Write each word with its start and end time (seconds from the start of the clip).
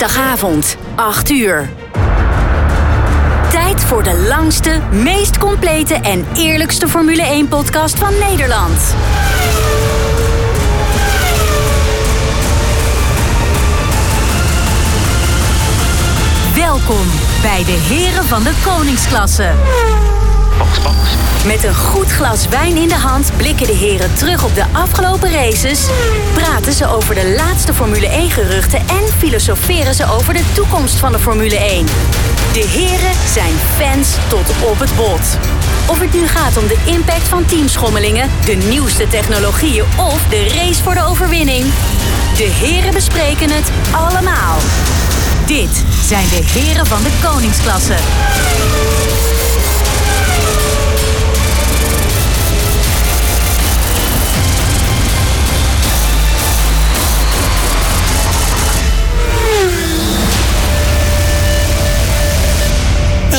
dinsdagavond, 0.00 0.76
8 0.94 1.30
uur. 1.30 1.68
Tijd 3.50 3.84
voor 3.84 4.02
de 4.02 4.26
langste, 4.28 4.80
meest 4.90 5.38
complete 5.38 5.94
en 5.94 6.26
eerlijkste 6.34 6.88
Formule 6.88 7.44
1-podcast 7.44 7.98
van 7.98 8.12
Nederland. 8.28 8.94
Welkom 16.54 17.06
bij 17.42 17.64
de 17.64 17.78
Heren 17.88 18.24
van 18.24 18.42
de 18.42 18.52
Koningsklasse. 18.64 19.52
Met 21.46 21.64
een 21.64 21.74
goed 21.74 22.10
glas 22.10 22.48
wijn 22.48 22.76
in 22.76 22.88
de 22.88 22.94
hand 22.94 23.30
blikken 23.36 23.66
de 23.66 23.72
heren 23.72 24.14
terug 24.14 24.44
op 24.44 24.54
de 24.54 24.64
afgelopen 24.72 25.32
races, 25.32 25.86
praten 26.34 26.72
ze 26.72 26.86
over 26.86 27.14
de 27.14 27.34
laatste 27.36 27.74
Formule 27.74 28.08
1 28.08 28.30
geruchten 28.30 28.78
en 28.78 29.02
filosoferen 29.18 29.94
ze 29.94 30.06
over 30.06 30.34
de 30.34 30.44
toekomst 30.52 30.94
van 30.94 31.12
de 31.12 31.18
Formule 31.18 31.58
1. 31.58 31.86
De 32.52 32.66
heren 32.68 33.14
zijn 33.32 33.54
fans 33.76 34.08
tot 34.28 34.54
op 34.70 34.78
het 34.78 34.96
bot. 34.96 35.38
Of 35.86 36.00
het 36.00 36.12
nu 36.12 36.26
gaat 36.26 36.56
om 36.56 36.66
de 36.66 36.78
impact 36.84 37.28
van 37.28 37.44
teamschommelingen, 37.44 38.30
de 38.44 38.54
nieuwste 38.54 39.08
technologieën 39.08 39.84
of 39.96 40.26
de 40.28 40.48
race 40.48 40.82
voor 40.82 40.94
de 40.94 41.04
overwinning. 41.04 41.64
De 42.36 42.48
heren 42.48 42.92
bespreken 42.92 43.50
het 43.50 43.70
allemaal. 43.90 44.58
Dit 45.46 45.84
zijn 46.06 46.28
de 46.28 46.42
heren 46.44 46.86
van 46.86 47.02
de 47.02 47.10
koningsklasse. 47.22 47.96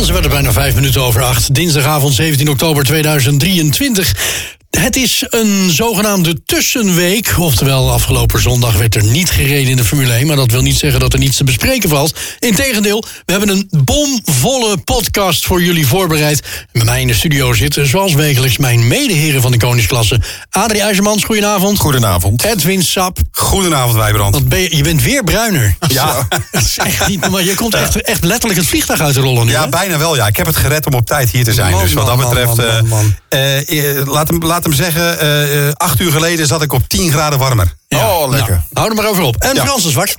Ze 0.06 0.14
werden 0.14 0.32
bijna 0.32 0.52
vijf 0.52 0.76
minuten 0.76 1.02
over 1.02 1.24
acht. 1.24 1.56
Dinsdagavond 1.56 2.14
17 2.14 2.50
oktober 2.50 2.84
2023. 2.84 4.58
Het 4.80 4.96
is 4.96 5.26
een 5.30 5.70
zogenaamde 5.70 6.44
tussenweek. 6.46 7.34
Oftewel, 7.38 7.92
afgelopen 7.92 8.42
zondag 8.42 8.78
werd 8.78 8.96
er 8.96 9.04
niet 9.04 9.30
gereden 9.30 9.70
in 9.70 9.76
de 9.76 9.84
Formule 9.84 10.14
1. 10.14 10.28
Maar 10.28 10.36
dat 10.36 10.52
wil 10.52 10.62
niet 10.62 10.78
zeggen 10.78 11.00
dat 11.00 11.14
er 11.14 11.20
niets 11.20 11.38
te 11.38 11.44
bespreken 11.44 11.90
valt. 11.90 12.14
Integendeel, 12.40 13.04
we 13.26 13.32
hebben 13.32 13.50
een 13.50 13.70
bomvolle 13.84 14.78
podcast 14.78 15.46
voor 15.46 15.62
jullie 15.62 15.88
voorbereid. 15.88 16.42
Met 16.72 16.84
mij 16.84 17.02
in 17.02 17.08
de 17.08 17.14
studio 17.14 17.54
zitten, 17.54 17.88
zoals 17.88 18.14
wekelijks, 18.14 18.58
mijn 18.58 18.88
medeheren 18.88 19.42
van 19.42 19.52
de 19.52 19.58
koningsklasse. 19.58 20.22
Adrie 20.50 20.82
IJzermans, 20.82 21.24
goedenavond. 21.24 21.80
Goedenavond. 21.80 22.44
Edwin 22.44 22.84
Sap. 22.84 23.18
Goedenavond, 23.32 23.96
Wijbrand. 23.96 24.50
Ben 24.50 24.60
je, 24.60 24.76
je 24.76 24.84
bent 24.84 25.02
weer 25.04 25.24
bruiner. 25.24 25.76
Ja. 25.88 26.28
Dat 26.52 26.62
is 26.62 26.78
echt 26.78 27.08
niet 27.08 27.22
normaal. 27.22 27.40
Je 27.40 27.54
komt 27.56 27.74
echt, 27.74 28.02
echt 28.02 28.24
letterlijk 28.24 28.60
het 28.60 28.70
vliegtuig 28.70 29.00
uit 29.00 29.14
te 29.14 29.20
rollen 29.20 29.46
nu. 29.46 29.52
Ja, 29.52 29.62
hè? 29.64 29.70
bijna 29.70 29.98
wel. 29.98 30.16
Ja. 30.16 30.28
Ik 30.28 30.38
heb 30.38 30.46
het 30.46 30.56
gered 30.56 30.86
om 30.86 30.94
op 30.94 31.06
tijd 31.06 31.30
hier 31.32 31.44
te 31.44 31.54
zijn. 31.54 31.72
Man, 31.72 31.84
dus 31.84 31.94
wat 31.94 32.06
dat 32.06 32.18
betreft, 32.18 32.56
man, 32.56 32.66
man, 32.66 32.88
man. 32.88 33.16
eh, 33.30 33.98
eh, 34.00 34.08
laat, 34.08 34.28
hem, 34.28 34.44
laat 34.46 34.61
hem 34.64 34.74
zeggen, 34.74 35.20
eh, 35.20 35.68
eh, 35.68 35.74
acht 35.74 36.00
uur 36.00 36.12
geleden 36.12 36.48
zat 36.48 36.62
ik 36.62 36.74
op 36.74 36.88
10 36.88 37.12
graden 37.12 37.40
warmer. 37.40 37.74
Ja, 37.88 38.10
Oh, 38.18 38.30
lekker. 38.30 38.50
nou, 38.50 38.64
hou 38.74 38.90
er 38.90 38.96
maar 38.96 39.10
over 39.10 39.24
op. 39.24 39.36
En 39.36 39.56
Ja. 39.56 39.66
Frans 39.66 39.84
de 39.84 39.90
Zwart. 39.90 40.16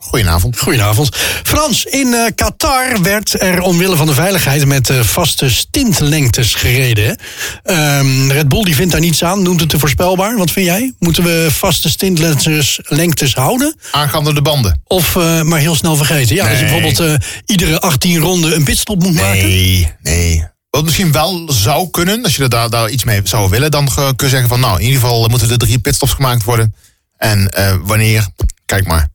Goedenavond. 0.00 0.58
Goedenavond. 0.58 1.16
Frans, 1.42 1.84
in 1.84 2.14
eh, 2.14 2.26
Qatar 2.34 3.02
werd 3.02 3.42
er 3.42 3.60
omwille 3.60 3.96
van 3.96 4.06
de 4.06 4.14
veiligheid 4.14 4.64
met 4.64 4.90
vaste 5.00 5.50
stintlengtes 5.50 6.54
gereden. 6.54 7.18
Ehm, 7.62 8.30
Red 8.30 8.48
Bull 8.48 8.62
die 8.64 8.74
vindt 8.74 8.92
daar 8.92 9.00
niets 9.00 9.24
aan, 9.24 9.42
noemt 9.42 9.60
het 9.60 9.68
te 9.68 9.78
voorspelbaar. 9.78 10.36
Wat 10.36 10.50
vind 10.50 10.66
jij? 10.66 10.92
Moeten 10.98 11.22
we 11.24 11.48
vaste 11.50 11.88
stintlengtes 11.88 12.80
lengtes 12.82 13.34
houden? 13.34 13.76
Aangaande 13.90 14.34
de 14.34 14.42
banden. 14.42 14.80
Of 14.86 15.14
maar 15.42 15.58
heel 15.60 15.74
snel 15.74 15.96
vergeten? 15.96 16.34
Ja, 16.36 16.48
als 16.48 16.58
je 16.58 16.64
Nee. 16.64 16.80
bijvoorbeeld 16.80 17.24
iedere 17.46 17.80
18 17.80 18.18
ronden 18.18 18.54
een 18.54 18.64
pitstop 18.64 19.02
moet 19.02 19.14
maken. 19.14 19.38
Nee, 19.48 19.92
nee. 20.02 20.46
Wat 20.70 20.84
misschien 20.84 21.12
wel 21.12 21.44
zou 21.52 21.90
kunnen, 21.90 22.22
als 22.24 22.36
je 22.36 22.42
er 22.42 22.48
daar, 22.48 22.70
daar 22.70 22.88
iets 22.90 23.04
mee 23.04 23.20
zou 23.24 23.50
willen, 23.50 23.70
dan 23.70 23.90
ge- 23.90 24.12
kun 24.16 24.26
je 24.26 24.32
zeggen 24.32 24.48
van 24.48 24.60
nou, 24.60 24.78
in 24.80 24.84
ieder 24.86 25.00
geval 25.00 25.28
moeten 25.28 25.50
er 25.50 25.58
drie 25.58 25.78
pitstops 25.78 26.12
gemaakt 26.12 26.44
worden. 26.44 26.74
En 27.16 27.48
eh, 27.48 27.76
wanneer, 27.82 28.26
kijk 28.66 28.86
maar. 28.86 29.08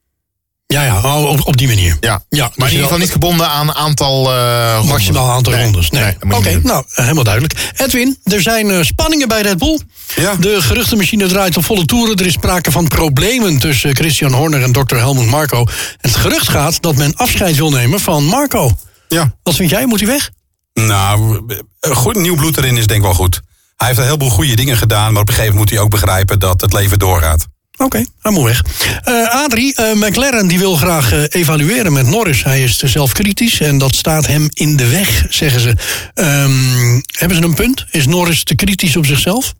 Ja, 0.67 0.83
ja, 0.83 1.01
oh, 1.01 1.29
op, 1.29 1.47
op 1.47 1.57
die 1.57 1.67
manier. 1.67 1.97
Ja. 1.99 2.23
Ja, 2.29 2.43
maar 2.43 2.49
dus 2.49 2.55
in 2.57 2.63
ieder 2.63 2.69
geval 2.69 2.89
wel- 2.89 2.97
niet 2.97 3.11
gebonden 3.11 3.47
aan 3.49 3.73
aantal 3.73 4.31
eh 4.33 4.71
rondes. 4.73 4.91
Maximaal 4.91 5.29
aantal 5.31 5.53
Nee, 5.53 5.63
rondes. 5.63 5.89
Nee. 5.89 6.15
Oké, 6.29 6.59
nou, 6.63 6.83
helemaal 6.87 7.23
duidelijk. 7.23 7.71
Edwin, 7.77 8.17
er 8.23 8.41
zijn 8.41 8.69
eh, 8.71 8.83
spanningen 8.83 9.27
bij 9.27 9.41
Red 9.41 9.57
Bull. 9.57 9.79
Ja. 10.15 10.35
De 10.35 10.61
geruchtenmachine 10.61 11.27
draait 11.27 11.57
op 11.57 11.65
volle 11.65 11.85
toeren. 11.85 12.15
Er 12.15 12.25
is 12.25 12.33
sprake 12.33 12.71
van 12.71 12.87
problemen 12.87 13.59
tussen 13.59 13.95
Christian 13.95 14.33
Horner 14.33 14.63
en 14.63 14.71
Dr. 14.71 14.95
Helmut 14.95 15.25
Marco. 15.29 15.65
Het 15.97 16.15
gerucht 16.15 16.49
gaat 16.49 16.81
dat 16.81 16.95
men 16.95 17.15
afscheid 17.15 17.55
wil 17.55 17.69
nemen 17.69 17.99
van 17.99 18.23
Marco. 18.23 18.71
Ja. 19.07 19.35
Wat 19.43 19.55
vind 19.55 19.69
jij? 19.69 19.85
Moet 19.85 19.99
hij 19.99 20.09
weg? 20.09 20.29
Nou, 20.73 21.41
een 21.79 21.95
goed 21.95 22.15
nieuw 22.15 22.35
bloed 22.35 22.57
erin 22.57 22.77
is 22.77 22.87
denk 22.87 22.99
ik 22.99 23.05
wel 23.05 23.15
goed. 23.15 23.41
Hij 23.75 23.87
heeft 23.87 23.99
een 23.99 24.05
heleboel 24.05 24.29
goede 24.29 24.55
dingen 24.55 24.77
gedaan, 24.77 25.13
maar 25.13 25.21
op 25.21 25.27
een 25.27 25.33
gegeven 25.33 25.55
moment 25.55 25.69
moet 25.69 25.69
hij 25.69 25.79
ook 25.79 26.01
begrijpen 26.01 26.39
dat 26.39 26.61
het 26.61 26.73
leven 26.73 26.99
doorgaat. 26.99 27.47
Oké, 27.77 28.05
hij 28.19 28.31
moet 28.31 28.43
weg. 28.43 28.61
Eh, 29.03 29.43
Adrie, 29.43 29.75
eh, 29.75 29.93
McLaren 29.93 30.47
die 30.47 30.59
wil 30.59 30.75
graag 30.75 31.11
eh, 31.11 31.23
evalueren 31.29 31.93
met 31.93 32.07
Norris. 32.07 32.43
Hij 32.43 32.63
is 32.63 32.77
te 32.77 32.87
zelfkritisch 32.87 33.59
en 33.59 33.77
dat 33.77 33.95
staat 33.95 34.27
hem 34.27 34.49
in 34.53 34.75
de 34.75 34.87
weg, 34.87 35.25
zeggen 35.29 35.59
ze. 35.59 35.75
Ehm, 36.13 37.01
hebben 37.17 37.37
ze 37.37 37.43
een 37.43 37.53
punt? 37.53 37.85
Is 37.91 38.05
Norris 38.05 38.43
te 38.43 38.55
kritisch 38.55 38.95
op 38.95 39.05
zichzelf? 39.05 39.53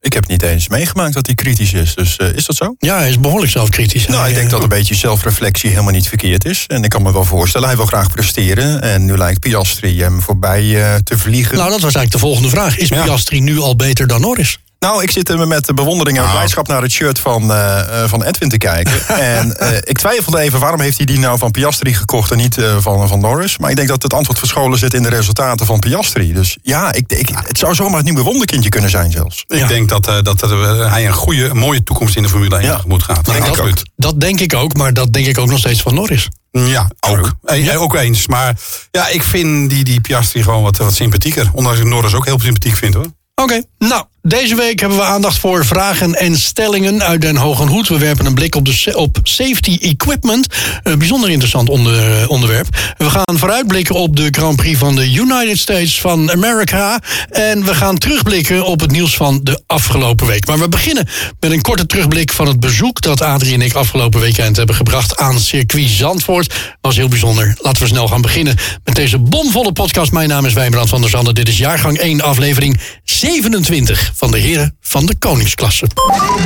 Ik 0.00 0.12
heb 0.12 0.26
niet 0.26 0.42
eens 0.42 0.68
meegemaakt 0.68 1.14
dat 1.14 1.26
hij 1.26 1.34
kritisch 1.34 1.72
is. 1.72 1.94
Dus 1.94 2.16
eh, 2.16 2.34
is 2.34 2.46
dat 2.46 2.56
zo? 2.56 2.74
Ja, 2.78 2.98
hij 2.98 3.08
is 3.08 3.20
behoorlijk 3.20 3.52
zelfkritisch. 3.52 4.06
Nou, 4.06 4.28
ik 4.28 4.34
denk 4.34 4.46
eh, 4.46 4.52
dat 4.52 4.62
een 4.62 4.68
beetje 4.68 4.94
zelfreflectie 4.94 5.70
helemaal 5.70 5.92
niet 5.92 6.08
verkeerd 6.08 6.44
is. 6.44 6.64
En 6.66 6.84
ik 6.84 6.90
kan 6.90 7.02
me 7.02 7.12
wel 7.12 7.24
voorstellen, 7.24 7.68
hij 7.68 7.76
wil 7.76 7.86
graag 7.86 8.10
presteren. 8.10 8.82
En 8.82 9.04
nu 9.04 9.16
lijkt 9.16 9.40
Piastri 9.40 10.00
hem 10.02 10.20
voorbij 10.20 10.82
eh, 10.82 10.94
te 10.94 11.18
vliegen. 11.18 11.56
Nou, 11.56 11.70
dat 11.70 11.80
was 11.80 11.94
eigenlijk 11.94 12.12
de 12.12 12.18
volgende 12.18 12.48
vraag. 12.48 12.78
Is 12.78 12.88
Ja. 12.88 13.02
Piastri 13.02 13.40
nu 13.40 13.58
al 13.58 13.76
beter 13.76 14.06
dan 14.06 14.20
Norris? 14.20 14.58
Nou, 14.86 15.02
ik 15.02 15.10
zit 15.10 15.28
er 15.28 15.48
met 15.48 15.74
bewondering 15.74 16.18
en 16.18 16.30
blijdschap 16.30 16.68
naar 16.68 16.82
het 16.82 16.90
shirt 16.90 17.18
van, 17.18 17.52
eh, 17.52 18.02
eh, 18.02 18.08
van 18.08 18.22
Edwin 18.22 18.48
te 18.48 18.56
kijken. 18.58 19.06
en 19.36 19.56
eh, 19.56 19.76
ik 19.76 19.98
twijfelde 19.98 20.38
even, 20.40 20.60
waarom 20.60 20.80
heeft 20.80 20.96
hij 20.96 21.06
die 21.06 21.18
nou 21.18 21.38
van 21.38 21.50
Piastri 21.50 21.94
gekocht 21.94 22.30
en 22.30 22.36
niet 22.36 22.58
eh, 22.58 22.76
van, 22.80 23.08
van 23.08 23.20
Norris? 23.20 23.58
Maar 23.58 23.70
ik 23.70 23.76
denk 23.76 23.88
dat 23.88 24.02
het 24.02 24.14
antwoord 24.14 24.38
verscholen 24.38 24.78
zit 24.78 24.94
in 24.94 25.02
de 25.02 25.08
resultaten 25.08 25.66
van 25.66 25.78
Piastri. 25.78 26.32
Dus 26.32 26.56
ja, 26.62 26.92
ik, 26.92 27.04
ik, 27.12 27.28
het 27.34 27.58
zou 27.58 27.74
zomaar 27.74 27.96
het 27.96 28.04
nieuwe 28.04 28.22
wonderkindje 28.22 28.68
kunnen 28.68 28.90
zijn 28.90 29.10
zelfs. 29.10 29.44
Ik 29.46 29.58
Ja. 29.58 29.66
denk 29.66 29.88
dat, 29.88 30.06
eh, 30.08 30.22
dat 30.22 30.42
er, 30.42 30.90
hij 30.90 31.06
een 31.06 31.12
goede, 31.12 31.44
een 31.48 31.56
mooie 31.56 31.82
toekomst 31.82 32.16
in 32.16 32.22
de 32.22 32.28
Formule 32.28 32.56
1 32.56 32.64
Ja. 32.64 32.74
tegemoet 32.76 33.02
gaat. 33.02 33.26
Nou, 33.26 33.56
dat, 33.56 33.82
dat 33.96 34.20
denk 34.20 34.40
ik 34.40 34.54
ook, 34.54 34.76
maar 34.76 34.94
dat 34.94 35.12
denk 35.12 35.26
ik 35.26 35.38
ook 35.38 35.48
nog 35.48 35.58
steeds 35.58 35.80
van 35.82 35.94
Norris. 35.94 36.28
Ja, 36.50 36.90
ook. 37.00 37.32
Eh, 37.44 37.80
Ook 37.80 37.94
eens. 37.94 38.26
Maar 38.26 38.58
ja, 38.90 39.08
ik 39.08 39.22
vind 39.22 39.70
die, 39.70 39.84
die 39.84 40.00
Piastri 40.00 40.42
gewoon 40.42 40.62
wat, 40.62 40.76
wat 40.76 40.94
sympathieker. 40.94 41.50
Ondanks 41.52 41.78
ik 41.78 41.84
Norris 41.84 42.14
ook 42.14 42.24
heel 42.24 42.40
sympathiek 42.40 42.76
vind 42.76 42.94
hoor. 42.94 43.06
Oké, 43.34 43.62
nou, 43.78 44.04
deze 44.22 44.54
week 44.54 44.80
hebben 44.80 44.98
we 44.98 45.04
aandacht 45.04 45.38
voor 45.38 45.66
vragen 45.66 46.14
en 46.14 46.38
stellingen 46.38 47.02
uit 47.02 47.20
Den 47.20 47.36
Hogen 47.36 47.66
Hoed. 47.66 47.88
We 47.88 47.98
werpen 47.98 48.26
een 48.26 48.34
blik 48.34 48.54
op, 48.54 48.64
de, 48.64 48.92
op 48.96 49.18
safety 49.22 49.78
equipment. 49.80 50.46
Een 50.82 50.98
bijzonder 50.98 51.30
interessant 51.30 51.68
onder, 51.68 52.28
onderwerp. 52.28 52.94
We 52.98 53.10
gaan 53.10 53.38
vooruitblikken 53.38 53.94
op 53.94 54.16
de 54.16 54.28
Grand 54.30 54.56
Prix 54.56 54.78
van 54.78 54.94
de 54.94 55.12
United 55.12 55.58
States 55.58 56.00
van 56.00 56.30
America. 56.30 57.00
En 57.30 57.64
we 57.64 57.74
gaan 57.74 57.98
terugblikken 57.98 58.64
op 58.64 58.80
het 58.80 58.90
nieuws 58.90 59.16
van 59.16 59.40
de 59.42 59.62
afgelopen 59.66 60.26
week. 60.26 60.46
Maar 60.46 60.58
we 60.58 60.68
beginnen 60.68 61.08
met 61.40 61.50
een 61.50 61.62
korte 61.62 61.86
terugblik 61.86 62.32
van 62.32 62.46
het 62.46 62.60
bezoek... 62.60 63.00
dat 63.00 63.22
Adrie 63.22 63.54
en 63.54 63.62
ik 63.62 63.74
afgelopen 63.74 64.20
weekend 64.20 64.56
hebben 64.56 64.74
gebracht 64.74 65.16
aan 65.16 65.40
circuit 65.40 65.88
Zandvoort. 65.88 66.54
Was 66.80 66.96
heel 66.96 67.08
bijzonder. 67.08 67.56
Laten 67.58 67.82
we 67.82 67.88
snel 67.88 68.08
gaan 68.08 68.22
beginnen 68.22 68.56
met 68.84 68.94
deze 68.94 69.18
bomvolle 69.18 69.72
podcast. 69.72 70.12
Mijn 70.12 70.28
naam 70.28 70.46
is 70.46 70.52
Wijnbrand 70.52 70.88
van 70.88 71.00
der 71.00 71.10
Zanden. 71.10 71.34
Dit 71.34 71.48
is 71.48 71.58
jaargang 71.58 71.98
1, 71.98 72.20
aflevering 72.20 72.80
27 73.04 74.09
van 74.14 74.30
de 74.30 74.38
Heren 74.38 74.76
van 74.80 75.06
de 75.06 75.14
Koningsklasse. 75.18 75.86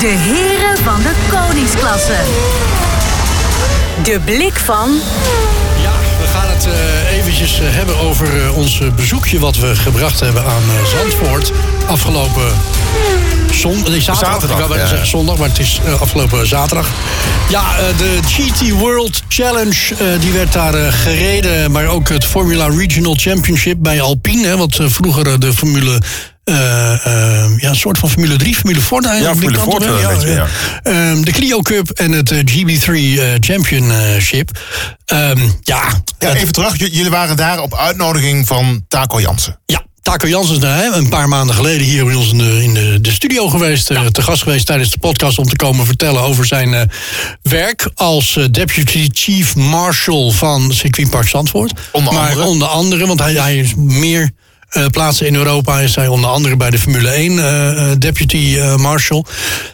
De 0.00 0.06
heren 0.06 0.84
van 0.84 1.02
de 1.02 1.12
koningsklasse. 1.30 2.16
De 4.02 4.20
blik 4.24 4.54
van 4.54 5.00
Ja, 5.82 5.92
we 6.20 6.26
gaan 6.32 6.48
het 6.48 6.66
eh, 6.66 7.18
eventjes 7.18 7.60
eh, 7.60 7.66
hebben 7.68 7.98
over 7.98 8.44
eh, 8.44 8.56
ons 8.56 8.80
bezoekje... 8.96 9.38
wat 9.38 9.56
we 9.56 9.76
gebracht 9.76 10.20
hebben 10.20 10.44
aan 10.44 10.62
Zandvoort 10.86 11.52
afgelopen 11.86 12.52
zon, 13.52 13.82
nee, 13.88 14.00
zaterdag. 14.00 14.40
Zaterdag, 14.40 14.68
Ik 14.68 14.76
ja. 14.76 14.86
zeggen 14.86 15.06
zondag, 15.06 15.38
maar 15.38 15.48
het 15.48 15.58
is 15.58 15.80
afgelopen 16.00 16.46
zaterdag. 16.46 16.88
Ja, 17.48 17.76
de 17.96 18.18
GT 18.26 18.70
World 18.70 19.22
Challenge 19.28 19.94
die 20.20 20.32
werd 20.32 20.52
daar 20.52 20.92
gereden... 20.92 21.70
maar 21.70 21.86
ook 21.86 22.08
het 22.08 22.24
Formula 22.24 22.68
Regional 22.68 23.14
Championship 23.18 23.76
bij 23.80 24.00
Alpine... 24.00 24.46
Hè, 24.46 24.56
wat 24.56 24.78
vroeger 24.82 25.40
de 25.40 25.52
Formule... 25.52 26.00
eh, 26.44 26.92
eh, 27.06 27.50
ja, 27.58 27.68
een 27.68 27.76
soort 27.76 27.98
van 27.98 28.10
Formule 28.10 28.36
3, 28.36 28.54
Formule 28.56 28.80
Ford 28.80 29.06
eigenlijk. 29.06 29.38
Formule 29.40 29.60
Ford, 29.62 29.84
hè? 29.84 29.96
eh, 29.96 30.02
een 30.08 30.14
beetje, 30.16 30.30
ja. 30.34 30.46
Ehm, 30.82 31.22
de 31.22 31.30
Clio 31.30 31.60
Cup 31.62 31.90
en 31.90 32.12
het 32.12 32.30
eh, 32.30 32.38
GB3 32.44 32.92
eh, 33.20 33.26
Championship. 33.40 34.50
Ehm, 35.04 35.38
ja, 35.62 36.02
Ja, 36.18 36.28
het- 36.28 36.34
even 36.38 36.52
terug. 36.52 36.78
J- 36.78 36.84
Jullie 36.92 37.10
waren 37.10 37.36
daar 37.36 37.60
op 37.60 37.74
uitnodiging 37.76 38.46
van 38.46 38.84
Taco 38.88 39.20
Jansen. 39.20 39.58
ja, 39.66 39.82
Taco 40.02 40.28
Jansen 40.28 40.54
is 40.54 40.60
nou, 40.62 40.94
een 40.94 41.08
paar 41.08 41.28
maanden 41.28 41.54
geleden 41.54 41.86
hier 41.86 42.04
bij 42.04 42.14
ons 42.14 42.30
in 42.30 42.38
de, 42.38 42.62
in 42.64 42.74
de, 42.74 42.98
de 43.00 43.10
studio 43.12 43.48
geweest. 43.48 43.90
eh, 43.90 44.06
te 44.06 44.22
gast 44.22 44.42
geweest 44.42 44.66
tijdens 44.66 44.90
de 44.90 44.98
podcast 44.98 45.38
om 45.38 45.48
te 45.48 45.56
komen 45.56 45.86
vertellen 45.86 46.22
over 46.22 46.46
zijn 46.46 46.74
eh, 46.74 46.82
werk 47.42 47.90
als 47.94 48.38
Deputy 48.50 49.08
Chief 49.12 49.54
Marshal 49.56 50.30
van 50.30 50.72
Circuitpark 50.72 51.28
Zandvoort. 51.28 51.72
Onder 51.92 52.12
maar 52.12 52.28
andere. 52.30 52.46
onder 52.46 52.68
andere, 52.68 53.06
want 53.06 53.20
hij, 53.20 53.32
hij 53.34 53.56
is 53.58 53.74
meer 53.76 54.30
eh, 54.74 54.86
plaatsen 54.86 55.26
in 55.26 55.34
Europa 55.34 55.80
is 55.80 55.94
hij 55.94 56.08
onder 56.08 56.30
andere 56.30 56.56
bij 56.56 56.70
de 56.70 56.78
Formule 56.78 57.08
1 57.08 57.38
eh, 57.38 57.90
eh, 57.90 57.98
Deputy 57.98 58.58
Marshal. 58.76 59.26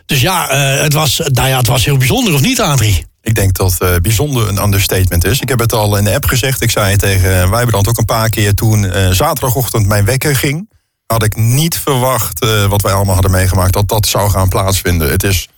Dus 0.06 0.20
ja, 0.20 0.48
het, 0.56 0.92
was, 0.92 1.18
nou 1.24 1.48
ja, 1.48 1.56
het 1.56 1.66
was 1.66 1.84
heel 1.84 1.96
bijzonder, 1.96 2.34
of 2.34 2.40
niet, 2.40 2.60
Adrie? 2.60 3.04
Ik 3.22 3.34
denk 3.34 3.56
dat 3.56 3.76
eh, 3.78 3.96
bijzonder 4.02 4.48
een 4.48 4.62
understatement 4.62 5.24
is. 5.24 5.40
Ik 5.40 5.48
heb 5.48 5.58
het 5.58 5.72
al 5.72 5.96
in 5.96 6.04
de 6.04 6.14
app 6.14 6.24
gezegd. 6.24 6.62
Ik 6.62 6.70
zei 6.70 6.96
tegen 6.96 7.30
uh, 7.30 7.50
Wijbrand 7.50 7.88
ook 7.88 7.98
een 7.98 8.04
paar 8.04 8.28
keer 8.28 8.54
toen 8.54 8.92
zaterdagochtend 9.10 9.86
mijn 9.86 10.04
wekker 10.04 10.36
ging. 10.36 10.70
Had 11.06 11.22
ik 11.22 11.36
niet 11.36 11.78
verwacht, 11.78 12.46
wat 12.68 12.82
wij 12.82 12.92
allemaal 12.92 13.14
hadden 13.14 13.32
meegemaakt, 13.32 13.72
dat 13.72 13.88
dat 13.88 14.06
zou 14.06 14.30
gaan 14.30 14.48
plaatsvinden. 14.48 15.10
Het 15.10 15.22
is 15.22 15.48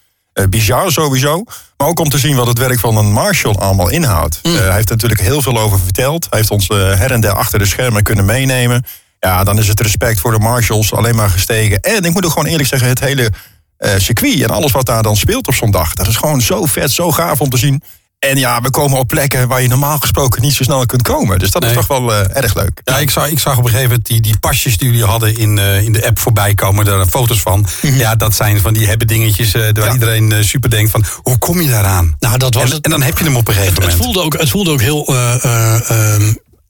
bizar 0.49 0.93
sowieso. 0.93 1.45
Maar 1.77 1.89
ook 1.89 2.01
om 2.01 2.09
te 2.09 2.19
zien 2.19 2.37
wat 2.37 2.47
het 2.47 2.59
werk 2.59 2.79
van 2.79 2.97
een 2.97 3.13
marshal 3.13 3.59
allemaal 3.59 3.89
inhoudt. 3.89 4.39
Eh, 4.43 4.53
hij 4.53 4.75
heeft 4.75 4.89
er 4.89 4.95
natuurlijk 4.95 5.21
heel 5.21 5.43
veel 5.43 5.59
over 5.59 5.79
verteld. 5.79 6.27
Hij 6.31 6.39
heeft 6.39 6.51
ons 6.51 6.69
her 6.69 7.11
en 7.11 7.21
der 7.21 7.33
achter 7.33 7.59
de 7.59 7.67
schermen 7.67 8.03
kunnen 8.03 8.25
meenemen. 8.25 8.85
Ja, 9.27 9.45
dan 9.45 9.59
is 9.59 9.69
het 9.69 9.81
respect 9.81 10.21
voor 10.21 10.33
de 10.33 10.39
marshals 10.39 10.93
alleen 10.93 11.15
maar 11.15 11.31
gestegen. 11.31 11.81
En 11.81 12.05
ik 12.05 12.13
moet 12.13 12.25
ook 12.25 12.33
gewoon 12.33 12.49
eerlijk 12.49 12.69
zeggen, 12.69 12.89
het 12.89 13.01
hele 13.01 13.33
eh, 13.77 13.91
circuit 13.97 14.43
en 14.43 14.51
alles 14.51 14.73
wat 14.73 14.87
daar 14.87 15.03
dan 15.03 15.17
speelt 15.17 15.49
op 15.49 15.55
zo'n 15.55 15.71
dag. 15.71 15.95
Dat 15.95 16.07
is 16.07 16.17
gewoon 16.17 16.41
zo 16.41 16.65
vet, 16.65 16.91
zo 16.91 17.11
gaaf 17.13 17.41
om 17.41 17.51
te 17.51 17.57
zien. 17.57 17.83
En 18.19 18.39
ja, 18.39 18.61
we 18.61 18.71
komen 18.71 18.99
op 18.99 19.09
plekken 19.09 19.49
waar 19.49 19.63
je 19.63 19.69
normaal 19.69 19.99
gesproken 19.99 20.43
niet 20.43 20.55
zo 20.55 20.63
snel 20.63 20.87
kunt 20.87 21.03
komen. 21.03 21.39
Dus 21.39 21.51
dat 21.51 21.65
is 21.65 21.73
toch 21.73 21.87
wel 21.87 22.15
eh, 22.15 22.37
erg 22.37 22.55
leuk. 22.55 22.81
Ja, 22.85 22.99
ik 22.99 23.11
zag, 23.11 23.31
ik 23.31 23.39
zag 23.39 23.53
op 23.53 23.65
een 23.65 23.71
gegeven 23.71 23.89
moment 23.89 24.07
die, 24.07 24.21
die 24.21 24.39
pasjes 24.39 24.77
die 24.79 24.89
jullie 24.89 25.05
hadden 25.05 25.37
in, 25.37 25.59
eh, 25.59 25.83
in 25.83 25.93
de 25.93 26.07
app 26.07 26.19
voorbij 26.19 26.55
komen. 26.55 26.85
Daar 26.85 27.07
foto's 27.07 27.41
van. 27.41 27.67
Ja, 27.81 28.15
dat 28.15 28.35
zijn 28.35 28.61
van 28.61 28.73
die 28.73 28.87
hebben 28.87 29.07
dingetjes 29.07 29.53
waar 29.53 29.93
iedereen 29.93 30.45
super 30.45 30.71
denkt 30.71 30.91
van... 30.91 31.05
hoe 31.23 31.39
kom 31.39 31.61
je 31.61 31.69
daaraan? 31.69 32.17
Nou, 32.19 32.39
dat 32.39 32.55
was 32.55 32.63
en, 32.63 32.71
het. 32.71 32.85
en 32.85 32.91
dan 32.91 33.03
heb 33.03 33.19
je 33.19 33.25
hem 33.25 33.37
op 33.37 33.49
een 33.49 33.55
gegeven 33.55 33.75
Het 33.75 33.83
moment. 33.83 34.03
voelde 34.03 34.21
ook, 34.23 34.39
het 34.39 34.51
voelde 34.51 34.71
ook 34.71 34.81
heel. 34.81 35.05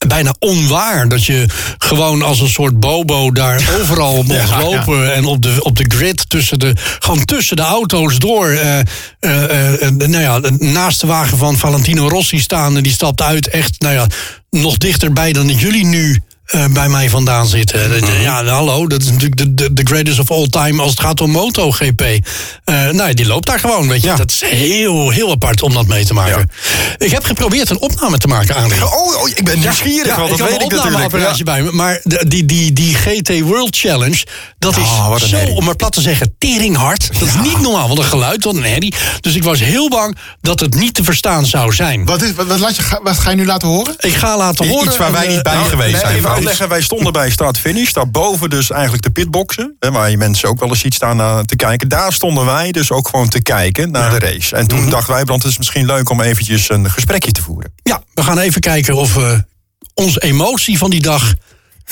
Bijna 0.07 0.35
onwaar 0.39 1.09
dat 1.09 1.25
je 1.25 1.45
gewoon 1.77 2.21
als 2.21 2.39
een 2.39 2.49
soort 2.49 2.79
bobo 2.79 3.31
daar 3.31 3.77
overal 3.81 4.23
mocht 4.23 4.49
Ja, 4.49 4.61
lopen 4.61 5.13
en 5.13 5.25
op 5.25 5.41
de, 5.41 5.55
op 5.59 5.77
de 5.77 5.85
grid 5.87 6.29
tussen 6.29 6.59
de 6.59 6.73
gewoon 6.99 7.25
tussen 7.25 7.55
de 7.55 7.61
auto's 7.61 8.17
door 8.17 8.49
eh, 8.49 8.79
eh, 9.19 9.81
eh, 9.81 9.91
nou 9.91 10.19
ja 10.19 10.39
naast 10.57 11.01
de 11.01 11.07
wagen 11.07 11.37
van 11.37 11.57
Valentino 11.57 12.07
Rossi 12.07 12.39
staan 12.39 12.77
en 12.77 12.83
die 12.83 12.91
stapt 12.91 13.21
uit 13.21 13.47
echt 13.47 13.79
nou 13.79 13.93
ja 13.93 14.07
nog 14.49 14.77
dichterbij 14.77 15.33
dan 15.33 15.47
dat 15.47 15.59
jullie 15.59 15.85
nu 15.85 16.21
eh, 16.53 16.65
bij 16.73 16.89
mij 16.89 17.09
vandaan 17.09 17.47
zitten. 17.47 17.89
Dat- 18.01 18.09
Ja, 18.21 18.45
hallo, 18.45 18.87
dat 18.87 19.01
is 19.01 19.07
natuurlijk 19.07 19.37
de, 19.37 19.53
de, 19.53 19.73
de 19.73 19.81
greatest 19.85 20.19
of 20.19 20.31
all 20.31 20.47
time 20.47 20.81
als 20.81 20.89
het 20.91 20.99
gaat 20.99 21.21
om 21.21 21.31
MotoGP. 21.31 22.01
Eh 22.01 22.75
nou 22.75 22.95
ja, 23.07 23.13
die 23.13 23.25
loopt 23.25 23.47
daar 23.47 23.59
gewoon, 23.59 23.87
weet 23.87 24.01
je. 24.01 24.07
Ja. 24.07 24.15
Dat 24.15 24.31
is 24.31 24.41
heel, 24.45 25.09
heel 25.09 25.31
apart 25.31 25.61
om 25.61 25.73
dat 25.73 25.87
mee 25.87 26.05
te 26.05 26.13
maken. 26.13 26.49
Ik 26.97 27.11
heb 27.11 27.23
geprobeerd 27.25 27.69
een 27.69 27.79
opname 27.81 28.17
te 28.17 28.27
maken 28.27 28.55
aan 28.55 28.71
Oh, 28.83 29.21
oh, 29.21 29.29
ik 29.29 29.43
ben 29.43 29.59
nieuwsgierig, 29.59 30.05
ja, 30.05 30.15
want 30.17 30.29
dat 30.29 30.39
ik 30.39 30.45
weet 30.45 30.55
een 30.55 30.65
ik 30.65 30.71
natuurlijk. 30.71 31.43
bij 31.43 31.61
me. 31.61 31.71
Maar 31.71 31.99
de- 32.03 32.25
die, 32.27 32.45
die, 32.45 32.73
die 32.73 32.95
GT 32.95 33.39
World 33.39 33.77
Challenge, 33.77 34.25
dat 34.59 34.77
is 34.77 34.83
een 35.21 35.29
zo, 35.29 35.53
om 35.55 35.63
maar 35.65 35.75
plat 35.75 35.91
te 35.91 36.01
zeggen, 36.01 36.35
teringhard. 36.37 37.09
Dat 37.19 37.27
is 37.27 37.35
niet 37.41 37.59
normaal, 37.59 37.87
wat 37.87 37.97
een 37.97 38.03
geluid, 38.03 38.43
wat 38.43 38.55
een 38.55 38.63
herrie. 38.63 38.93
Dus 39.19 39.35
ik 39.35 39.43
was 39.43 39.59
heel 39.59 39.89
bang 39.89 40.17
dat 40.41 40.59
het 40.59 40.75
niet 40.75 40.93
te 40.93 41.03
verstaan 41.03 41.45
zou 41.45 41.73
zijn. 41.73 42.05
Wat, 42.05 42.21
is, 42.21 42.33
wat, 42.33 42.47
wat 42.47 42.59
laat 42.59 42.75
je, 42.75 42.81
ga- 42.81 42.99
wat 43.03 43.17
ga 43.19 43.29
je 43.29 43.35
nu 43.35 43.45
laten 43.45 43.67
horen? 43.67 43.93
Ik 43.99 44.13
ga 44.13 44.37
laten 44.37 44.65
Iets 44.65 44.73
horen... 44.75 44.97
waar 44.97 45.11
wij 45.11 45.27
niet 45.27 45.43
bij 45.43 45.53
eh, 45.53 45.65
geweest 45.65 45.99
zijn. 45.99 46.21
Uitleggen, 46.47 46.69
wij 46.69 46.81
stonden 46.81 47.13
bij 47.13 47.29
start-finish. 47.29 47.91
Daarboven 47.91 48.49
dus 48.49 48.69
eigenlijk 48.69 49.03
de 49.03 49.11
pitboxen. 49.11 49.75
Hè, 49.79 49.91
waar 49.91 50.09
je 50.09 50.17
mensen 50.17 50.49
ook 50.49 50.59
wel 50.59 50.69
eens 50.69 50.79
ziet 50.79 50.93
staan 50.93 51.19
eh, 51.19 51.39
te 51.39 51.55
kijken. 51.55 51.87
Daar 51.87 52.13
stonden 52.13 52.45
wij 52.45 52.71
dus 52.71 52.91
ook 52.91 53.07
gewoon 53.07 53.29
te 53.29 53.41
kijken 53.41 53.91
naar 53.91 54.19
de 54.19 54.25
race. 54.25 54.55
En 54.55 54.67
toen 54.67 54.79
Mhm. 54.81 54.89
dacht 54.89 55.07
wij, 55.07 55.23
Brand, 55.23 55.43
het 55.43 55.51
is 55.51 55.57
misschien 55.57 55.85
leuk 55.85 56.09
om 56.09 56.21
eventjes 56.21 56.69
een 56.69 56.89
gesprekje 56.91 57.31
te 57.31 57.41
voeren. 57.41 57.73
Ja, 57.83 58.03
we 58.13 58.23
gaan 58.23 58.37
even 58.39 58.61
kijken 58.61 58.95
of 58.95 59.13
we 59.13 59.45
onze 59.93 60.19
emotie 60.19 60.77
van 60.77 60.89
die 60.89 61.01
dag 61.01 61.33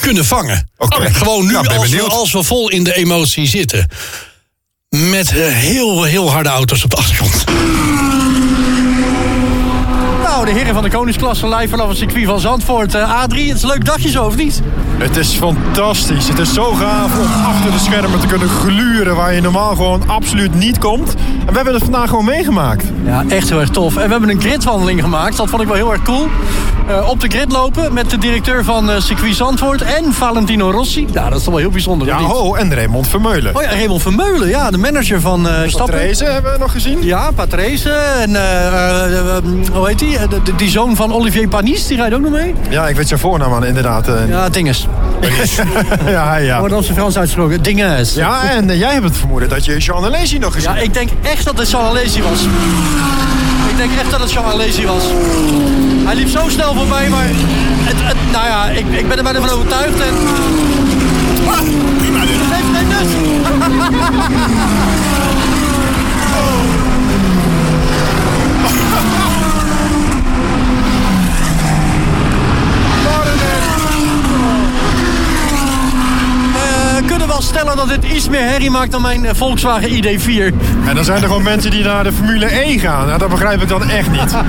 kunnen 0.02 0.26
vangen. 0.26 0.70
Oké. 0.78 1.14
Gewoon 1.14 1.46
nu, 1.46 1.52
Nou, 1.52 1.68
als, 1.68 1.90
we, 1.90 2.02
als 2.02 2.32
we 2.32 2.44
vol 2.44 2.70
in 2.70 2.84
de 2.84 2.96
emotie 2.96 3.48
zitten. 3.48 3.88
Met 4.90 5.30
eh, 5.36 5.48
heel, 5.48 6.04
heel 6.04 6.32
harde 6.32 6.50
auto's 6.50 6.84
op 6.84 6.90
de 6.90 6.96
achtergrond. 6.96 7.44
Nou, 10.42 10.54
de 10.54 10.60
heren 10.60 10.74
van 10.74 10.84
de 10.84 10.90
koningsklasse 10.90 11.48
live 11.48 11.68
vanaf 11.68 11.88
het 11.88 11.98
circuit 11.98 12.26
van 12.26 12.40
Zandvoort. 12.40 12.96
Eh, 12.96 13.24
A3, 13.24 13.36
het 13.36 13.56
is 13.56 13.62
een 13.62 13.70
leuk 13.70 13.86
dagje 13.86 14.10
zo, 14.10 14.26
of 14.26 14.36
niet? 14.36 14.62
Het 14.98 15.18
is 15.18 15.34
fantastisch. 15.34 16.28
Het 16.28 16.40
is 16.40 16.54
zo 16.54 16.74
gaaf 16.74 17.20
om 17.20 17.44
achter 17.46 17.72
de 17.72 17.80
schermen 17.80 18.20
te 18.20 18.28
kunnen 18.28 18.50
gluren 18.50 19.16
waar 19.16 19.34
je 19.34 19.42
normaal 19.42 19.76
gewoon 19.76 20.04
absoluut 20.08 20.54
niet 20.54 20.78
komt. 20.78 21.14
En 21.40 21.48
we 21.48 21.56
hebben 21.56 21.74
het 21.74 21.84
vandaag 21.84 22.10
gewoon 22.10 22.26
meegemaakt. 22.26 22.86
Ja, 23.06 23.24
echt 23.28 23.50
heel 23.50 23.60
erg 23.60 23.70
tof. 23.70 23.98
En 23.98 24.06
we 24.06 24.12
hebben 24.12 24.30
een 24.30 24.42
gridwandeling 24.42 25.02
gemaakt. 25.02 25.38
Dat 25.38 25.50
vond 25.50 25.62
ik 25.62 25.68
wel 25.68 25.78
heel 25.78 25.92
erg 25.92 26.02
cool. 26.02 26.28
Eh, 26.88 27.10
op 27.10 27.20
de 27.20 27.28
grid 27.28 27.52
lopen 27.52 27.94
met 27.94 28.10
de 28.10 28.18
directeur 28.18 28.64
van 28.64 28.92
eh, 28.92 29.00
circuit 29.00 29.36
Zandvoort 29.36 29.82
en 29.82 30.14
Valentino 30.14 30.72
Rossi. 30.72 31.08
Ja, 31.12 31.30
dat 31.30 31.38
is 31.38 31.44
toch 31.44 31.54
wel 31.54 31.62
heel 31.62 31.72
bijzonder. 31.72 32.08
Ja, 32.08 32.18
ho, 32.18 32.56
en 32.56 32.76
Raymond 32.76 33.08
Vermeulen. 33.08 33.56
Oh 33.56 33.62
ja, 33.62 33.70
Raymond 33.70 34.02
Vermeulen, 34.02 34.48
ja, 34.48 34.72
de 34.72 34.78
manager 34.78 35.22
van 35.22 35.48
eh 35.48 35.68
Stappen. 35.68 35.96
Patrese 35.96 36.26
hebben 36.26 36.52
we 36.52 36.58
nog 36.58 36.72
gezien. 36.72 37.04
Ja, 37.04 37.32
Patrese. 37.32 37.90
En 37.90 38.30
hoe 39.74 39.88
heet 39.88 40.00
die? 40.00 40.18
De- 40.32 40.42
de- 40.44 40.56
die 40.56 40.70
zoon 40.70 40.96
van 40.96 41.14
Olivier 41.14 41.48
Panis, 41.48 41.88
die 41.88 41.98
rijdt 41.98 42.14
ook 42.16 42.22
nog 42.22 42.32
mee. 42.32 42.54
Ja, 42.70 42.88
ik 42.88 42.96
weet 42.96 43.08
zijn 43.08 43.20
voornaam 43.20 43.54
aan 43.54 43.66
inderdaad. 43.66 44.08
eh, 44.08 44.30
Ja, 44.30 44.50
Dinges. 44.50 44.88
ja, 46.06 46.36
ja. 46.36 46.60
Wordt 46.60 46.84
zijn 46.86 46.98
Frans 46.98 47.18
uitgesproken. 47.18 47.62
Dinges. 47.64 48.14
Ja, 48.14 48.50
en 48.50 48.70
eh, 48.70 48.80
jij 48.80 48.92
hebt 48.94 49.04
het 49.04 49.18
vermoeden 49.18 49.50
dat 49.50 49.66
je 49.66 49.78
Jean 49.78 50.04
Alesi 50.06 50.38
nog 50.40 50.54
gezien 50.54 50.72
Ja, 50.74 50.78
ik 50.78 50.94
denk 50.94 51.10
echt 51.22 51.46
dat 51.46 51.58
het 51.58 51.70
Jean 51.72 51.86
Alesi 51.86 52.22
was. 52.22 52.42
Ik 53.70 53.78
denk 53.78 53.92
echt 54.02 54.12
dat 54.12 54.20
het 54.20 54.32
Jean 54.32 54.46
Alesi 54.46 54.86
was. 54.86 55.04
Hij 56.06 56.16
liep 56.16 56.28
zo 56.30 56.40
snel 56.50 56.74
voorbij, 56.74 57.10
maar... 57.10 57.26
Het, 57.28 57.96
het, 57.98 58.18
nou 58.32 58.46
ja, 58.48 58.66
ik, 58.66 58.86
ik 59.00 59.08
ben 59.08 59.18
er 59.18 59.24
bijna 59.24 59.40
van 59.40 59.50
overtuigd 59.50 60.00
en... 60.00 60.14
Ah, 61.48 61.60
heeft 62.52 62.68
geen 62.78 62.88
nut. 62.88 63.10
We 76.54 77.02
kunnen 77.06 77.28
wel 77.42 77.50
stellen 77.50 77.76
dat 77.76 78.02
dit 78.02 78.12
iets 78.12 78.30
meer 78.30 78.42
herrie 78.42 78.70
maakt 78.70 78.92
dan 78.92 79.02
mijn 79.02 79.26
eh, 79.26 79.36
Volkswagen 79.36 79.90
ID4. 79.90 80.54
En 80.86 80.96
dan 80.96 81.04
zijn 81.04 81.22
er 81.22 81.28
gewoon 81.28 81.44
mensen 81.44 81.72
die 81.72 81.84
naar 81.84 82.04
de 82.04 82.12
Formule 82.12 82.46
1 82.46 82.80
gaan. 82.80 83.06
Nou, 83.06 83.20
dat 83.20 83.30
begrijp 83.30 83.62
ik 83.62 83.68
dan 83.68 83.90
echt 83.90 84.12
niet. 84.12 84.36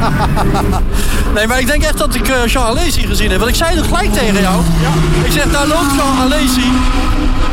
Nee, 1.34 1.46
maar 1.46 1.60
ik 1.60 1.66
denk 1.66 1.82
echt 1.82 1.98
dat 1.98 2.14
ik 2.14 2.28
eh, 2.28 2.46
Jean 2.46 2.66
Alesi 2.66 3.06
gezien 3.06 3.30
heb. 3.30 3.38
Want 3.38 3.50
ik 3.50 3.56
zei 3.56 3.76
het 3.76 3.86
gelijk 3.86 4.12
tegen 4.12 4.40
jou. 4.40 4.62
Ik 5.24 5.32
zeg, 5.32 5.50
daar 5.50 5.66
loopt 5.66 5.94
Jean 5.96 6.18
Alesi. 6.20 6.72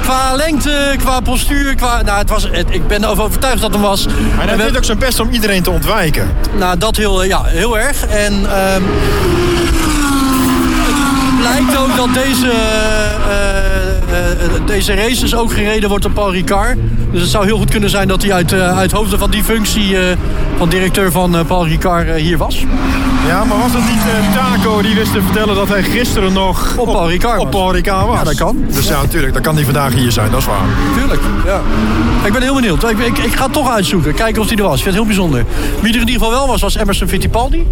Qua 0.02 0.36
lengte, 0.36 0.96
qua 0.98 1.20
postuur, 1.20 1.76
qua... 1.76 2.02
Nou, 2.02 2.18
het 2.18 2.30
was, 2.30 2.44
het, 2.52 2.66
ik 2.70 2.88
ben 2.88 3.04
erover 3.04 3.24
overtuigd 3.24 3.62
dat 3.62 3.72
het 3.72 3.80
hem 3.80 3.90
was. 3.90 4.06
En 4.40 4.48
hij 4.48 4.58
deed 4.58 4.78
ook 4.78 4.84
zijn 4.84 5.00
best 5.00 5.20
om 5.20 5.30
iedereen 5.30 5.64
te 5.64 5.70
ontwijken. 5.70 6.32
Nou, 6.58 6.78
dat 6.78 6.96
heel, 6.96 7.22
eh, 7.24 7.28
ja, 7.28 7.44
heel 7.44 7.78
erg. 7.80 8.06
En 8.06 8.34
ehm, 8.34 8.82
het 11.26 11.40
blijkt 11.40 11.78
ook 11.78 11.96
dat 11.96 12.14
deze, 12.14 12.52
deze 14.66 14.94
races 14.94 15.36
ook 15.36 15.52
gereden 15.52 15.90
wordt 15.90 16.04
door 16.04 16.14
Paul 16.14 16.32
Ricard. 16.32 16.78
Dus 17.12 17.22
het 17.22 17.30
zou 17.30 17.46
heel 17.46 17.58
goed 17.58 17.72
kunnen 17.72 17.90
zijn 17.90 18.08
dat 18.08 18.22
hij 18.22 18.34
uit, 18.34 18.52
eh, 18.52 18.78
uit 18.78 18.92
hoofde 18.92 19.18
van 19.18 19.32
die 19.32 19.44
functie 19.44 19.98
eh, 19.98 20.16
van 20.58 20.70
directeur 20.70 21.12
van 21.12 21.38
eh, 21.38 21.46
Paul 21.46 21.68
Ricard 21.68 22.16
hier 22.16 22.38
was. 22.38 22.66
Ja, 23.28 23.44
maar 23.44 23.58
was 23.58 23.74
het 23.74 23.84
niet 23.86 24.34
Taco 24.34 24.82
die 24.82 24.96
wist 24.96 25.14
te 25.14 25.22
vertellen 25.22 25.56
dat 25.56 25.68
hij 25.68 25.84
gisteren 25.84 26.34
nog 26.34 26.78
Op 26.78 26.86
Paul 26.86 27.10
Ricard 27.10 27.40
op 27.40 27.44
was. 27.44 27.62
Paul 27.62 27.74
Ricard 27.74 28.08
was? 28.08 28.18
Ja, 28.18 28.24
dat 28.24 28.36
kan. 28.36 28.66
Dus 28.72 28.88
ja, 28.88 29.02
natuurlijk, 29.02 29.34
dan 29.34 29.42
kan 29.42 29.56
hij 29.56 29.64
vandaag 29.64 29.94
hier 29.94 30.12
zijn, 30.12 30.32
dat 30.32 30.40
is 30.40 30.46
waar. 30.46 30.66
Tuurlijk, 30.98 31.22
ja. 31.46 31.62
Ik 32.24 32.34
ben 32.34 32.42
heel 32.42 32.56
benieuwd. 32.56 32.84
Ik, 32.84 33.00
ik, 33.00 33.18
ik 33.18 33.36
ga 33.36 33.44
het 33.44 33.54
toch 33.54 33.72
uitzoeken. 33.72 34.14
Kijken 34.14 34.42
of 34.42 34.48
hij 34.48 34.58
er 34.58 34.64
was. 34.64 34.78
Ik 34.78 34.84
vind 34.84 34.96
het 34.96 35.06
heel 35.06 35.16
bijzonder. 35.16 35.46
Wie 35.82 35.94
er 35.94 36.02
in 36.02 36.08
ieder 36.08 36.14
geval 36.14 36.32
wel 36.32 36.48
was, 36.48 36.62
was 36.62 36.76
Emerson 36.76 37.08
Fittipaldi. 37.08 37.68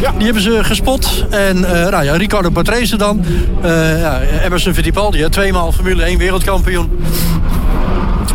Ja. 0.00 0.12
Die 0.16 0.24
hebben 0.24 0.42
ze 0.42 0.58
gespot. 0.64 1.24
En 1.30 1.60
nou 1.60 2.04
ja, 2.04 2.16
Ricardo 2.16 2.50
Patrese 2.50 2.96
dan. 2.96 3.24
Eh, 3.62 4.00
ja, 4.00 4.20
Emerson 4.44 4.74
Fittipaldi, 4.74 5.20
hè, 5.20 5.30
tweemaal 5.30 5.72
Formule 5.72 6.02
1 6.02 6.18
wereldkampioen. 6.18 6.90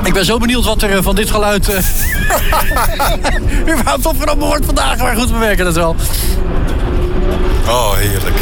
Ik 0.03 0.13
ben 0.13 0.25
zo 0.25 0.37
benieuwd 0.37 0.65
wat 0.65 0.81
er 0.81 0.91
eh, 0.97 1.03
van 1.03 1.15
dit 1.15 1.31
geluid... 1.31 1.69
eh 1.69 1.83
überhaupt 3.73 4.05
opgenomen 4.05 4.47
wordt 4.47 4.65
vandaag. 4.65 4.97
Maar 4.97 5.15
goed, 5.15 5.31
we 5.31 5.37
werken 5.37 5.65
het 5.65 5.75
wel. 5.75 5.95
Oh, 7.67 7.93
heerlijk. 7.93 8.35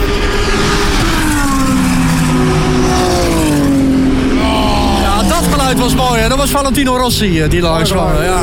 Ja, 5.01 5.23
dat 5.23 5.43
geluid 5.51 5.79
was 5.79 5.95
mooi. 5.95 6.21
Hè? 6.21 6.29
Dat 6.29 6.37
was 6.37 6.49
Valentino 6.49 6.97
Rossi 6.97 7.41
eh, 7.41 7.49
die 7.49 7.61
langs 7.61 7.91
kwam. 7.91 8.23
Ja. 8.23 8.39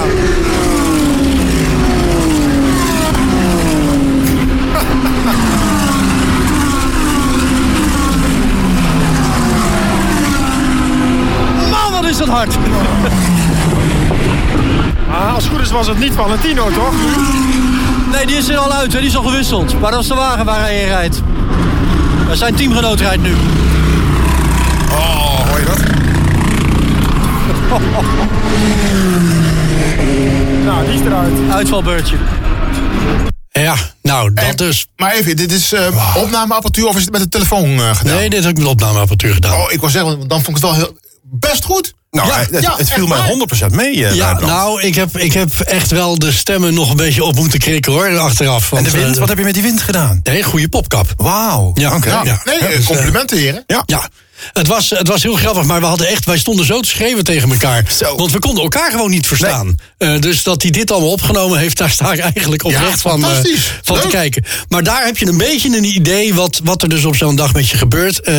hard. 12.28 12.56
Ah, 15.10 15.34
als 15.34 15.44
het 15.44 15.52
goed 15.52 15.62
is 15.62 15.70
was 15.70 15.86
het 15.86 15.98
niet 15.98 16.12
Valentino, 16.12 16.70
toch? 16.70 16.92
Nee, 18.12 18.26
die 18.26 18.36
is 18.36 18.48
er 18.48 18.56
al 18.56 18.72
uit, 18.72 18.90
die 18.90 19.00
is 19.00 19.16
al 19.16 19.22
gewisseld. 19.22 19.80
Maar 19.80 19.90
dat 19.90 20.00
is 20.00 20.08
de 20.08 20.14
wagen 20.14 20.44
waar 20.44 20.60
hij 20.60 20.80
in 20.80 20.86
rijdt. 20.86 21.22
Dat 22.28 22.38
zijn 22.38 22.54
teamgenoot 22.54 23.00
rijdt 23.00 23.22
nu. 23.22 23.34
Oh, 24.90 25.48
hoor 25.48 25.58
je 25.58 25.64
dat? 25.64 25.78
nou, 30.64 30.86
die 30.86 30.94
is 30.94 31.00
eruit. 31.00 31.32
Uitvalbeurtje. 31.50 32.16
Ja, 33.52 33.74
nou, 34.02 34.34
dat 34.34 34.44
en, 34.44 34.56
dus. 34.56 34.86
Maar 34.96 35.12
even, 35.12 35.36
dit 35.36 35.52
is 35.52 35.72
eh, 35.72 35.80
uh, 35.80 35.88
wow. 35.88 36.24
opnameapparatuur 36.24 36.86
of 36.86 36.96
is 36.96 37.02
het 37.02 37.12
met 37.12 37.20
de 37.20 37.28
telefoon 37.28 37.64
eh, 37.64 37.96
gedaan? 37.96 38.16
Nee, 38.16 38.30
dit 38.30 38.40
is 38.40 38.46
ook 38.46 38.56
met 38.56 38.66
opnameapparatuur 38.66 39.34
gedaan. 39.34 39.52
Oh, 39.52 39.72
ik 39.72 39.80
wou 39.80 39.92
zeggen, 39.92 40.28
dan 40.28 40.42
vond 40.42 40.56
ik 40.56 40.62
het 40.62 40.62
wel 40.62 40.74
heel, 40.74 40.96
best 41.22 41.64
goed. 41.64 41.94
Nou, 42.10 42.28
Ja, 42.28 42.38
het, 42.50 42.62
ja, 42.62 42.74
het 42.76 42.90
viel 42.90 43.06
mij 43.06 43.18
waar. 43.18 43.70
100% 43.70 43.74
mee. 43.74 44.06
eh, 44.06 44.14
ja, 44.14 44.38
nou, 44.40 44.82
ik 44.82 44.94
heb, 44.94 45.18
ik 45.18 45.32
heb 45.32 45.60
echt 45.60 45.90
wel 45.90 46.18
de 46.18 46.32
stemmen 46.32 46.74
nog 46.74 46.90
een 46.90 46.96
beetje 46.96 47.24
op 47.24 47.34
moeten 47.36 47.58
krikken 47.58 47.92
hoor, 47.92 48.18
achteraf. 48.18 48.72
en 48.72 48.82
de 48.84 48.90
wind, 48.90 49.14
eh, 49.14 49.18
wat 49.20 49.28
heb 49.28 49.38
je 49.38 49.44
met 49.44 49.54
die 49.54 49.62
wind 49.62 49.82
gedaan? 49.82 50.20
Nee, 50.22 50.42
goede 50.42 50.68
popkap. 50.68 51.06
Wauw. 51.16 51.70
Ja, 51.74 51.94
Oké. 51.96 52.08
ja. 52.10 52.22
Ja, 52.24 52.40
nee, 52.44 52.58
eh, 52.58 52.86
complimenten 52.86 53.38
heren. 53.38 53.64
Ja. 53.66 53.82
Ja, 53.86 54.08
het 54.52 54.66
was, 54.66 54.90
het 54.90 55.08
was 55.08 55.22
heel 55.22 55.34
grappig, 55.34 55.64
maar 55.64 55.80
we 55.80 55.86
hadden 55.86 56.08
echt, 56.08 56.24
wij 56.24 56.38
stonden 56.38 56.66
zo 56.66 56.80
te 56.80 56.88
schreeuwen 56.88 57.24
tegen 57.24 57.50
elkaar. 57.50 57.84
Zo. 57.98 58.16
Want 58.16 58.32
we 58.32 58.38
konden 58.38 58.62
elkaar 58.62 58.90
gewoon 58.90 59.10
niet 59.10 59.26
verstaan. 59.26 59.74
Eh, 59.98 60.18
dus 60.18 60.42
dat 60.42 60.62
hij 60.62 60.70
dit 60.70 60.90
allemaal 60.90 61.10
opgenomen 61.10 61.58
heeft, 61.58 61.76
daar 61.78 61.90
sta 61.90 62.12
ik 62.12 62.18
eigenlijk 62.18 62.64
oprecht 62.64 63.00
van, 63.00 63.24
eh, 63.24 63.30
van 63.82 64.00
te 64.00 64.08
kijken. 64.08 64.44
Maar 64.68 64.82
daar 64.82 65.04
heb 65.04 65.18
je 65.18 65.26
een 65.26 65.36
beetje 65.36 65.76
een 65.76 65.84
idee 65.84 66.34
wat, 66.34 66.60
wat 66.64 66.82
er 66.82 66.88
dus 66.88 67.04
op 67.04 67.16
zo'n 67.16 67.36
dag 67.36 67.52
met 67.52 67.68
je 67.68 67.76
gebeurt. 67.76 68.20
Eh, 68.20 68.34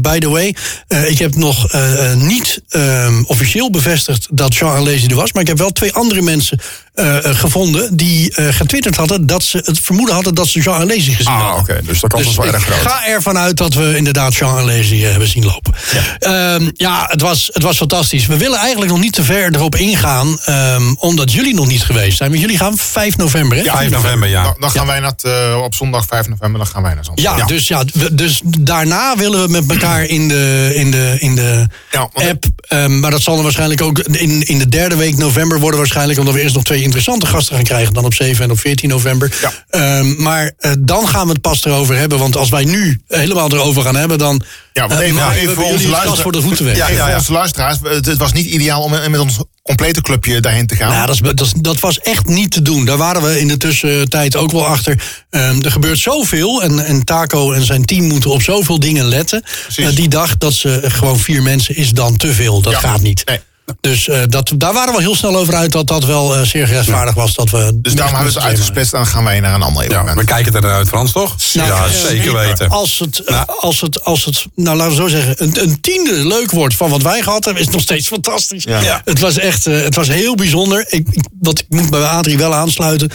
by 0.00 0.18
the 0.18 0.28
way, 0.28 0.54
ik 0.88 1.18
heb 1.18 1.34
nog 1.34 1.72
niet 2.16 2.60
ehm, 2.68 3.22
officieel 3.26 3.70
bevestigd 3.70 4.26
dat 4.30 4.54
Jean 4.54 4.76
Alesi 4.76 5.06
er 5.06 5.14
was. 5.14 5.32
Maar 5.32 5.42
ik 5.42 5.48
heb 5.48 5.58
wel 5.58 5.70
twee 5.70 5.92
andere 5.92 6.22
mensen 6.22 6.60
eh, 6.94 7.16
eh, 7.16 7.36
gevonden 7.36 7.96
die 7.96 8.34
eh, 8.34 8.46
getwitterd 8.54 8.96
hadden 8.96 9.26
dat 9.26 9.42
ze 9.42 9.62
het 9.64 9.78
vermoeden 9.80 10.14
hadden 10.14 10.34
dat 10.34 10.48
ze 10.48 10.60
Jean 10.60 10.80
Alesi 10.80 11.12
gezien 11.14 11.32
Ah, 11.32 11.40
hadden. 11.42 11.60
oké. 11.60 11.80
Dus 11.86 12.00
de 12.00 12.06
kans 12.06 12.24
Dus 12.26 12.36
wel 12.36 12.46
ik 12.46 12.52
erg 12.52 12.64
groot. 12.64 12.78
ga 12.92 13.06
ervan 13.06 13.38
uit 13.38 13.56
dat 13.56 13.74
we 13.74 13.96
inderdaad 13.96 14.34
Jean 14.34 14.58
Alesi 14.58 15.04
eh, 15.04 15.10
hebben 15.10 15.28
zien 15.28 15.44
lopen. 15.44 15.74
Ja, 16.20 16.58
ja 16.76 17.06
het, 17.08 17.20
was, 17.20 17.50
het 17.52 17.62
was 17.62 17.76
fantastisch. 17.76 18.26
We 18.26 18.36
willen 18.36 18.58
eigenlijk 18.58 18.90
nog 18.90 19.00
niet 19.00 19.12
te 19.12 19.22
ver 19.24 19.54
erop 19.54 19.74
ingaan, 19.76 20.38
ehm, 20.44 20.82
omdat 20.98 21.32
jullie 21.32 21.54
nog 21.54 21.66
niet 21.66 21.82
geweest 21.82 22.16
zijn. 22.16 22.30
Maar 22.30 22.38
jullie 22.38 22.56
gaan 22.58 22.76
5 22.76 23.16
november, 23.16 23.58
hè? 23.58 23.64
5 23.64 23.90
november, 23.90 24.28
ja. 24.28 24.42
Dan, 24.42 24.54
dan 24.58 24.70
gaan 24.70 24.86
wij 24.86 25.00
naar 25.00 25.10
het, 25.10 25.24
eh, 25.24 25.60
op 25.64 25.74
zondag 25.74 26.06
5 26.06 26.28
november, 26.28 26.58
dan 26.60 26.68
gaan 26.68 26.82
wij 26.82 26.94
naar 26.94 27.04
Zandvoort. 27.04 27.38
Ja, 27.38 27.46
Dus, 27.46 27.68
ja, 27.68 27.84
we- 27.92 28.14
dus 28.14 28.40
daarna 28.44 29.16
willen 29.16 29.42
we 29.42 29.48
met 29.48 29.70
elkaar 29.70 30.04
in 30.04 30.28
de, 30.28 30.72
in 30.74 30.90
de, 30.90 31.16
in 31.18 31.34
de 31.34 31.66
Ja, 31.90 32.08
app. 32.12 32.44
ehm, 32.68 33.00
maar 33.00 33.10
dat 33.10 33.22
zal 33.22 33.34
dan 33.34 33.42
waarschijnlijk 33.42 33.80
ook 33.82 33.98
in, 33.98 34.42
in 34.46 34.58
de 34.58 34.68
derde 34.68 34.96
week 34.96 35.16
november 35.16 35.60
worden. 35.60 35.78
Waarschijnlijk 35.78 36.18
omdat 36.18 36.34
we 36.34 36.40
eerst 36.42 36.54
nog 36.54 36.64
twee 36.64 36.81
interessante 36.82 37.26
gasten 37.26 37.54
gaan 37.54 37.64
krijgen. 37.64 37.94
Dan 37.94 38.04
op 38.04 38.14
7 38.14 38.44
en 38.44 38.50
op 38.50 38.58
14 38.58 38.88
november. 38.88 39.32
Ja. 39.40 39.52
Ehm, 39.68 40.22
maar 40.22 40.52
eh, 40.58 40.72
dan 40.78 41.08
gaan 41.08 41.26
we 41.26 41.32
het 41.32 41.40
pas 41.40 41.64
erover 41.64 41.96
hebben. 41.96 42.18
Want 42.18 42.36
als 42.36 42.48
wij 42.48 42.64
nu 42.64 43.00
helemaal 43.08 43.52
erover 43.52 43.82
gaan 43.82 43.96
hebben, 43.96 44.18
dan. 44.18 44.42
Ja, 44.72 44.88
want 44.88 45.00
eh, 45.00 45.06
even- 45.06 45.30
even 45.30 45.54
voor 45.54 45.64
onze 45.64 45.72
jullie 45.72 45.72
het 45.72 45.80
luisteraar- 45.82 46.04
gras 46.06 46.20
voor 46.20 46.32
de 46.32 46.40
voeten 46.42 46.64
weg. 46.64 46.76
Ja, 46.76 46.88
ja, 46.88 46.98
voor 46.98 47.08
ja. 47.08 47.16
onze 47.16 47.32
luisteraars, 47.32 47.78
het, 47.82 48.06
het 48.06 48.18
was 48.18 48.32
niet 48.32 48.46
ideaal 48.46 48.82
om 48.82 48.90
met 48.90 49.08
met 49.08 49.20
ons 49.20 49.38
complete 49.62 50.00
clubje 50.00 50.40
daarheen 50.40 50.66
te 50.66 50.76
gaan. 50.76 50.88
Nou, 50.92 51.06
dat, 51.06 51.14
is, 51.14 51.20
dat, 51.20 51.40
is- 51.40 51.52
dat 51.56 51.80
was 51.80 52.00
echt 52.00 52.26
niet 52.26 52.50
te 52.50 52.62
doen. 52.62 52.84
Daar 52.84 52.96
waren 52.96 53.22
we 53.22 53.40
in 53.40 53.48
de 53.48 53.56
tussentijd 53.56 54.36
ook 54.36 54.52
wel 54.52 54.66
achter. 54.66 55.02
Ehm, 55.30 55.60
er 55.62 55.70
gebeurt 55.70 55.98
zoveel 55.98 56.62
en, 56.62 56.84
en 56.84 57.04
Taco 57.04 57.52
en 57.52 57.64
zijn 57.64 57.84
team 57.84 58.04
moeten 58.04 58.30
op 58.30 58.42
zoveel 58.42 58.80
dingen 58.80 59.04
letten. 59.04 59.42
Eh, 59.76 59.88
die 59.94 60.08
dag 60.08 60.38
dat 60.38 60.52
ze 60.52 60.80
gewoon 60.82 61.18
vier 61.18 61.42
mensen 61.42 61.76
is 61.76 61.90
dan 61.90 62.16
te 62.16 62.32
veel. 62.34 62.60
Dat 62.60 62.72
Ja. 62.72 62.78
gaat 62.78 63.00
niet. 63.00 63.22
Nee. 63.24 63.38
Dus 63.80 64.08
eh, 64.08 64.22
dat, 64.26 64.52
daar 64.56 64.72
waren 64.72 64.94
we 64.94 65.00
heel 65.00 65.16
snel 65.16 65.36
over 65.36 65.54
uit 65.54 65.72
dat 65.72 65.86
dat 65.86 66.04
wel 66.04 66.36
eh, 66.36 66.42
zeer 66.42 66.66
gerechtvaardig 66.66 67.14
was. 67.14 67.34
Dat 67.34 67.50
we 67.50 67.78
dus 67.82 67.94
daarom 67.94 68.14
hebben 68.14 68.32
we 68.32 68.38
het 68.38 68.48
uitgesplitst 68.48 68.92
en 68.92 68.98
dan 68.98 69.08
gaan 69.08 69.24
wij 69.24 69.40
naar 69.40 69.54
een 69.54 69.62
ander 69.62 69.82
Ja, 69.82 69.88
evenement. 69.88 70.18
we 70.18 70.24
kijken 70.24 70.54
er 70.54 70.60
naar 70.60 70.74
uit, 70.74 70.88
Frans, 70.88 71.12
toch? 71.12 71.36
Nou, 71.52 71.68
ja, 71.68 71.84
eh, 71.84 71.90
zeker 71.90 72.32
weten. 72.34 72.68
Als 72.68 72.98
het, 72.98 73.18
eh, 73.18 73.42
als 73.60 73.80
het, 73.80 74.04
als 74.04 74.24
het, 74.24 74.46
nou 74.54 74.76
laten 74.76 74.92
we 74.96 75.00
zo 75.00 75.08
zeggen, 75.08 75.34
een, 75.42 75.62
een 75.62 75.80
tiende 75.80 76.26
leuk 76.26 76.50
wordt 76.50 76.74
van 76.74 76.90
wat 76.90 77.02
wij 77.02 77.22
gehad 77.22 77.44
hebben, 77.44 77.62
is 77.62 77.68
nog 77.68 77.80
steeds 77.80 78.08
fantastisch. 78.08 78.64
Ja. 78.64 78.80
Ja. 78.80 79.00
Het 79.04 79.18
was 79.20 79.38
echt, 79.38 79.66
eh, 79.66 79.82
het 79.82 79.94
was 79.94 80.08
heel 80.08 80.34
bijzonder. 80.34 80.86
Ik, 80.88 81.06
ik, 81.10 81.24
wat 81.40 81.58
ik 81.58 81.66
moet 81.68 81.90
bij 81.90 82.02
Adrie 82.02 82.38
wel 82.38 82.54
aansluiten. 82.54 83.10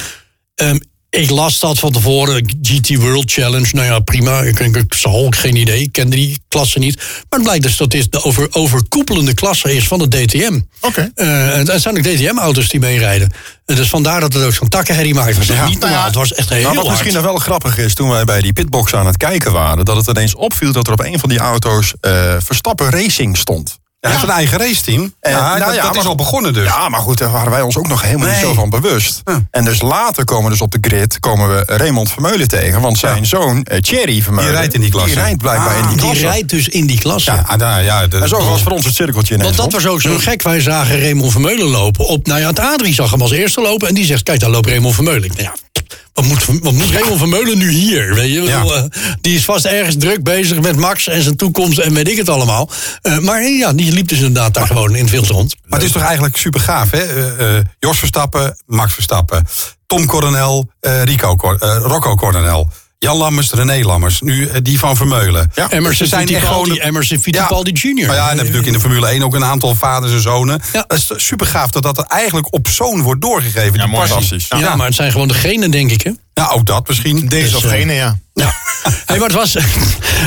Ehm, 0.55 0.77
ik 1.17 1.29
las 1.29 1.59
dat 1.59 1.79
van 1.79 1.91
tevoren, 1.91 2.57
GT 2.61 2.95
World 2.95 3.31
Challenge. 3.31 3.67
Nou 3.71 3.85
ja, 3.85 3.99
prima. 3.99 4.41
Ik, 4.41 4.59
ik, 4.59 4.75
ik 4.75 4.93
zal 4.93 5.25
ook 5.25 5.35
geen 5.35 5.55
idee. 5.55 5.81
Ik 5.81 5.91
kende 5.91 6.15
die 6.15 6.39
klasse 6.47 6.79
niet. 6.79 6.95
Maar 6.95 7.05
het 7.29 7.43
blijkt 7.43 7.63
dus 7.63 7.77
dat 7.77 7.91
dit 7.91 8.11
de 8.11 8.23
over, 8.23 8.47
overkoepelende 8.51 9.33
klasse 9.33 9.75
is 9.75 9.87
van 9.87 9.99
de 9.99 10.07
DTM. 10.07 10.59
Oké. 10.81 11.11
Eh, 11.15 11.53
het 11.53 11.67
het 11.67 11.81
zijn 11.81 11.97
ook 11.97 12.03
DTM-auto's 12.03 12.69
die 12.69 12.79
meerijden. 12.79 13.31
En 13.65 13.75
dus 13.75 13.89
vandaar 13.89 14.19
dat 14.19 14.33
het 14.33 14.43
ook 14.43 14.53
zo'n 14.53 14.69
takkenherrie 14.69 15.13
maakt. 15.13 15.37
Was 15.37 15.47
niet 15.69 15.79
nou 15.79 15.91
ja, 15.91 16.05
het 16.05 16.15
was 16.15 16.33
echt 16.33 16.49
heel 16.49 16.61
Nou, 16.61 16.75
wat 16.75 16.85
hard. 16.85 16.89
misschien 16.89 17.13
nog 17.13 17.31
wel 17.31 17.37
grappig 17.37 17.77
is, 17.77 17.93
toen 17.93 18.09
wij 18.09 18.23
bij 18.23 18.41
die 18.41 18.53
pitbox 18.53 18.93
aan 18.93 19.05
het 19.05 19.17
kijken 19.17 19.51
waren, 19.51 19.85
dat 19.85 19.95
het 19.95 20.07
ineens 20.07 20.35
opviel 20.35 20.71
dat 20.71 20.87
er 20.87 20.93
op 20.93 20.99
een 20.99 21.19
van 21.19 21.29
die 21.29 21.39
auto's 21.39 21.93
eh, 22.01 22.35
Verstappen 22.39 22.89
Racing 22.89 23.37
stond. 23.37 23.76
Hij 23.99 24.11
heeft 24.11 24.23
een 24.23 24.29
eigen 24.29 24.57
raceteam. 24.57 25.13
En, 25.19 25.31
ja, 25.31 25.47
nou 25.47 25.59
dat, 25.59 25.75
ja, 25.75 25.81
dat 25.83 25.95
is 25.95 26.05
al 26.05 26.15
begonnen 26.15 26.53
dus. 26.53 26.65
Ja, 26.67 26.89
maar 26.89 26.99
goed, 26.99 27.17
daar 27.17 27.31
waren 27.31 27.51
wij 27.51 27.61
ons 27.61 27.77
ook 27.77 27.87
nog 27.87 28.01
helemaal 28.01 28.27
niet 28.27 28.37
zo 28.37 28.53
van 28.53 28.69
bewust. 28.69 29.21
En 29.51 29.65
dus 29.65 29.81
later 29.81 30.23
komen 30.25 30.51
dus 30.51 30.61
op 30.61 30.71
de 30.71 30.77
grid 30.81 31.19
komen 31.19 31.49
we 31.49 31.63
Raymond 31.65 32.11
Vermeulen 32.11 32.47
tegen. 32.47 32.81
Want 32.81 32.97
zijn 32.97 33.25
zoon, 33.25 33.63
eh, 33.63 33.79
Thierry 33.79 34.21
Vermeulen... 34.21 34.49
Die 34.51 34.59
rijdt 34.59 34.73
in 34.73 34.81
die 34.81 34.89
klasse. 34.91 35.09
Die 35.13 35.19
rijdt 35.19 35.37
blijkbaar 35.37 35.73
Ah, 35.73 35.77
in 35.79 35.81
die 35.87 35.91
Die 35.91 35.99
klasse. 36.05 36.21
rijdt 36.27 36.49
dus 36.49 36.67
in 36.67 36.85
die 36.87 36.99
klasse. 36.99 37.31
Ja, 37.31 37.43
ah, 37.47 37.59
daar, 37.59 37.83
ja, 37.83 38.07
de- 38.07 38.17
En 38.17 38.27
zo 38.27 38.43
was 38.49 38.61
voor 38.61 38.71
ons 38.71 38.85
het 38.85 38.95
cirkeltje 38.95 39.33
ineens 39.33 39.55
Want 39.55 39.71
dat 39.71 39.81
was 39.81 39.91
ook 39.91 40.01
zo 40.01 40.17
gek. 40.17 40.41
Wij 40.41 40.61
zagen 40.61 40.99
Raymond 40.99 41.31
Vermeulen 41.31 41.67
lopen. 41.67 42.05
Op, 42.05 42.27
nou 42.27 42.39
ja, 42.39 42.47
het 42.47 42.59
Adrie 42.59 42.93
zag 42.93 43.11
hem 43.11 43.21
als 43.21 43.31
eerste 43.31 43.61
lopen. 43.61 43.87
En 43.87 43.93
die 43.93 44.05
zegt, 44.05 44.23
kijk, 44.23 44.39
daar 44.39 44.49
loopt 44.49 44.67
Raymond 44.67 44.95
Vermeulen. 44.95 45.23
Ik 45.23 45.35
denk, 45.35 45.47
ja, 45.73 45.81
wat 46.17 46.25
moet, 46.25 46.45
wat 46.61 46.73
moet 46.73 46.91
Raymond 46.91 47.17
Vermeulen 47.17 47.57
nu 47.57 47.69
hier? 47.69 48.13
Weet 48.13 48.33
je? 48.33 48.41
Ja. 48.41 48.63
eh, 48.63 48.83
die 49.21 49.35
is 49.35 49.45
vast 49.45 49.65
ergens 49.65 49.95
druk 49.97 50.23
bezig 50.23 50.59
met 50.59 50.75
Max 50.75 51.07
en 51.07 51.21
zijn 51.21 51.35
toekomst 51.35 51.77
en 51.77 51.93
weet 51.93 52.07
ik 52.07 52.17
het 52.17 52.29
allemaal. 52.29 52.69
Eh, 53.01 53.17
maar 53.17 53.43
ja, 53.43 53.73
die 53.73 53.91
liep 53.91 54.07
dus 54.07 54.17
inderdaad 54.17 54.53
daar 54.53 54.67
gewoon 54.67 54.95
in 54.95 55.01
het 55.01 55.11
wild 55.11 55.27
rond. 55.27 55.55
Maar 55.63 55.79
het 55.79 55.87
is 55.87 55.93
toch 55.93 56.03
eigenlijk 56.03 56.37
super 56.37 56.59
gaaf, 56.59 56.91
hè? 56.91 57.35
Eh, 57.35 57.63
Jos 57.79 57.99
Verstappen, 57.99 58.57
Max 58.65 58.93
Verstappen, 58.93 59.47
Tom 59.87 60.05
Coronel, 60.05 60.69
Rico, 60.79 61.35
Rocco 61.81 62.15
Coronel, 62.15 62.69
Jan 62.99 63.17
Lammers, 63.17 63.51
René 63.51 63.83
Lammers, 63.85 64.21
nu 64.21 64.47
eh, 64.47 64.55
die 64.63 64.79
van 64.79 64.95
Vermeulen. 64.95 65.51
Ja, 65.55 65.71
Emerson 65.71 65.95
Ze 65.95 66.05
zijn 66.05 66.21
echt 66.27 66.31
Fittipaldi, 66.31 66.69
gewoon- 66.69 66.85
Emerson 66.87 67.17
Fittipaldi 67.19 67.71
Jr. 67.71 68.07
Maar 68.07 68.15
ja, 68.15 68.21
en 68.21 68.27
dan 68.27 68.27
heb 68.27 68.29
je 68.29 68.35
natuurlijk 68.37 68.67
in 68.67 68.73
de 68.73 68.79
Formule 68.79 69.07
1 69.07 69.23
ook 69.23 69.35
een 69.35 69.43
aantal 69.45 69.75
vaders 69.75 70.11
en 70.11 70.21
zonen. 70.21 70.61
Ja. 70.73 70.83
Dat 70.87 70.97
is 70.97 71.11
super 71.27 71.47
gaaf 71.47 71.69
dat 71.71 71.83
dat 71.83 71.99
eigenlijk 71.99 72.53
op 72.53 72.67
zoon 72.67 73.01
wordt 73.01 73.21
doorgegeven. 73.21 73.73
die 73.73 73.87
mooi. 73.87 73.91
passie. 74.09 74.39
Fantastisch. 74.39 74.59
Ja, 74.59 74.75
maar 74.75 74.85
het 74.85 74.95
zijn 74.95 75.11
gewoon 75.11 75.27
degenen, 75.27 75.71
denk 75.71 75.91
ik, 75.91 76.01
hè? 76.01 76.11
Ja, 76.37 76.47
ook 76.49 76.65
dat 76.65 76.87
misschien. 76.87 77.27
Deze 77.27 77.55
of 77.55 77.61
Dus, 77.61 77.71
eh, 77.71 77.77
gene, 77.77 77.93
ja. 77.93 78.19
Ja. 78.33 78.53
Hey, 79.05 79.17
maar 79.17 79.27
het, 79.27 79.37
was, 79.37 79.53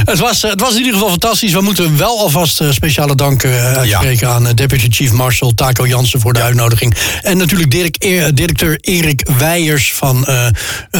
het, 0.04 0.18
was, 0.18 0.42
het 0.42 0.60
was 0.60 0.70
in 0.70 0.76
ieder 0.76 0.92
geval 0.92 1.08
fantastisch. 1.08 1.52
We 1.52 1.60
moeten 1.60 1.96
wel 1.96 2.18
alvast 2.18 2.60
eh, 2.60 2.70
speciale 2.70 3.14
dank 3.14 3.42
eh, 3.42 3.72
uitspreken 3.76 4.28
aan 4.28 4.46
eh, 4.46 4.54
Deputy 4.54 4.86
Chief 4.90 5.12
Marshal 5.12 5.54
Taco 5.54 5.86
Jansen 5.86 6.20
voor 6.20 6.32
de 6.32 6.42
uitnodiging. 6.42 6.94
En 7.22 7.36
natuurlijk 7.36 7.70
Dirk, 7.70 7.96
eh, 7.96 8.24
directeur 8.34 8.78
Erik 8.80 9.28
Weijers 9.38 9.92
van 9.94 10.26
eh 10.26 10.46
eh, 10.46 10.52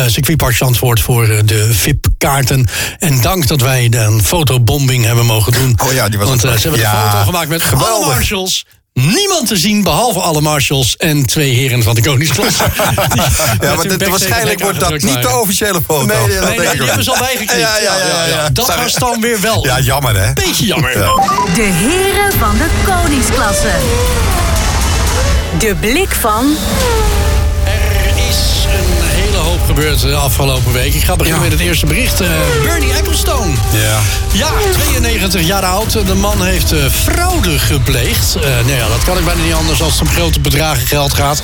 Circuitpark 0.07 0.57
Zandvoort 0.57 1.01
voor 1.01 1.29
eh, 1.29 1.39
de 1.45 1.69
VIP-kaarten. 1.75 2.67
En 2.99 3.21
dank 3.21 3.47
dat 3.47 3.61
wij 3.61 3.89
de- 3.89 3.99
een 3.99 4.23
fotobombing 4.25 5.05
hebben 5.05 5.27
mogen 5.27 5.53
doen. 5.53 5.79
Oh 5.85 5.93
ja, 5.93 6.09
die 6.09 6.19
was 6.19 6.29
Want 6.29 6.45
eh, 6.45 6.53
ze 6.53 6.61
hebben 6.61 6.81
Ja, 6.81 7.05
een 7.05 7.11
foto 7.11 7.25
gemaakt 7.25 7.49
met 7.49 7.61
alle 7.63 7.71
geweldig. 7.71 8.07
marshals. 8.15 8.67
Niemand 8.93 9.47
te 9.47 9.57
zien, 9.57 9.83
behalve 9.83 10.21
alle 10.21 10.41
marshals 10.41 10.97
en 10.97 11.27
twee 11.27 11.53
heren 11.53 11.83
van 11.83 11.95
de 11.95 12.03
koningsklasse. 12.03 12.63
Ja, 13.61 13.75
maar 13.75 13.89
dit- 13.89 14.09
waarschijnlijk 14.09 14.61
wordt 14.63 14.81
dat 14.81 14.91
niet 14.91 15.23
de 15.23 15.39
officiële 15.41 15.81
foto. 15.87 16.05
Nee, 16.05 16.27
die 16.27 16.87
hebben 16.87 17.05
ze 17.05 17.11
al 17.11 17.19
bijgeknipt. 17.19 17.53
Ja, 17.61 17.79
ja, 17.79 17.97
ja, 17.97 18.07
ja, 18.07 18.25
ja. 18.27 18.49
Dat 18.53 18.75
was 18.75 18.95
dan 18.95 19.21
weer 19.21 19.41
wel 19.41 19.65
Ja, 19.67 19.79
jammer 19.81 20.21
hè. 20.21 20.33
beetje 20.33 20.67
jammer. 20.67 20.93
De 21.55 21.63
heren 21.63 22.33
van 22.39 22.57
de 22.57 22.67
koningsklasse. 22.85 23.73
De 25.59 25.75
blik 25.81 26.15
van 26.21 26.57
gebeurd 29.75 30.01
de 30.01 30.15
afgelopen 30.15 30.73
week. 30.73 30.95
Ik 30.95 31.05
ga 31.05 31.17
beginnen 31.17 31.43
met 31.43 31.53
het 31.53 31.61
eerste 31.61 31.87
bericht. 31.87 32.21
Eh, 32.21 32.29
Bernie 32.63 32.93
Ecclestone. 32.93 33.53
Ja. 33.73 33.99
Ja, 34.33 34.51
92 34.73 35.43
jaar 35.43 35.65
oud. 35.65 36.07
De 36.07 36.15
man 36.15 36.45
heeft 36.45 36.73
eh, 36.73 36.79
fraude 36.91 37.59
gepleegd. 37.59 38.35
Eh 38.35 38.43
nou 38.43 38.71
ja, 38.71 38.89
dat 38.89 39.05
kan 39.05 39.19
ik 39.19 39.25
bijna 39.25 39.43
niet 39.43 39.53
anders 39.53 39.83
als 39.83 39.93
het 39.93 40.01
om 40.01 40.09
grote 40.09 40.41
bedragen 40.41 40.87
geld 40.87 41.15
gaat. 41.15 41.43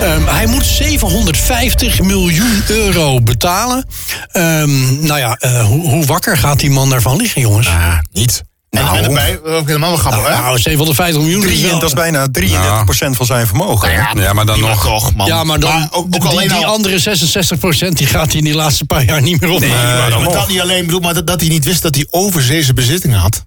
Ehm, 0.00 0.26
hij 0.26 0.46
moet 0.46 0.66
750 0.66 2.00
miljoen 2.00 2.62
euro 2.68 3.20
betalen. 3.20 3.86
Ehm, 4.32 5.04
nou 5.06 5.18
ja, 5.18 5.34
eh, 5.34 5.64
hoe, 5.64 5.88
hoe 5.88 6.06
wakker 6.06 6.36
gaat 6.36 6.60
die 6.60 6.70
man 6.70 6.90
daarvan 6.90 7.16
liggen, 7.16 7.40
jongens? 7.40 7.66
Ah, 7.66 7.98
niet. 8.12 8.42
En, 8.78 8.84
Nou. 8.84 8.96
en 8.96 9.04
erbij, 9.04 9.40
ook 9.44 9.66
helemaal 9.66 9.88
wel 9.90 9.98
grappig, 9.98 10.26
hè? 10.28 10.40
Nou, 10.42 10.58
750 10.58 11.22
miljoen 11.22 11.42
is 11.42 11.48
Drie- 11.60 11.70
dat 11.70 11.82
is 11.82 11.92
bijna 11.92 12.26
33% 12.32 13.16
van 13.16 13.26
zijn 13.26 13.46
vermogen. 13.46 13.90
hè? 13.90 14.22
Ja, 14.22 14.32
maar 14.32 14.46
dan 14.46 14.60
nog. 14.60 14.82
toch, 14.84 15.14
man. 15.14 15.26
Ja, 15.26 15.44
maar 15.44 15.60
dan 15.60 15.82
ook, 15.90 16.04
ook 16.04 16.12
die, 16.12 16.22
alleen 16.30 16.48
die 16.48 16.56
al- 16.66 16.72
andere 16.74 16.98
66% 16.98 17.96
die 17.96 18.06
gaat 18.06 18.26
hij 18.26 18.36
in 18.38 18.44
die 18.44 18.54
laatste 18.54 18.84
paar 18.84 19.04
jaar 19.04 19.22
niet 19.22 19.40
meer 19.40 19.50
op. 19.50 19.60
Nee, 19.60 19.68
maar, 19.70 20.20
maar 20.20 20.32
dat 20.32 20.48
niet 20.48 20.60
alleen 20.60 20.84
bedoel, 20.86 21.00
maar 21.00 21.14
dat, 21.14 21.26
dat 21.26 21.40
hij 21.40 21.48
niet 21.48 21.64
wist 21.64 21.82
dat 21.82 21.94
hij 21.94 22.06
overzeese 22.10 22.74
bezittingen 22.74 23.18
had. 23.18 23.46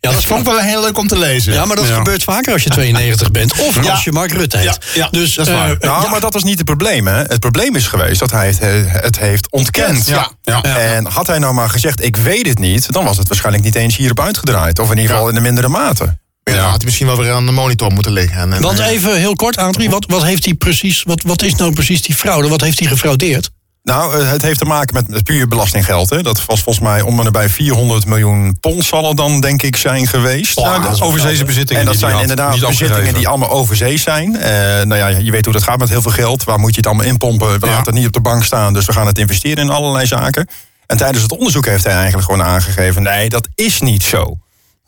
Ja, 0.00 0.10
dat 0.12 0.24
vond 0.24 0.40
ik 0.40 0.46
wel 0.46 0.58
heel 0.58 0.80
leuk 0.80 0.98
om 0.98 1.08
te 1.08 1.18
lezen. 1.18 1.52
Ja, 1.52 1.64
maar 1.64 1.76
dat 1.76 1.88
Ja. 1.88 1.94
gebeurt 1.94 2.22
vaker 2.24 2.52
als 2.52 2.62
je 2.62 2.70
92 2.70 3.30
bent. 3.30 3.52
Of 3.60 3.84
Ja. 3.84 3.90
als 3.90 4.04
je 4.04 4.12
Mark 4.12 4.32
Rutte 4.32 4.56
heet. 4.58 4.64
Ja, 4.66 4.76
ja, 4.94 5.08
dus, 5.10 5.34
dat 5.34 5.46
is 5.46 5.52
waar. 5.52 5.70
eh, 5.70 5.80
Nou, 5.80 6.02
ja, 6.04 6.10
maar 6.10 6.20
dat 6.20 6.32
was 6.32 6.42
niet 6.44 6.56
het 6.56 6.64
probleem. 6.64 7.06
Hè. 7.06 7.14
Het 7.22 7.38
probleem 7.40 7.76
is 7.76 7.86
geweest 7.86 8.18
dat 8.20 8.30
hij 8.30 8.46
het, 8.46 8.58
het 9.02 9.18
heeft 9.18 9.50
ontkend. 9.50 10.06
Ja, 10.06 10.30
ja. 10.42 10.62
En 10.62 11.06
had 11.06 11.26
hij 11.26 11.38
nou 11.38 11.54
maar 11.54 11.70
gezegd, 11.70 12.04
ik 12.04 12.16
weet 12.16 12.46
het 12.46 12.58
niet... 12.58 12.92
dan 12.92 13.04
was 13.04 13.16
het 13.16 13.28
waarschijnlijk 13.28 13.64
niet 13.64 13.74
eens 13.74 13.96
hierop 13.96 14.20
uitgedraaid. 14.20 14.78
Of 14.78 14.90
in 14.90 14.96
ieder 14.96 15.10
geval 15.12 15.28
in 15.28 15.34
de 15.34 15.40
mindere 15.40 15.68
mate. 15.68 16.18
Ja, 16.44 16.54
dan 16.54 16.62
had 16.62 16.74
hij 16.76 16.84
misschien 16.84 17.06
wel 17.06 17.16
weer 17.18 17.32
aan 17.32 17.46
de 17.46 17.52
monitor 17.52 17.92
moeten 17.92 18.12
liggen. 18.12 18.52
En, 18.52 18.60
Want 18.62 18.78
even 18.78 19.16
heel 19.18 19.34
kort, 19.36 19.56
Adrie, 19.56 19.90
wat, 19.90 20.04
wat 20.08 20.22
heeft 20.22 20.44
hij 20.44 20.54
precies, 20.54 21.02
wat, 21.02 21.22
wat 21.22 21.42
is 21.42 21.54
nou 21.54 21.72
precies 21.72 22.02
die 22.02 22.14
fraude? 22.14 22.48
Wat 22.48 22.60
heeft 22.60 22.78
hij 22.78 22.88
gefraudeerd? 22.88 23.50
Nou, 23.88 24.20
eh, 24.20 24.30
het 24.30 24.42
heeft 24.42 24.58
te 24.58 24.64
maken 24.64 25.04
met, 25.08 25.22
puur 25.24 25.48
belastinggeld. 25.48 26.10
Hè. 26.10 26.22
Dat 26.22 26.44
was 26.44 26.62
volgens 26.62 26.84
mij 26.84 27.00
om 27.00 27.18
en 27.18 27.24
nabij 27.24 27.48
400 27.48 28.06
miljoen 28.06 28.56
pond 28.60 28.84
zal 28.84 29.08
het 29.08 29.16
dan, 29.16 29.40
denk 29.40 29.62
ik, 29.62 29.76
zijn 29.76 30.06
geweest. 30.06 30.60
Ja, 30.60 30.90
is 30.92 31.00
overzeese 31.00 31.44
bezittingen 31.44 31.82
En 31.82 31.88
dat 31.88 31.98
zijn 31.98 32.12
had, 32.12 32.20
inderdaad 32.20 32.60
bezittingen 32.60 33.14
die 33.14 33.28
allemaal 33.28 33.50
overzees 33.50 34.02
zijn. 34.02 34.36
Eh, 34.36 34.50
nou 34.82 34.94
ja, 34.96 35.06
je 35.06 35.30
weet 35.30 35.44
hoe 35.44 35.54
dat 35.54 35.62
gaat 35.62 35.78
met 35.78 35.88
heel 35.88 36.02
veel 36.02 36.10
geld. 36.10 36.44
Waar 36.44 36.58
moet 36.58 36.70
je 36.70 36.76
het 36.76 36.86
allemaal 36.86 37.06
inpompen? 37.06 37.60
We 37.60 37.66
Ja. 37.66 37.72
laten 37.72 37.86
het 37.86 37.94
niet 37.94 38.06
op 38.06 38.12
de 38.12 38.20
bank 38.20 38.44
staan, 38.44 38.72
dus 38.72 38.84
we 38.86 38.92
gaan 38.92 39.06
het 39.06 39.18
investeren 39.18 39.64
in 39.64 39.70
allerlei 39.70 40.06
zaken. 40.06 40.48
En 40.86 40.96
tijdens 40.96 41.22
het 41.22 41.32
onderzoek 41.32 41.66
heeft 41.66 41.84
hij 41.84 41.94
eigenlijk 41.94 42.24
gewoon 42.24 42.46
aangegeven... 42.46 43.02
nee, 43.02 43.28
dat 43.28 43.48
is 43.54 43.80
niet 43.80 44.02
zo. 44.02 44.38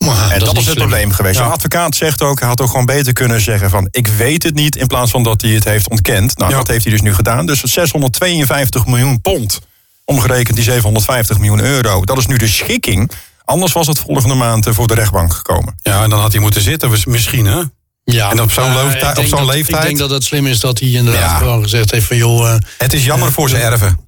Maar 0.05 0.31
En 0.31 0.39
dat, 0.39 0.43
is 0.43 0.49
is 0.49 0.55
het 0.55 0.65
slim. 0.65 0.77
probleem 0.77 1.11
geweest. 1.13 1.39
Ja. 1.39 1.45
Een 1.45 1.51
advocaat 1.51 1.97
zegt 1.97 2.23
ook, 2.23 2.39
hij 2.39 2.49
had 2.49 2.61
ook 2.61 2.71
gewoon 2.71 2.87
beter 2.87 3.13
kunnen 3.13 3.41
zeggen 3.41 3.71
van... 3.71 3.89
ik 3.91 4.07
weet 4.07 4.43
het 4.43 4.55
niet, 4.55 4.77
in 4.77 4.87
plaats 4.87 5.11
van 5.11 5.23
dat 5.23 5.41
hij 5.43 5.51
het 5.51 5.65
heeft 5.65 5.89
ontkend. 5.89 6.39
Nou, 6.39 6.51
Ja. 6.51 6.57
dat 6.57 6.69
heeft 6.69 6.83
hij 6.85 6.93
dus 6.93 7.03
nu 7.03 7.15
gedaan. 7.15 7.47
Dus 7.47 7.61
652 7.63 8.87
miljoen 8.87 9.21
pond, 9.21 9.61
omgerekend 10.05 10.57
die 10.57 10.65
750 10.65 11.39
miljoen 11.39 11.61
euro. 11.61 12.05
Dat 12.05 12.19
is 12.19 12.27
nu 12.27 12.37
de 12.37 12.49
schikking. 12.49 13.11
Anders 13.45 13.73
was 13.73 13.87
het 13.87 13.99
volgende 13.99 14.35
maand 14.35 14.67
eh, 14.67 14.73
voor 14.75 14.87
de 14.87 14.95
rechtbank 14.95 15.33
gekomen. 15.35 15.75
Ja, 15.83 16.03
en 16.03 16.11
dan 16.11 16.21
had 16.21 16.33
hij 16.33 16.41
moeten 16.41 16.63
zitten, 16.63 16.91
misschien, 17.07 17.47
hè? 17.47 17.61
Ja, 18.05 18.31
En 18.31 18.41
op 18.41 18.51
zo'n 18.53 18.65
leeftijd- 18.75 18.95
ik 18.95 19.01
denk 19.01 19.19
op 19.19 19.25
zo'n 19.27 19.47
dat- 19.47 19.55
leeftijd? 19.55 19.79
Ik 19.83 19.87
denk 19.87 19.99
dat 19.99 20.11
het 20.11 20.25
slim 20.25 20.47
is 20.47 20.61
dat 20.61 20.79
hij 20.79 20.89
inderdaad 20.89 21.31
Ja. 21.31 21.37
gewoon 21.37 21.63
gezegd 21.63 21.91
heeft 21.91 22.07
van... 22.07 22.17
joh, 22.17 22.49
eh, 22.53 22.59
Het 22.79 22.93
is 22.93 23.05
jammer 23.05 23.33
voor 23.33 23.49
zijn 23.49 23.63
erven. 23.63 23.99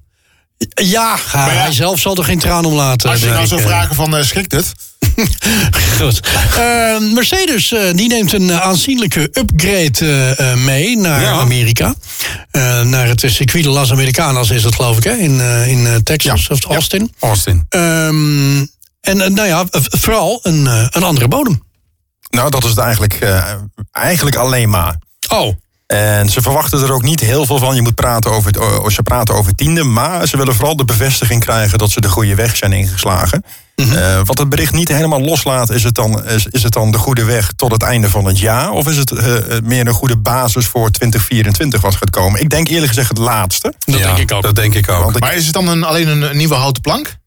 Ja, 0.69 1.17
hij, 1.27 1.53
ja. 1.53 1.61
hij 1.61 1.71
zelf 1.71 1.99
zal 1.99 2.17
er 2.17 2.23
geen 2.23 2.39
traan 2.39 2.65
om 2.65 2.73
laten. 2.73 3.09
als 3.09 3.19
je 3.19 3.25
nou 3.29 3.47
zou 3.47 3.61
eh. 3.61 3.67
vragen 3.67 3.95
van, 3.95 4.17
eh, 4.17 4.23
schikt 4.23 4.51
het? 4.51 4.73
Goed. 5.99 6.19
Eh, 6.57 6.97
Mercedes 7.13 7.71
eh, 7.71 7.93
die 7.93 8.07
neemt 8.07 8.33
een 8.33 8.53
aanzienlijke 8.53 9.21
upgrade 9.21 10.55
mee 10.57 10.97
naar 10.97 11.21
Ja. 11.21 11.31
Amerika. 11.31 11.95
Naar 12.83 13.07
het 13.07 13.23
circuit 13.25 13.63
de 13.63 13.69
Las 13.69 13.91
Americanas 13.91 14.49
is 14.49 14.63
het 14.63 14.75
geloof 14.75 14.97
ik, 14.97 15.03
hè? 15.03 15.13
In, 15.13 15.39
in 15.67 16.03
Texas 16.03 16.49
of 16.49 16.65
Austin. 16.65 17.13
Austin. 17.19 17.65
Ehm, 17.69 18.65
en 19.01 19.33
nou 19.33 19.47
ja, 19.47 19.65
vooral 19.71 20.39
een, 20.43 20.65
een 20.91 21.03
andere 21.03 21.27
bodem. 21.27 21.63
Nou, 22.29 22.49
dat 22.49 22.63
is 22.63 22.69
het 22.69 22.79
eigenlijk, 22.79 23.19
eigenlijk 23.91 24.35
alleen 24.35 24.69
maar. 24.69 24.95
Oh, 25.29 25.53
En 25.93 26.29
ze 26.29 26.41
verwachten 26.41 26.83
er 26.83 26.93
ook 26.93 27.03
niet 27.03 27.19
heel 27.19 27.45
veel 27.45 27.57
van. 27.57 27.75
Je 27.75 27.81
moet 27.81 27.95
praten 27.95 28.31
over, 28.31 28.51
ze 28.91 29.03
praten 29.03 29.35
over 29.35 29.55
tiende. 29.55 29.83
Maar 29.83 30.27
ze 30.27 30.37
willen 30.37 30.55
vooral 30.55 30.75
de 30.75 30.85
bevestiging 30.85 31.41
krijgen 31.41 31.77
dat 31.77 31.91
ze 31.91 32.01
de 32.01 32.09
goede 32.09 32.35
weg 32.35 32.55
zijn 32.55 32.73
ingeslagen. 32.73 33.43
Eh, 33.75 34.21
wat 34.23 34.37
het 34.37 34.49
bericht 34.49 34.73
niet 34.73 34.87
helemaal 34.87 35.21
loslaat, 35.21 35.69
is 35.69 35.83
het, 35.83 35.95
dan, 35.95 36.25
is, 36.25 36.47
is 36.47 36.63
het 36.63 36.73
dan 36.73 36.91
de 36.91 36.97
goede 36.97 37.23
weg 37.23 37.51
tot 37.55 37.71
het 37.71 37.83
einde 37.83 38.09
van 38.09 38.25
het 38.25 38.39
jaar? 38.39 38.71
Of 38.71 38.87
is 38.87 38.97
het 38.97 39.11
eh, 39.11 39.35
meer 39.63 39.87
een 39.87 39.93
goede 39.93 40.17
basis 40.17 40.65
voor 40.65 40.91
2024 40.91 41.81
wat 41.81 41.95
gaat 41.95 42.09
komen? 42.09 42.41
Ik 42.41 42.49
denk 42.49 42.67
eerlijk 42.67 42.87
gezegd 42.87 43.09
het 43.09 43.17
laatste. 43.17 43.73
dat 43.85 43.99
ja, 43.99 44.05
denk 44.05 44.17
ik 44.17 44.31
ook. 44.31 44.43
Dat 44.43 44.55
denk 44.55 44.73
ik 44.73 44.89
ook. 44.89 45.03
Want 45.03 45.19
Maar 45.19 45.35
is 45.35 45.45
het 45.45 45.53
dan 45.53 45.67
een, 45.67 45.83
alleen 45.83 46.07
een, 46.07 46.21
een 46.21 46.37
nieuwe 46.37 46.55
houten 46.55 46.81
plank? 46.81 47.17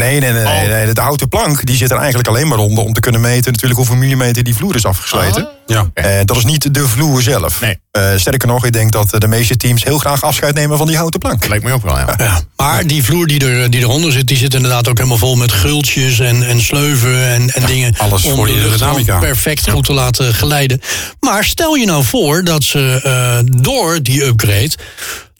Nee, 0.00 0.20
nee, 0.20 0.32
nee, 0.32 0.42
nee, 0.44 0.62
Oh. 0.64 0.68
nee. 0.68 0.92
De 0.94 1.00
houten 1.00 1.28
plank 1.28 1.66
die 1.66 1.76
zit 1.76 1.90
er 1.90 1.96
eigenlijk 1.96 2.28
alleen 2.28 2.48
maar 2.48 2.58
onder 2.58 2.84
om 2.84 2.92
te 2.92 3.00
kunnen 3.00 3.20
meten 3.20 3.52
natuurlijk 3.52 3.78
hoeveel 3.78 3.96
millimeter 3.96 4.42
die 4.44 4.54
vloer 4.54 4.74
is 4.74 4.84
afgesleten. 4.84 5.46
Ah. 5.46 5.52
ja. 5.66 5.90
Eh, 5.94 6.24
dat 6.24 6.36
is 6.36 6.44
niet 6.44 6.74
de 6.74 6.88
vloer 6.88 7.22
zelf. 7.22 7.60
Nee. 7.60 7.78
Eh, 7.90 8.02
sterker 8.16 8.48
nog, 8.48 8.64
ik 8.64 8.72
denk 8.72 8.92
dat 8.92 9.10
de 9.18 9.28
meeste 9.28 9.56
teams 9.56 9.84
heel 9.84 9.98
graag 9.98 10.22
afscheid 10.24 10.54
nemen 10.54 10.78
van 10.78 10.86
die 10.86 10.96
houten 10.96 11.20
plank. 11.20 11.48
Lijkt 11.48 11.64
me 11.64 11.72
ook 11.72 11.82
wel, 11.82 11.98
ja. 11.98 12.14
Ja, 12.18 12.40
maar 12.56 12.86
die 12.86 13.04
vloer 13.04 13.26
die, 13.26 13.46
er, 13.46 13.70
die 13.70 13.80
eronder 13.80 14.12
zit, 14.12 14.26
die 14.26 14.36
zit 14.36 14.54
inderdaad 14.54 14.88
ook 14.88 14.96
helemaal 14.96 15.18
vol 15.18 15.36
met 15.36 15.52
gultjes 15.52 16.18
en, 16.20 16.42
en 16.48 16.60
sleuven 16.60 17.26
en, 17.28 17.50
en 17.50 17.66
dingen. 17.66 17.94
alles 17.98 18.24
om 18.24 18.34
voor 18.34 18.46
de 18.46 18.52
aerodynamica. 18.52 19.18
perfect 19.18 19.70
goed 19.70 19.84
te 19.84 19.92
laten 19.92 20.34
glijden. 20.34 20.80
Maar 21.20 21.44
stel 21.44 21.74
je 21.74 21.86
nou 21.86 22.04
voor 22.04 22.44
dat 22.44 22.64
ze 22.64 23.00
eh, 23.02 23.38
door 23.62 24.02
die 24.02 24.24
upgrade 24.24 24.70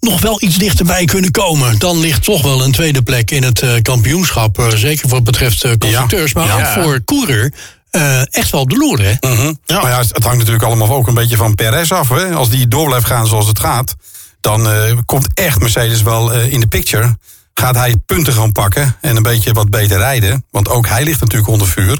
nog 0.00 0.20
wel 0.20 0.42
iets 0.42 0.56
dichterbij 0.56 1.04
kunnen 1.04 1.30
komen. 1.30 1.78
Dan 1.78 1.98
ligt 2.00 2.24
toch 2.24 2.42
wel 2.42 2.64
een 2.64 2.72
tweede 2.72 3.02
plek 3.02 3.30
in 3.30 3.42
het 3.42 3.60
eh, 3.62 3.72
kampioenschap. 3.82 4.58
eh, 4.58 4.68
zeker 4.68 5.08
wat 5.08 5.24
betreft 5.24 5.64
eh, 5.64 5.72
constructeurs, 5.78 6.32
maar 6.32 6.46
Ja. 6.46 6.54
ook 6.76 6.82
voor 6.84 7.04
coureur. 7.04 7.52
eh, 7.90 8.34
echt 8.34 8.50
wel 8.50 8.60
op 8.60 8.70
de 8.70 8.76
loer, 8.76 9.00
hè? 9.02 9.14
Mhm. 9.34 9.52
Maar 9.66 9.90
ja, 9.90 9.98
het 9.98 10.22
hangt 10.22 10.38
natuurlijk 10.38 10.64
allemaal 10.64 10.90
ook 10.90 11.06
een 11.06 11.14
beetje 11.14 11.36
van 11.36 11.54
Perez 11.54 11.92
af. 11.92 12.08
Hè? 12.08 12.34
Als 12.34 12.48
die 12.48 12.68
door 12.68 12.86
blijft 12.86 13.06
gaan 13.06 13.26
zoals 13.26 13.46
het 13.46 13.58
gaat, 13.60 13.94
dan 14.40 14.70
eh, 14.70 14.96
komt 15.06 15.26
echt 15.34 15.58
Mercedes 15.60 16.02
wel 16.02 16.32
eh, 16.32 16.52
in 16.52 16.60
de 16.60 16.66
picture. 16.66 17.18
Gaat 17.54 17.74
hij 17.74 17.96
punten 18.06 18.32
gaan 18.32 18.52
pakken 18.52 18.96
en 19.00 19.16
een 19.16 19.22
beetje 19.22 19.52
wat 19.52 19.70
beter 19.70 19.98
rijden. 19.98 20.44
Want 20.50 20.68
ook 20.68 20.86
hij 20.88 21.04
ligt 21.04 21.20
natuurlijk 21.20 21.50
onder 21.50 21.68
vuur. 21.68 21.98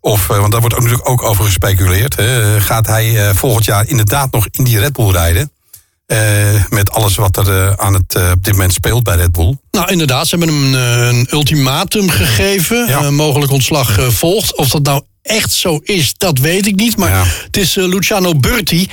Of, 0.00 0.30
eh, 0.30 0.38
want 0.38 0.52
daar 0.52 0.60
wordt 0.60 0.76
ook 0.76 0.82
natuurlijk 0.82 1.08
ook 1.08 1.22
over 1.22 1.44
gespeculeerd. 1.44 2.16
Hè? 2.16 2.60
Gaat 2.60 2.86
hij 2.86 3.28
eh, 3.28 3.34
volgend 3.36 3.64
jaar 3.64 3.86
inderdaad 3.88 4.32
nog 4.32 4.46
in 4.50 4.64
die 4.64 4.78
Red 4.78 4.92
Bull 4.92 5.10
rijden? 5.10 5.50
Eh, 6.06 6.64
met 6.68 6.90
alles 6.90 7.16
wat 7.16 7.36
er 7.36 7.48
eh, 7.48 7.72
aan 7.76 7.94
het, 7.94 8.14
eh, 8.14 8.30
op 8.34 8.44
dit 8.44 8.52
moment 8.52 8.72
speelt 8.72 9.02
bij 9.02 9.16
Red 9.16 9.32
Bull. 9.32 9.56
Nou, 9.70 9.90
inderdaad, 9.90 10.28
ze 10.28 10.36
hebben 10.36 10.54
hem 10.54 10.74
een, 10.74 11.08
een 11.08 11.26
ultimatum 11.30 12.10
gegeven. 12.10 12.86
Ja. 12.86 13.10
Mogelijk 13.10 13.52
ontslag 13.52 13.98
volgt. 14.08 14.56
Of 14.56 14.68
dat 14.68 14.82
nou 14.82 15.02
echt 15.22 15.52
zo 15.52 15.80
is, 15.82 16.14
dat 16.16 16.38
weet 16.38 16.66
ik 16.66 16.74
niet. 16.76 16.96
Maar 16.96 17.10
Ja. 17.10 17.24
het 17.44 17.56
is 17.56 17.74
Luciano 17.74 18.34
Burti. 18.34 18.88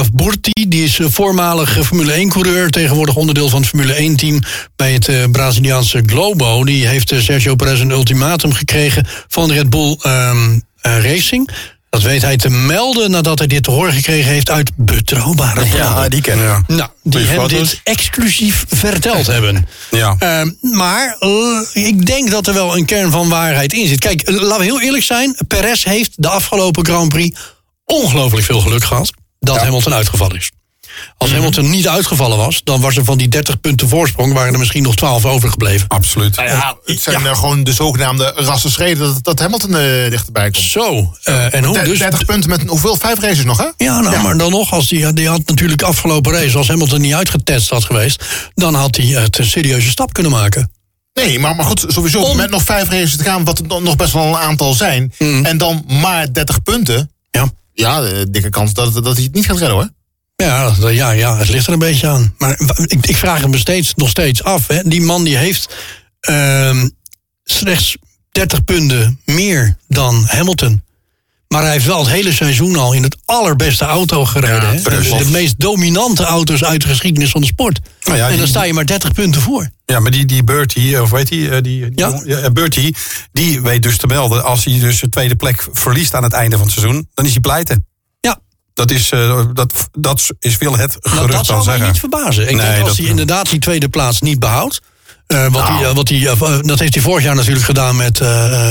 of 0.00 0.10
Burti, 0.12 0.68
die 0.68 0.84
is 0.84 0.98
voormalig 1.02 1.78
Formule 1.86 2.12
1-coureur. 2.12 2.70
Tegenwoordig 2.70 3.14
onderdeel 3.14 3.48
van 3.48 3.60
het 3.60 3.68
Formule 3.68 3.94
1-team 3.94 4.40
bij 4.76 4.92
het 4.92 5.32
Braziliaanse 5.32 6.02
Globo. 6.06 6.64
Die 6.64 6.86
heeft 6.86 7.14
Sergio 7.16 7.54
Perez 7.54 7.80
een 7.80 7.90
ultimatum 7.90 8.52
gekregen 8.52 9.06
van 9.28 9.52
Red 9.52 9.70
Bull 9.70 9.96
ehm, 10.02 10.58
eh, 10.80 11.04
Racing. 11.04 11.50
Dat 11.92 12.02
weet 12.02 12.22
hij 12.22 12.36
te 12.36 12.48
melden 12.48 13.10
nadat 13.10 13.38
hij 13.38 13.46
dit 13.46 13.62
te 13.62 13.70
horen 13.70 13.92
gekregen 13.92 14.30
heeft 14.32 14.50
uit 14.50 14.70
betrouwbare 14.76 15.54
bronnen. 15.54 15.78
Ja, 15.78 16.08
die 16.08 16.20
kennen 16.20 16.64
we. 16.66 16.74
Nou, 16.74 16.90
die 17.02 17.26
hem 17.26 17.48
dit 17.48 17.80
exclusief 17.84 18.64
verteld 18.68 19.26
hebben. 19.26 19.68
Ja. 19.90 20.16
Ehm, 20.18 20.50
maar 20.60 21.16
eh, 21.18 21.86
ik 21.86 22.06
denk 22.06 22.30
dat 22.30 22.46
er 22.46 22.54
wel 22.54 22.76
een 22.76 22.84
kern 22.84 23.10
van 23.10 23.28
waarheid 23.28 23.72
in 23.72 23.86
zit. 23.86 23.98
Kijk, 23.98 24.22
eh, 24.22 24.34
laten 24.34 24.58
we 24.58 24.64
heel 24.64 24.80
eerlijk 24.80 25.04
zijn. 25.04 25.36
Perez 25.46 25.84
heeft 25.84 26.10
de 26.16 26.28
afgelopen 26.28 26.84
Grand 26.84 27.08
Prix 27.08 27.38
ongelooflijk 27.84 28.46
veel 28.46 28.60
geluk 28.60 28.84
gehad 28.84 29.10
dat 29.38 29.56
Hamilton 29.58 29.94
uitgevallen 29.94 30.36
is. 30.36 30.50
Als 31.16 31.28
Mhm. 31.30 31.38
Hamilton 31.38 31.70
niet 31.70 31.88
uitgevallen 31.88 32.36
was, 32.38 32.60
dan 32.64 32.80
was 32.80 32.96
er 32.96 33.04
van 33.04 33.18
die 33.18 33.28
30 33.28 33.60
punten 33.60 33.88
voorsprong... 33.88 34.32
waren 34.32 34.52
er 34.52 34.58
misschien 34.58 34.82
nog 34.82 34.94
12 34.96 35.24
overgebleven. 35.24 35.88
Absoluut. 35.88 36.36
Nou 36.36 36.48
ja, 36.48 36.76
het 36.84 37.00
zijn 37.00 37.26
eh, 37.26 37.38
gewoon 37.38 37.64
de 37.64 37.72
zogenaamde 37.72 38.32
rassenschreden 38.36 38.98
dat, 39.14 39.24
dat 39.24 39.38
Hamilton 39.38 39.76
eh, 39.76 40.10
dichterbij 40.10 40.50
komt. 40.50 40.64
Zo, 40.64 41.14
eh, 41.22 41.54
en 41.54 41.64
hoe 41.64 41.78
De- 41.78 41.84
dus... 41.84 41.98
30 41.98 42.24
punten 42.24 42.50
met 42.50 42.62
hoeveel? 42.66 42.96
Vijf 42.96 43.20
races 43.20 43.44
nog, 43.44 43.58
hè? 43.58 43.84
Ja, 43.84 44.00
nou, 44.00 44.22
maar 44.22 44.36
dan 44.38 44.50
nog, 44.50 44.72
als 44.72 44.88
die, 44.88 45.12
die 45.12 45.28
had 45.28 45.40
natuurlijk 45.46 45.82
afgelopen 45.82 46.32
race... 46.32 46.56
als 46.58 46.68
Hamilton 46.68 47.00
niet 47.00 47.14
uitgetest 47.14 47.70
had 47.70 47.84
geweest... 47.84 48.24
dan 48.54 48.74
had 48.74 48.96
hij 48.96 49.06
het 49.06 49.38
een 49.38 49.44
serieuze 49.44 49.90
stap 49.90 50.12
kunnen 50.12 50.32
maken. 50.32 50.70
Nee, 51.14 51.38
maar, 51.38 51.56
maar 51.56 51.64
goed, 51.64 51.84
sowieso 51.88 52.20
Om- 52.20 52.36
met 52.36 52.50
nog 52.50 52.62
vijf 52.62 52.88
races 52.88 53.16
te 53.16 53.24
gaan, 53.24 53.44
wat 53.44 53.58
er 53.58 53.82
nog 53.82 53.96
best 53.96 54.12
wel 54.12 54.26
een 54.26 54.36
aantal 54.36 54.74
zijn. 54.74 55.12
En 55.18 55.58
dan 55.58 55.84
maar 55.88 56.32
30 56.32 56.62
punten. 56.62 57.10
Ja. 57.30 57.50
Ja, 57.72 58.00
de 58.00 58.26
dikke 58.30 58.48
kans 58.48 58.72
dat, 58.72 58.94
dat 59.04 59.14
hij 59.14 59.24
het 59.24 59.34
niet 59.34 59.46
gaat 59.46 59.58
redden 59.58 59.76
hoor. 59.76 59.88
Ja, 60.44 60.88
ja, 60.90 61.10
ja, 61.10 61.36
het 61.36 61.48
ligt 61.48 61.66
er 61.66 61.72
een 61.72 61.78
beetje 61.78 62.08
aan. 62.08 62.34
Maar 62.38 62.58
ik, 62.86 63.06
ik 63.06 63.16
vraag 63.16 63.40
hem 63.40 63.54
steeds, 63.58 63.94
nog 63.94 64.08
steeds 64.08 64.42
af. 64.44 64.66
Hè. 64.66 64.82
Die 64.84 65.00
man 65.00 65.24
die 65.24 65.36
heeft 65.36 65.74
ehm, 66.20 66.88
slechts 67.44 67.96
30 68.32 68.64
punten 68.64 69.20
meer 69.24 69.76
dan 69.88 70.24
Hamilton. 70.26 70.82
Maar 71.48 71.62
hij 71.62 71.72
heeft 71.72 71.86
wel 71.86 71.98
het 71.98 72.08
hele 72.08 72.32
seizoen 72.32 72.76
al 72.76 72.92
in 72.92 73.02
het 73.02 73.16
allerbeste 73.24 73.84
auto 73.84 74.24
gereden. 74.24 74.82
De, 74.82 75.28
meest 75.30 75.54
dominante 75.58 76.24
auto's 76.24 76.64
uit 76.64 76.82
de 76.82 76.88
geschiedenis 76.88 77.30
van 77.30 77.40
de 77.40 77.46
sport. 77.46 77.80
Nou 78.02 78.16
ja, 78.16 78.24
en 78.24 78.30
dan 78.30 78.38
die- 78.38 78.48
sta 78.48 78.62
je 78.64 78.72
maar 78.72 78.86
30 78.86 79.12
punten 79.12 79.40
voor. 79.40 79.68
Ja, 79.86 80.00
maar 80.00 80.10
die, 80.10 80.26
die 80.26 80.44
Bertie, 80.44 81.02
of 81.02 81.10
weet 81.10 81.28
die, 81.28 81.50
eh, 81.50 81.62
die, 81.62 81.90
die 81.90 82.26
ja, 82.26 82.50
Bertie, 82.50 82.96
die 83.32 83.60
weet 83.60 83.82
dus 83.82 83.96
te 83.96 84.06
melden. 84.06 84.44
Als 84.44 84.64
hij 84.64 84.78
dus 84.78 85.00
de 85.00 85.08
tweede 85.08 85.36
plek 85.36 85.68
verliest 85.72 86.14
aan 86.14 86.22
het 86.22 86.32
einde 86.32 86.56
van 86.56 86.66
het 86.66 86.74
seizoen, 86.74 87.08
dan 87.14 87.24
is 87.24 87.30
hij 87.30 87.40
pleiten. 87.40 87.86
Dat 88.74 88.90
is, 88.90 89.10
eh, 89.10 89.42
dat, 89.52 89.72
dat 89.98 90.28
is 90.38 90.56
veel 90.56 90.76
het 90.76 90.96
nou, 91.00 91.16
gerucht 91.16 91.32
dat 91.36 91.36
dan 91.36 91.44
zou 91.44 91.56
mij 91.56 91.64
zeggen. 91.64 91.86
niet 91.86 91.98
verbazen. 92.00 92.48
Ik 92.48 92.56
Nee, 92.56 92.66
denk 92.66 92.78
als 92.78 92.88
dat- 92.88 92.96
hij 92.96 93.06
inderdaad 93.06 93.50
die 93.50 93.58
tweede 93.58 93.88
plaats 93.88 94.20
niet 94.20 94.38
behoudt. 94.38 94.80
eh, 95.26 95.42
wat 95.42 95.50
Nou. 95.52 95.72
hij, 95.72 95.84
eh, 95.88 95.94
wat 95.94 96.08
hij, 96.08 96.26
eh, 96.26 96.58
dat 96.60 96.78
heeft 96.78 96.94
hij 96.94 97.02
vorig 97.02 97.24
jaar 97.24 97.34
natuurlijk 97.34 97.64
gedaan 97.64 97.96
met 97.96 98.18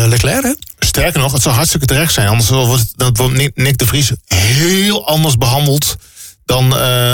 Leclerc. 0.07 0.43
Hè? 0.43 0.53
Sterker 0.79 1.19
nog, 1.19 1.31
het 1.31 1.41
zou 1.41 1.55
hartstikke 1.55 1.85
terecht 1.85 2.13
zijn. 2.13 2.27
Anders 2.27 2.49
wordt, 2.49 2.81
het- 2.81 2.93
dat 2.95 3.17
wordt 3.17 3.33
Nick, 3.33 3.51
Nick 3.55 3.77
de 3.77 3.85
Vries 3.85 4.11
heel 4.35 5.07
anders 5.07 5.37
behandeld 5.37 5.95
dan... 6.45 6.63
eh, 6.77 7.11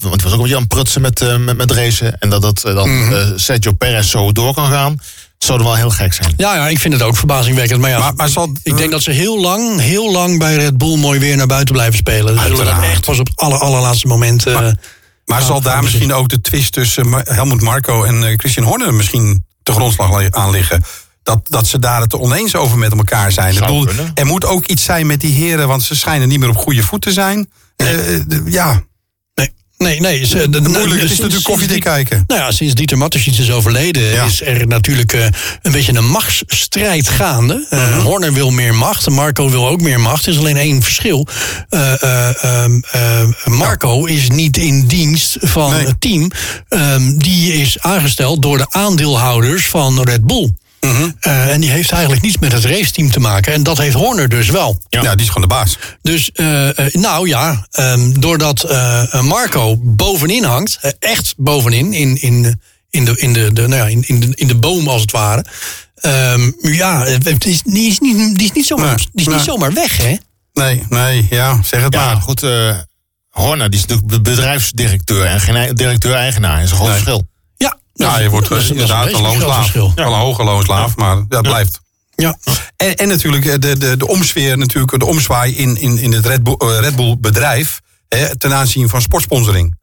hij 0.00 0.16
was 0.22 0.24
ook 0.24 0.32
een 0.32 0.38
beetje 0.38 0.54
aan 0.54 0.60
het 0.62 0.68
prutsen 0.68 1.00
met, 1.00 1.20
eh, 1.20 1.36
met, 1.36 1.56
met 1.56 1.70
racen. 1.70 2.18
En 2.18 2.30
dat, 2.30 2.42
dat 2.42 2.60
dan 2.62 2.88
eh, 3.14 3.26
Sergio 3.36 3.72
Perez 3.72 4.10
zo 4.10 4.32
door 4.32 4.54
kan 4.54 4.70
gaan. 4.70 4.98
Zou 5.44 5.58
er 5.58 5.64
wel 5.64 5.74
heel 5.74 5.90
gek 5.90 6.12
zijn. 6.12 6.32
Ja, 6.36 6.54
ja, 6.54 6.68
ik 6.68 6.78
vind 6.78 6.94
het 6.94 7.02
ook 7.02 7.16
verbazingwekkend. 7.16 7.80
Maar 7.80 7.90
ja, 7.90 7.98
Maar, 7.98 8.14
maar 8.14 8.28
zal, 8.28 8.52
ik 8.62 8.76
denk 8.76 8.90
dat 8.90 9.02
ze 9.02 9.10
heel 9.10 9.40
lang, 9.40 9.80
heel 9.80 10.12
lang 10.12 10.38
bij 10.38 10.56
Red 10.56 10.78
Bull 10.78 10.96
mooi 10.98 11.18
weer 11.18 11.36
naar 11.36 11.46
buiten 11.46 11.74
blijven 11.74 11.96
spelen. 11.96 12.34
Ze 12.34 12.40
zullen 12.40 12.56
dat 12.56 12.66
Uiteraard. 12.66 12.92
echt 12.92 13.04
pas 13.04 13.18
op 13.18 13.26
het 13.26 13.36
aller, 13.40 13.58
allerlaatste 13.58 14.06
moment... 14.06 14.46
eh, 14.46 14.54
Maar 15.24 15.40
Ja, 15.40 15.46
zal 15.46 15.60
daar 15.60 15.82
misschien 15.82 16.12
ook 16.12 16.28
de 16.28 16.40
twist 16.40 16.72
tussen 16.72 17.12
Helmut 17.24 17.60
Marco 17.60 18.02
en 18.04 18.24
eh, 18.28 18.34
Christian 18.36 18.66
Horner 18.66 18.94
misschien 18.94 19.44
te 19.62 19.72
grondslag 19.72 20.30
aan 20.30 20.50
liggen? 20.50 20.84
Dat, 21.22 21.40
dat 21.44 21.66
ze 21.66 21.78
daar 21.78 22.00
het 22.00 22.14
oneens 22.14 22.54
over 22.56 22.78
met 22.78 22.92
elkaar 22.92 23.32
zijn. 23.32 23.54
Ik 23.54 23.60
bedoel, 23.60 23.88
er 24.14 24.26
moet 24.26 24.44
ook 24.44 24.66
iets 24.66 24.84
zijn 24.84 25.06
met 25.06 25.20
die 25.20 25.32
heren, 25.34 25.68
want 25.68 25.82
ze 25.82 25.96
schijnen 25.96 26.28
niet 26.28 26.38
meer 26.40 26.48
op 26.48 26.56
goede 26.56 26.82
voet 26.82 27.02
te 27.02 27.12
zijn. 27.12 27.50
Eh, 27.76 27.86
ja, 28.46 28.82
nee, 29.78 30.00
nee. 30.00 30.26
Ze, 30.26 30.50
de, 30.50 30.60
moeilijk. 30.60 30.84
Het 30.90 30.94
is 30.94 30.98
sinds- 31.00 31.18
natuurlijk 31.18 31.44
koffiedik 31.44 31.80
kijken. 31.82 32.24
Nou 32.26 32.40
ja, 32.40 32.50
sinds 32.50 32.74
Dieter 32.74 32.98
Mattersjes 32.98 33.38
is 33.38 33.50
overleden... 33.50 34.02
Ja. 34.02 34.24
is 34.24 34.42
er 34.42 34.66
natuurlijk 34.66 35.12
eh, 35.12 35.26
een 35.62 35.72
beetje 35.72 35.94
een 35.94 36.10
machtsstrijd 36.10 37.08
gaande. 37.08 37.66
Eh, 37.70 37.82
Mhm. 37.88 38.00
Horner 38.00 38.32
wil 38.32 38.50
meer 38.50 38.74
macht, 38.74 39.10
Marco 39.10 39.50
wil 39.50 39.68
ook 39.68 39.80
meer 39.80 40.00
macht. 40.00 40.26
Er 40.26 40.32
is 40.32 40.38
alleen 40.38 40.56
één 40.56 40.82
verschil. 40.82 41.26
Eh, 41.68 42.02
eh, 42.02 42.44
ehm, 42.44 42.80
eh, 42.90 43.22
Marco 43.44 44.04
is 44.04 44.28
niet 44.28 44.56
in 44.56 44.86
dienst 44.86 45.36
van 45.40 45.70
Nee. 45.72 45.86
het 45.86 46.00
team. 46.00 46.30
Ehm, 46.68 47.16
die 47.18 47.52
is 47.52 47.80
aangesteld 47.80 48.42
door 48.42 48.58
de 48.58 48.66
aandeelhouders 48.70 49.66
van 49.66 50.02
Red 50.02 50.26
Bull. 50.26 50.52
Eh, 51.20 51.52
en 51.52 51.60
die 51.60 51.70
heeft 51.70 51.90
eigenlijk 51.90 52.22
niets 52.22 52.38
met 52.38 52.52
het 52.52 52.64
raceteam 52.64 53.10
te 53.10 53.20
maken. 53.20 53.52
En 53.52 53.62
dat 53.62 53.78
heeft 53.78 53.94
Horner 53.94 54.28
dus 54.28 54.48
wel. 54.50 54.80
Ja. 54.88 55.00
die 55.14 55.20
is 55.20 55.26
gewoon 55.26 55.48
de 55.48 55.54
baas. 55.54 55.78
Dus, 56.02 56.32
eh, 56.32 56.78
eh, 56.78 56.92
nou 56.94 57.28
ja, 57.28 57.66
ehm, 57.70 58.12
doordat 58.20 58.62
eh, 58.62 59.20
Marco 59.22 59.76
bovenin 59.80 60.44
hangt, 60.44 60.78
echt 60.98 61.34
bovenin, 61.36 61.92
in, 61.92 62.20
in, 62.20 62.60
in, 62.90 63.04
de, 63.04 63.16
in, 63.16 63.32
de, 63.32 63.52
de, 63.52 63.68
nou 63.68 63.82
ja, 63.82 63.86
in, 63.86 64.02
in, 64.06 64.20
de, 64.20 64.32
in 64.34 64.46
de 64.46 64.56
boom 64.56 64.88
als 64.88 65.00
het 65.00 65.10
ware. 65.10 65.44
ehm, 65.94 66.50
ja, 66.60 67.04
het 67.04 67.44
is, 67.44 67.62
die, 67.62 67.90
is 67.90 67.98
niet, 67.98 68.16
die 68.36 68.44
is, 68.46 68.52
niet, 68.52 68.66
zomaar, 68.66 68.86
Nee, 68.96 69.08
die 69.12 69.26
is 69.28 69.32
niet 69.34 69.44
zomaar 69.44 69.72
weg, 69.72 69.96
hè? 69.96 70.16
Nee, 70.52 70.82
nee, 70.88 71.26
ja, 71.30 71.58
zeg 71.62 71.82
het 71.82 71.94
Ja, 71.94 72.06
maar. 72.06 72.20
goed. 72.22 72.42
eh 72.42 72.76
Horner 73.28 73.70
die 73.70 73.78
is 73.80 73.86
natuurlijk 73.86 74.22
be- 74.22 74.30
bedrijfsdirecteur 74.30 75.24
en 75.24 75.40
geen 75.40 75.74
directeur-eigenaar. 75.74 76.54
Dat 76.56 76.64
is 76.64 76.70
een 76.70 76.76
groot 76.76 76.88
Nee. 76.88 76.96
verschil. 76.98 77.28
Ja, 77.94 78.18
je 78.18 78.30
wordt 78.30 78.50
is 78.50 78.70
inderdaad 78.70 79.12
een 79.12 79.22
loonslaaf. 79.22 79.72
Wel 79.72 79.92
een 79.96 80.18
hoge 80.18 80.44
loonslaaf, 80.44 80.96
maar 80.96 81.24
dat 81.28 81.42
blijft. 81.42 81.80
Ja. 82.14 82.36
En, 82.76 82.94
en 82.94 83.08
natuurlijk 83.08 83.44
eh, 83.44 83.54
de, 83.58 83.78
de, 83.78 83.96
de 83.96 84.06
omsfeer, 84.06 84.58
natuurlijk 84.58 84.98
de 84.98 85.06
omzwaai 85.06 85.56
in, 85.56 85.76
in, 85.76 85.98
in 85.98 86.12
het 86.12 86.26
Red 86.26 86.42
Bull, 86.42 86.54
eh, 86.58 86.78
Red 86.80 86.96
Bull 86.96 87.16
bedrijf. 87.18 87.80
Hè, 88.08 88.38
ten 88.38 88.54
aanzien 88.54 88.88
van 88.88 89.02
sportsponsoring. 89.02 89.78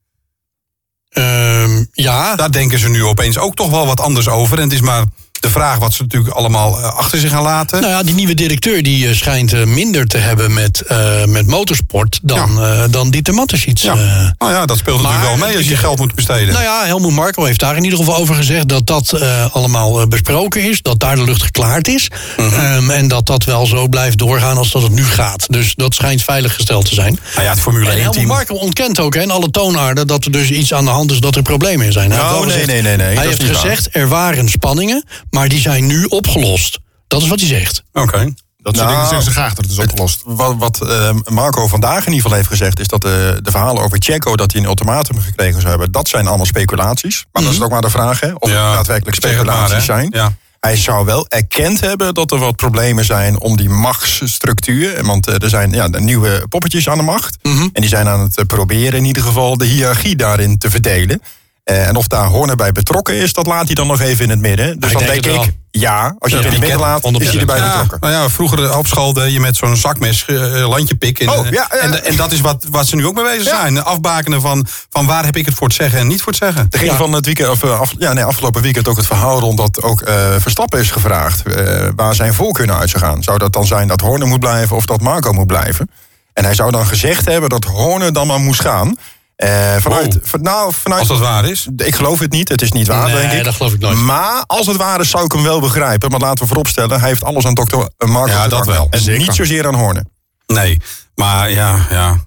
Ehm, 1.10 1.84
ja, 1.92 2.36
Daar 2.36 2.52
denken 2.52 2.80
ze 2.80 2.90
nu 2.90 3.04
opeens 3.04 3.38
ook 3.38 3.56
toch 3.56 3.70
wel 3.70 3.86
wat 3.86 4.00
anders 4.00 4.28
over. 4.28 4.58
En 4.58 4.64
het 4.64 4.74
is 4.74 4.82
maar 4.82 5.04
de 5.42 5.50
vraag 5.50 5.78
wat 5.78 5.94
ze 5.94 6.02
natuurlijk 6.02 6.34
allemaal 6.36 6.78
eh, 6.78 6.84
achter 6.98 7.20
zich 7.20 7.30
gaan 7.32 7.44
laten. 7.44 7.82
Nou 7.82 7.94
ja, 7.94 8.04
die 8.04 8.14
nieuwe 8.14 8.34
directeur 8.34 8.84
die 8.84 9.08
eh, 9.08 9.14
schijnt 9.16 9.54
eh, 9.54 9.64
minder 9.64 10.08
te 10.08 10.18
hebben 10.18 10.54
met, 10.54 10.84
met 11.26 11.48
motorsport 11.48 12.20
dan, 12.24 12.64
eh, 12.64 12.84
dan 12.90 13.10
Dieter 13.10 13.34
ja. 13.74 13.94
eh. 13.94 13.98
nou 14.38 14.52
ja, 14.52 14.66
dat 14.66 14.78
speelt 14.78 15.02
maar- 15.02 15.12
natuurlijk 15.12 15.38
wel 15.40 15.48
mee 15.48 15.58
als 15.58 15.68
je 15.68 15.76
geld 15.76 15.98
moet 16.00 16.16
besteden. 16.16 16.54
Nou 16.54 16.64
ja, 16.66 16.86
Helmoet 16.86 17.12
Marco 17.14 17.44
heeft 17.44 17.60
daar 17.60 17.76
in 17.76 17.84
ieder 17.84 18.00
geval 18.00 18.16
over 18.16 18.36
gezegd 18.36 18.68
dat 18.70 18.88
dat 18.88 19.22
allemaal 19.52 20.08
besproken 20.08 20.70
is. 20.70 20.82
Dat 20.82 21.00
daar 21.00 21.16
de 21.16 21.24
lucht 21.24 21.44
geklaard 21.44 21.88
is. 21.88 22.08
Mhm. 22.38 22.54
Ehm, 22.60 22.90
en 22.90 23.08
dat 23.08 23.26
dat 23.26 23.44
wel 23.44 23.66
zo 23.66 23.88
blijft 23.88 24.18
doorgaan 24.18 24.58
als 24.58 24.72
dat 24.72 24.82
het 24.82 24.92
nu 24.92 25.04
gaat. 25.06 25.46
Dus 25.50 25.76
dat 25.76 25.94
schijnt 25.96 26.24
veilig 26.24 26.56
gesteld 26.56 26.86
te 26.86 26.94
zijn. 26.96 27.20
nou 27.36 27.44
ja, 27.46 27.50
het 27.52 27.60
Formule 27.60 27.86
En 27.90 27.92
1 27.96 28.02
Helmoet. 28.04 28.26
Marco 28.26 28.56
ontkent 28.56 29.00
ook 29.00 29.16
in 29.16 29.32
alle 29.32 29.52
toonaarden 29.52 30.08
dat 30.08 30.26
er 30.26 30.32
dus 30.32 30.50
iets 30.50 30.74
aan 30.74 30.86
de 30.86 30.92
hand 30.92 31.12
is 31.12 31.20
dat 31.20 31.36
er 31.36 31.42
problemen 31.42 31.94
zijn. 31.94 32.12
Hij 32.12 32.20
heeft 32.20 32.30
Nou, 32.32 32.46
wel 32.46 32.50
nee, 32.56 32.60
gezegd- 32.66 32.82
nee, 32.84 32.98
nee, 32.98 33.08
nee, 33.08 33.18
Hij 33.18 33.28
heeft 33.28 33.46
waar. 33.46 33.56
gezegd 33.56 33.88
er 33.92 34.08
waren 34.08 34.50
spanningen, 34.50 35.04
maar 35.32 35.50
die 35.50 35.60
zijn 35.60 35.86
nu 35.86 36.06
opgelost. 36.06 36.80
Dat 37.08 37.22
is 37.22 37.28
wat 37.28 37.40
hij 37.40 37.48
zegt. 37.48 37.84
Oké. 37.94 38.34
Dat 38.58 38.76
soort 38.76 38.88
Nou, 38.88 38.90
dingen 38.90 39.08
zeggen 39.08 39.24
ze 39.24 39.40
graag 39.40 39.54
dat 39.54 39.64
het 39.66 39.74
is 39.74 39.80
opgelost. 39.80 40.22
Wat, 40.26 40.56
wat 40.58 40.82
eh, 40.90 41.16
Marco 41.30 41.68
vandaag 41.68 42.00
in 42.00 42.06
ieder 42.06 42.22
geval 42.22 42.38
heeft 42.38 42.48
gezegd... 42.48 42.80
is 42.80 42.88
dat 42.88 43.02
de, 43.02 43.40
de 43.44 43.52
verhalen 43.52 43.84
over 43.84 43.98
Checo 44.02 44.36
dat 44.36 44.52
hij 44.52 44.62
een 44.62 44.68
ultimatum 44.68 45.20
gekregen 45.20 45.60
zou 45.60 45.70
hebben... 45.70 45.92
dat 45.92 46.08
zijn 46.08 46.28
allemaal 46.28 46.46
speculaties. 46.46 47.26
Maar 47.32 47.44
dat 47.44 47.52
is 47.52 47.62
ook 47.62 47.70
maar 47.70 47.82
de 47.82 47.90
vraag, 47.90 48.20
hè, 48.20 48.32
of 48.34 48.50
Ja, 48.50 48.66
het 48.66 48.76
daadwerkelijk 48.76 49.22
zeg 49.22 49.38
het 49.38 49.46
maar, 49.46 49.56
speculaties 49.56 49.86
zijn. 49.86 50.08
Ja. 50.12 50.34
Hij 50.60 50.78
zou 50.78 51.06
wel 51.06 51.26
erkend 51.30 51.80
hebben 51.80 52.14
dat 52.14 52.32
er 52.32 52.38
wat 52.38 52.56
problemen 52.56 53.06
zijn 53.06 53.40
om 53.40 53.58
die 53.58 53.70
machtsstructuur. 53.70 55.06
Want 55.06 55.28
eh, 55.28 55.42
er 55.42 55.50
zijn 55.50 55.72
ja, 55.72 55.90
de 55.90 56.00
nieuwe 56.02 56.46
poppetjes 56.50 56.90
aan 56.90 56.98
de 56.98 57.04
macht. 57.04 57.38
Mhm. 57.42 57.62
En 57.62 57.82
die 57.82 57.90
zijn 57.90 58.08
aan 58.08 58.20
het 58.20 58.38
eh, 58.38 58.46
proberen 58.46 59.00
in 59.00 59.06
ieder 59.06 59.24
geval 59.24 59.58
de 59.58 59.66
hiërarchie 59.66 60.16
daarin 60.16 60.58
te 60.58 60.70
verdelen. 60.70 61.22
Eh, 61.64 61.88
en 61.88 61.96
of 61.96 62.08
daar 62.08 62.26
Horner 62.26 62.56
bij 62.56 62.72
betrokken 62.72 63.16
is, 63.16 63.34
dat 63.34 63.48
laat 63.48 63.66
hij 63.66 63.76
dan 63.76 63.88
nog 63.88 64.02
even 64.02 64.24
in 64.24 64.30
het 64.30 64.40
midden. 64.40 64.80
Dus 64.80 64.92
dan 64.92 65.02
denk 65.04 65.24
denk 65.24 65.36
het 65.38 65.46
ik, 65.46 65.54
ja, 65.72 66.16
als 66.20 66.32
je 66.32 66.38
het 66.38 66.46
in 66.46 66.52
het 66.52 66.62
midden 66.62 66.80
laat, 66.80 67.06
is 67.06 67.30
hij 67.30 67.40
erbij 67.40 67.58
Ja, 67.58 67.70
betrokken. 67.72 67.98
nou 68.02 68.14
ja, 68.14 68.30
vroeger 68.30 68.78
op 68.78 68.88
school 68.88 69.14
deed 69.14 69.32
je 69.32 69.40
met 69.40 69.56
zo'n 69.56 69.76
zakmes 69.76 70.26
eh, 70.26 70.70
landje 70.70 70.96
pik. 70.96 71.20
En, 71.20 71.30
Oh, 71.30 71.38
eh, 71.48 71.52
ja, 71.52 71.68
ja. 71.72 71.78
En, 71.80 72.04
en 72.06 72.16
dat 72.16 72.32
is 72.32 72.40
wat, 72.42 72.66
wat 72.70 72.88
ze 72.88 72.96
nu 72.96 73.06
ook 73.06 73.14
mee 73.16 73.24
bezig 73.24 73.44
Ja. 73.52 73.60
zijn. 73.60 73.84
Afbakenen 73.84 74.42
van, 74.42 74.66
van 74.90 75.06
waar 75.06 75.26
heb 75.26 75.36
ik 75.36 75.46
het 75.46 75.56
voor 75.56 75.70
te 75.70 75.76
zeggen 75.76 76.00
en 76.00 76.08
niet 76.08 76.22
voor 76.22 76.32
te 76.32 76.38
zeggen. 76.42 76.68
Er 76.70 76.80
ging 76.80 76.92
van 76.92 77.14
het 77.14 77.26
weekend, 77.26 77.50
of, 77.50 77.64
eh, 77.64 77.80
af, 77.80 77.94
ja, 77.98 78.14
nee, 78.14 78.24
afgelopen 78.24 78.62
weekend 78.62 78.88
ook 78.88 78.98
het 78.98 79.08
verhaal 79.08 79.40
rond 79.40 79.58
dat 79.58 79.82
ook 79.82 80.02
eh, 80.02 80.16
Verstappen 80.40 80.80
is 80.80 80.92
gevraagd 80.92 81.44
eh, 81.44 81.88
waar 81.96 82.16
zijn 82.16 82.34
voorkeur 82.34 82.66
naar 82.68 82.80
uit 82.80 82.90
zou 82.90 83.04
gaan. 83.04 83.24
Zou 83.24 83.38
dat 83.38 83.54
dan 83.54 83.66
zijn 83.66 83.88
dat 83.88 84.02
Horner 84.02 84.28
moet 84.28 84.40
blijven 84.40 84.76
of 84.76 84.86
dat 84.86 85.02
Marco 85.02 85.32
moet 85.34 85.48
blijven? 85.48 85.90
En 86.34 86.44
hij 86.44 86.56
zou 86.56 86.72
dan 86.72 86.86
gezegd 86.88 87.26
hebben 87.26 87.50
dat 87.50 87.64
Horner 87.64 88.14
dan 88.14 88.28
maar 88.28 88.40
moest 88.40 88.62
gaan. 88.62 88.96
Eh, 89.42 89.76
vanuit, 89.80 90.20
van- 90.22 90.42
nou, 90.42 90.74
vanuit, 90.74 91.00
Als 91.00 91.10
dat 91.10 91.20
waar 91.20 91.46
is. 91.46 91.68
Ik 91.78 91.96
geloof 91.96 92.20
het 92.20 92.32
niet, 92.32 92.50
het 92.50 92.62
is 92.62 92.72
niet 92.72 92.88
waar, 92.88 93.06
Nee, 93.08 93.16
denk 93.16 93.32
ik. 93.32 93.44
dat 93.44 93.54
geloof 93.56 93.74
ik 93.74 93.80
nooit. 93.80 93.98
Maar 93.98 94.44
als 94.48 94.68
het 94.68 94.76
waar 94.78 95.00
is, 95.00 95.10
zou 95.10 95.24
ik 95.26 95.32
hem 95.32 95.44
wel 95.44 95.60
begrijpen. 95.60 96.10
Maar 96.12 96.20
laten 96.20 96.40
we 96.42 96.48
vooropstellen, 96.48 97.00
hij 97.00 97.10
heeft 97.10 97.24
alles 97.24 97.46
aan 97.46 97.54
dokter 97.54 97.90
Marco 97.98 98.32
Ja, 98.32 98.48
dat 98.48 98.66
wel. 98.66 98.88
En 98.90 99.00
Zeker. 99.00 99.20
niet 99.22 99.36
zozeer 99.36 99.68
aan 99.68 99.76
Horner. 99.76 100.04
Nee, 100.48 100.80
maar 101.16 101.52
ja, 101.52 101.86
ja. 101.90 102.18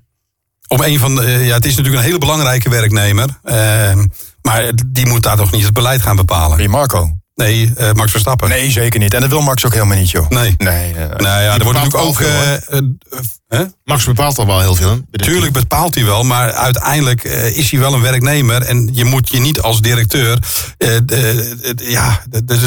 Op 0.67 0.81
een 0.81 0.99
van 0.99 1.15
de, 1.15 1.23
eh, 1.23 1.47
ja, 1.47 1.55
het 1.55 1.65
is 1.65 1.71
natuurlijk 1.71 1.97
een 2.03 2.07
hele 2.09 2.19
belangrijke 2.19 2.69
werknemer. 2.71 3.29
eh, 3.43 3.93
maar 4.43 4.71
die 4.87 5.07
moet 5.07 5.23
daar 5.23 5.37
toch 5.37 5.51
niet 5.51 5.65
het 5.65 5.75
beleid 5.75 6.03
gaan 6.03 6.17
bepalen. 6.17 6.57
Wie, 6.57 6.69
Marco? 6.69 7.11
Nee, 7.35 7.73
eh, 7.77 7.93
Max 7.93 8.11
Verstappen. 8.11 8.49
Nee, 8.49 8.71
zeker 8.71 9.01
niet. 9.01 9.15
En 9.15 9.21
dat 9.21 9.31
wil 9.31 9.41
Max 9.41 9.65
ook 9.67 9.73
helemaal 9.73 9.97
niet, 9.97 10.11
joh. 10.11 10.29
Nee. 10.29 10.55
Nee, 10.59 10.95
Nou 10.95 11.23
ja, 11.23 11.55
er 11.55 11.65
wordt 11.65 11.79
natuurlijk 11.79 12.05
ook. 12.05 12.21
Eh, 13.49 13.59
eh, 13.59 13.65
eh? 13.65 13.71
Max 13.85 14.05
bepaalt 14.05 14.39
al 14.39 14.47
wel 14.47 14.61
heel 14.61 14.75
veel. 14.75 15.01
Tuurlijk 15.11 15.53
bepaalt 15.53 15.95
hij 15.95 16.05
wel, 16.05 16.23
maar 16.23 16.53
uiteindelijk 16.53 17.25
eh, 17.25 17.57
is 17.57 17.71
hij 17.71 17.81
wel 17.81 17.93
een 17.95 18.01
werknemer. 18.01 18.63
En 18.63 18.89
je 18.93 19.05
moet 19.05 19.29
je 19.31 19.39
niet 19.41 19.61
als 19.61 19.81
directeur. 19.81 20.39
eh, 20.79 20.89
de- 21.05 21.57
ja, 21.79 22.23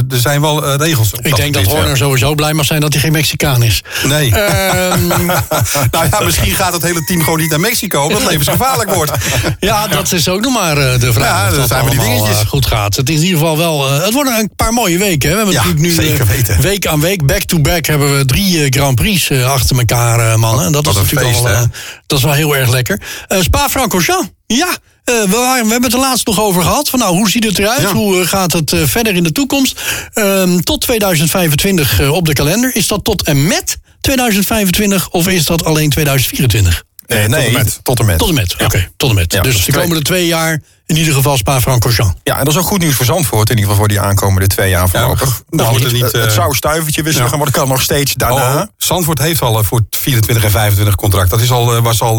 er 0.10 0.20
zijn 0.20 0.42
wel 0.42 0.66
eh, 0.66 0.76
regels. 0.76 1.14
op 1.14 1.26
Ik 1.26 1.36
denk 1.36 1.54
dat 1.54 1.64
ja. 1.66 1.70
Horner 1.70 1.98
sowieso 1.98 2.36
blij 2.36 2.54
mag 2.54 2.66
zijn 2.66 2.82
dat 2.82 2.92
hij 2.94 3.02
geen 3.02 3.12
Mexicaan 3.12 3.64
is. 3.64 3.84
Nee. 4.04 4.36
Ehm, 4.36 5.08
nou 5.92 6.08
ja, 6.12 6.20
misschien 6.24 6.56
gaat 6.56 6.74
het 6.74 6.82
hele 6.82 7.04
team 7.04 7.24
gewoon 7.24 7.40
niet 7.40 7.50
naar 7.50 7.60
Mexico. 7.60 8.02
Omdat 8.02 8.22
het 8.22 8.30
levensgevaarlijk 8.30 8.94
wordt. 8.94 9.12
Ja, 9.60 9.88
dat 9.88 10.12
is 10.12 10.30
ook 10.30 10.42
nog 10.42 10.54
maar 10.54 10.78
eh, 10.78 11.00
de 11.00 11.14
vraag. 11.14 11.52
Ja, 11.52 11.58
dat 11.58 11.68
zijn 11.68 11.82
maar 11.86 11.92
die 11.92 12.00
dingetjes. 12.00 12.40
eh, 12.42 12.48
goed 12.48 12.66
gaat. 12.66 12.96
Het 12.96 13.10
is 13.10 13.16
in 13.16 13.24
ieder 13.24 13.40
geval 13.40 13.58
wel. 13.58 13.88
eh, 13.90 14.04
het 14.04 14.14
worden 14.14 14.34
een 14.40 14.52
paar 14.56 14.74
mooie 14.74 14.98
weken. 14.98 15.30
Hè. 15.30 15.36
We 15.36 15.42
hebben 15.44 15.56
Ja, 15.56 15.64
natuurlijk 15.64 15.98
nu 15.98 16.08
eh, 16.56 16.60
week 16.60 16.88
aan 16.88 17.00
week, 17.00 17.26
back 17.26 17.42
to 17.44 17.60
back, 17.60 17.86
hebben 17.86 18.18
we 18.18 18.26
drie 18.26 18.64
eh, 18.64 18.70
Grand 18.70 18.96
Prix 18.96 19.30
eh, 19.30 19.52
achter 19.52 19.78
elkaar, 19.78 20.20
eh, 20.20 20.36
mannen. 20.36 20.72
Dat 20.84 20.94
Wat 20.94 21.04
is 21.04 21.12
natuurlijk 21.12 21.36
feest, 21.36 21.56
al, 21.56 21.62
eh, 21.62 21.64
dat 22.08 22.18
is 22.18 22.24
wel 22.24 22.34
heel 22.34 22.56
erg 22.56 22.70
lekker. 22.70 23.02
Eh 23.28 23.42
Spa-Francorchamps, 23.42 24.30
ja. 24.48 24.68
eh, 25.04 25.24
we, 25.24 25.28
waren, 25.36 25.66
we 25.66 25.72
hebben 25.72 25.84
het 25.84 25.94
er 25.94 26.00
laatst 26.00 26.28
nog 26.28 26.40
over 26.40 26.62
gehad. 26.62 26.90
Van, 26.90 27.00
nou, 27.00 27.16
hoe 27.16 27.30
ziet 27.30 27.44
het 27.44 27.60
eruit? 27.60 27.82
Ja. 27.82 27.94
Hoe 27.94 28.26
gaat 28.26 28.54
het 28.54 28.74
eh, 28.74 28.80
verder 28.86 29.16
in 29.16 29.24
de 29.24 29.32
toekomst? 29.32 29.82
Ehm, 30.14 30.60
tot 30.60 30.82
2025 30.82 32.00
eh, 32.00 32.12
op 32.12 32.26
de 32.26 32.34
kalender. 32.34 32.76
Is 32.76 32.88
dat 32.88 33.04
tot 33.04 33.24
en 33.24 33.48
met 33.48 33.78
2025 34.02 35.10
of 35.10 35.28
is 35.28 35.46
dat 35.46 35.64
alleen 35.64 35.90
2024? 35.90 36.84
nee, 37.08 37.28
nee, 37.28 37.28
tot 37.30 37.50
en 37.50 37.56
met. 37.56 37.78
Tot 37.84 38.00
en 38.00 38.06
met. 38.06 38.18
Tot 38.18 38.30
en 38.30 38.36
met, 38.36 38.56
oké, 38.62 38.90
tot 38.98 39.10
en 39.10 39.16
met. 39.16 39.34
Ja, 39.34 39.42
dus 39.42 39.56
is 39.56 39.66
de 39.66 39.72
komende 39.72 40.02
twee 40.02 40.26
jaar 40.26 40.62
in 40.88 40.98
ieder 40.98 41.14
geval 41.14 41.38
Spa-Francorchamps. 41.38 42.14
Ja, 42.24 42.38
en 42.38 42.46
dat 42.46 42.54
is 42.54 42.60
ook 42.60 42.66
goed 42.66 42.80
nieuws 42.80 42.96
voor 42.96 43.06
Zandvoort. 43.06 43.50
In 43.50 43.56
ieder 43.56 43.72
geval 43.72 43.76
voor 43.78 43.88
die 43.88 44.00
aankomende 44.02 44.48
twee 44.48 44.70
jaar 44.70 44.90
voorlopig. 44.90 45.42
nou, 45.50 45.74
het, 45.74 45.84
het 45.84 45.94
niet, 45.94 46.02
het, 46.02 46.14
eh, 46.14 46.30
zou 46.30 46.56
stuivertje 46.56 47.04
wisselen 47.04 47.30
ja. 47.30 47.36
maar 47.36 47.46
dat 47.46 47.56
kan 47.56 47.68
nog 47.68 47.82
steeds 47.82 48.14
daarna. 48.14 48.70
Zandvoort 48.78 49.20
heeft 49.20 49.42
al 49.42 49.60
eh, 49.60 49.66
voor 49.66 49.82
24 49.90 50.44
en 50.46 50.52
25 50.52 50.96
contract. 50.96 51.30
Dat 51.30 51.42
is 51.42 51.52
al, 51.52 51.82
was 51.82 52.02
al 52.02 52.16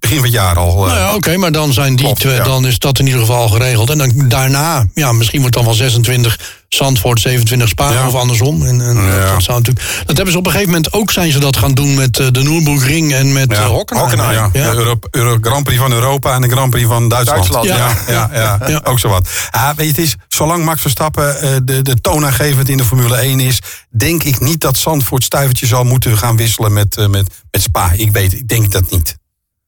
begin 0.00 0.16
van 0.16 0.24
het 0.24 0.32
jaar 0.32 0.56
al. 0.58 0.76
Nou 0.76 0.98
ja, 0.98 1.14
oké, 1.14 1.36
maar 1.36 1.52
dan, 1.52 1.72
zijn 1.72 1.96
die 1.96 2.04
Klopt, 2.04 2.20
twee, 2.20 2.34
ja. 2.36 2.44
dan 2.44 2.66
is 2.66 2.78
dat 2.78 2.98
in 2.98 3.04
ieder 3.06 3.20
geval 3.20 3.36
al 3.36 3.48
geregeld. 3.48 3.90
En 3.90 3.98
dan 3.98 4.12
daarna, 4.28 4.86
ja, 4.94 5.12
misschien 5.12 5.40
wordt 5.40 5.54
dan 5.56 5.64
wel 5.64 5.74
26 5.74 6.38
Zandvoort, 6.68 7.20
27 7.20 7.68
Spa 7.68 7.92
Ja. 7.92 8.06
of 8.06 8.14
andersom. 8.14 8.66
En, 8.66 8.80
en 8.80 8.96
Ja. 9.04 9.32
dat, 9.32 9.42
zou 9.42 9.58
natuurlijk, 9.58 9.86
dat 10.06 10.16
hebben 10.16 10.32
ze 10.32 10.38
op 10.38 10.46
een 10.46 10.52
gegeven 10.52 10.72
moment 10.72 10.92
ook, 10.92 11.10
zijn 11.10 11.32
ze 11.32 11.38
dat 11.38 11.56
gaan 11.56 11.74
doen 11.74 11.94
met 11.94 12.14
de 12.14 12.30
Nürburgring 12.42 13.12
en 13.14 13.32
met 13.32 13.50
Ja, 13.52 13.60
ja. 13.60 13.66
Hockenheim. 13.66 14.08
Hockenheim, 14.08 14.50
ja. 14.52 14.60
Ja. 14.64 14.70
De 14.70 14.76
Euro, 14.76 14.98
Euro- 15.10 15.38
Grand 15.40 15.64
Prix 15.64 15.80
van 15.80 15.92
Europa 15.92 16.34
en 16.34 16.40
de 16.40 16.48
Grand 16.48 16.70
Prix 16.70 16.86
van 16.88 17.08
Duitsland. 17.08 17.52
Duitsland, 17.52 17.78
ja. 17.80 18.01
Ja, 18.08 18.30
ja, 18.32 18.58
Ja. 18.66 18.80
ook 18.84 18.98
zo 18.98 19.08
wat. 19.08 19.28
Ah, 19.50 19.76
weet 19.76 19.86
je, 19.86 19.92
het 19.92 19.98
is, 20.02 20.14
zolang 20.28 20.64
Max 20.64 20.80
Verstappen 20.80 21.40
eh, 21.40 21.50
de, 21.64 21.82
de 21.82 22.00
toonaangevend 22.00 22.68
in 22.68 22.76
de 22.76 22.84
Formule 22.84 23.16
1 23.16 23.40
is... 23.40 23.58
denk 23.90 24.22
ik 24.22 24.40
niet 24.40 24.60
dat 24.60 24.76
Zandvoort 24.78 25.24
stuivertje 25.24 25.66
zal 25.66 25.84
moeten 25.84 26.18
gaan 26.18 26.36
wisselen 26.36 26.72
met, 26.72 26.96
eh, 26.96 27.06
met, 27.06 27.30
met 27.50 27.62
Spa. 27.62 27.92
Ik 27.92 28.10
weet, 28.12 28.32
ik 28.32 28.48
denk 28.48 28.72
dat 28.72 28.90
niet. 28.90 29.16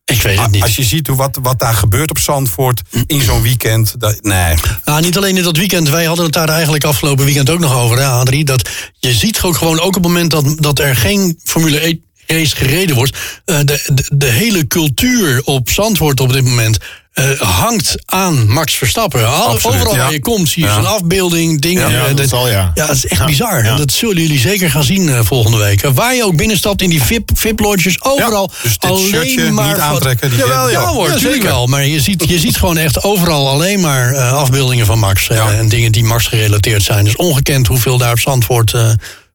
Ik 0.04 0.22
weet 0.22 0.38
het 0.40 0.50
niet. 0.50 0.62
Als 0.62 0.76
je 0.76 0.84
ziet 0.84 1.06
hoe 1.06 1.16
wat, 1.16 1.38
wat 1.42 1.58
daar 1.58 1.74
gebeurt 1.74 2.10
op 2.10 2.18
Zandvoort 2.18 2.82
in 3.06 3.22
zo'n 3.22 3.42
weekend. 3.42 3.94
Dat, 4.00 4.22
nee. 4.22 4.54
Nou, 4.84 5.00
niet 5.02 5.16
alleen 5.16 5.36
in 5.36 5.42
dat 5.42 5.56
weekend. 5.56 5.88
Wij 5.88 6.04
hadden 6.04 6.24
het 6.24 6.34
daar 6.34 6.48
eigenlijk 6.48 6.84
afgelopen 6.84 7.24
weekend 7.24 7.50
ook 7.50 7.58
nog 7.58 7.74
over, 7.74 7.98
hè, 7.98 8.06
Adrie. 8.06 8.44
Dat 8.44 8.68
je 8.98 9.12
ziet 9.12 9.42
ook 9.42 9.56
gewoon, 9.56 9.80
ook 9.80 9.86
op 9.86 9.94
het 9.94 10.02
moment 10.02 10.30
dat, 10.30 10.56
dat 10.58 10.78
er 10.78 10.96
geen 10.96 11.40
Formule 11.44 11.78
1 11.78 12.02
race 12.26 12.56
gereden 12.56 12.96
wordt. 12.96 13.18
eh, 13.44 13.58
de, 13.58 13.82
de, 13.94 14.04
de 14.12 14.26
hele 14.26 14.66
cultuur 14.66 15.42
op 15.44 15.70
Zandvoort 15.70 16.20
op 16.20 16.32
dit 16.32 16.44
moment. 16.44 16.78
Eh, 17.14 17.40
hangt 17.40 17.94
aan 18.04 18.48
Max 18.48 18.74
Verstappen. 18.74 19.28
Absoluut, 19.28 19.64
Overal 19.76 19.94
ja. 19.94 20.02
waar 20.02 20.12
je 20.12 20.20
komt, 20.20 20.48
zie 20.48 20.62
je 20.62 20.68
Ja. 20.68 20.74
zijn 20.74 20.86
afbeelding, 20.86 21.60
dingen. 21.60 21.90
Ja, 21.90 22.06
eh, 22.06 22.16
dat 22.16 22.28
zal, 22.28 22.48
ja. 22.48 22.70
Ja, 22.74 22.86
het 22.86 22.96
is 22.96 23.06
echt 23.06 23.26
bizar. 23.26 23.64
En 23.64 23.76
Dat 23.76 23.92
zullen 23.92 24.22
jullie 24.22 24.38
zeker 24.38 24.70
gaan 24.70 24.84
zien 24.84 25.08
eh, 25.08 25.18
volgende 25.22 25.58
week. 25.58 25.80
Waar 25.94 26.14
je 26.14 26.24
ook 26.24 26.36
binnenstapt 26.36 26.82
in 26.82 26.90
die 26.90 27.02
VIP, 27.02 27.30
VIP 27.34 27.60
lodges, 27.60 28.02
overal. 28.02 28.50
Dus 28.62 28.78
dit 28.78 28.90
alleen 28.90 29.06
shirtje 29.08 29.50
maar 29.50 29.66
niet 29.68 29.78
aantrekken. 29.78 30.28
Die 30.30 30.38
Jawel, 30.38 30.70
ja, 30.70 30.84
hoor, 30.86 31.08
natuurlijk 31.08 31.42
wel. 31.42 31.66
Maar 31.66 31.86
je 31.86 32.00
ziet, 32.00 32.24
je 32.28 32.38
ziet 32.38 32.56
gewoon 32.56 32.76
echt 32.76 33.02
overal 33.02 33.48
alleen 33.48 33.80
maar 33.80 34.16
afbeeldingen 34.16 34.86
van 34.86 34.98
Max. 34.98 35.28
en 35.28 35.68
dingen 35.68 35.92
die 35.92 36.04
Max 36.04 36.26
gerelateerd 36.26 36.82
zijn. 36.82 37.04
Dus 37.04 37.16
ongekend 37.16 37.66
hoeveel 37.66 37.98
daar 37.98 38.12
op 38.12 38.20
Zandvoort 38.20 38.72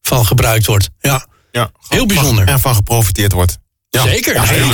van 0.02 0.26
gebruikt 0.26 0.66
wordt. 0.66 0.88
Ja, 1.00 1.26
Ja, 1.52 1.70
Heel 1.88 2.06
bijzonder. 2.06 2.46
En 2.48 2.60
van 2.60 2.74
geprofiteerd 2.74 3.32
wordt. 3.32 3.58
Ja. 3.90 4.02
zeker. 4.02 4.34
Ja, 4.34 4.42
Ja, 4.42 4.48
heel 4.50 4.68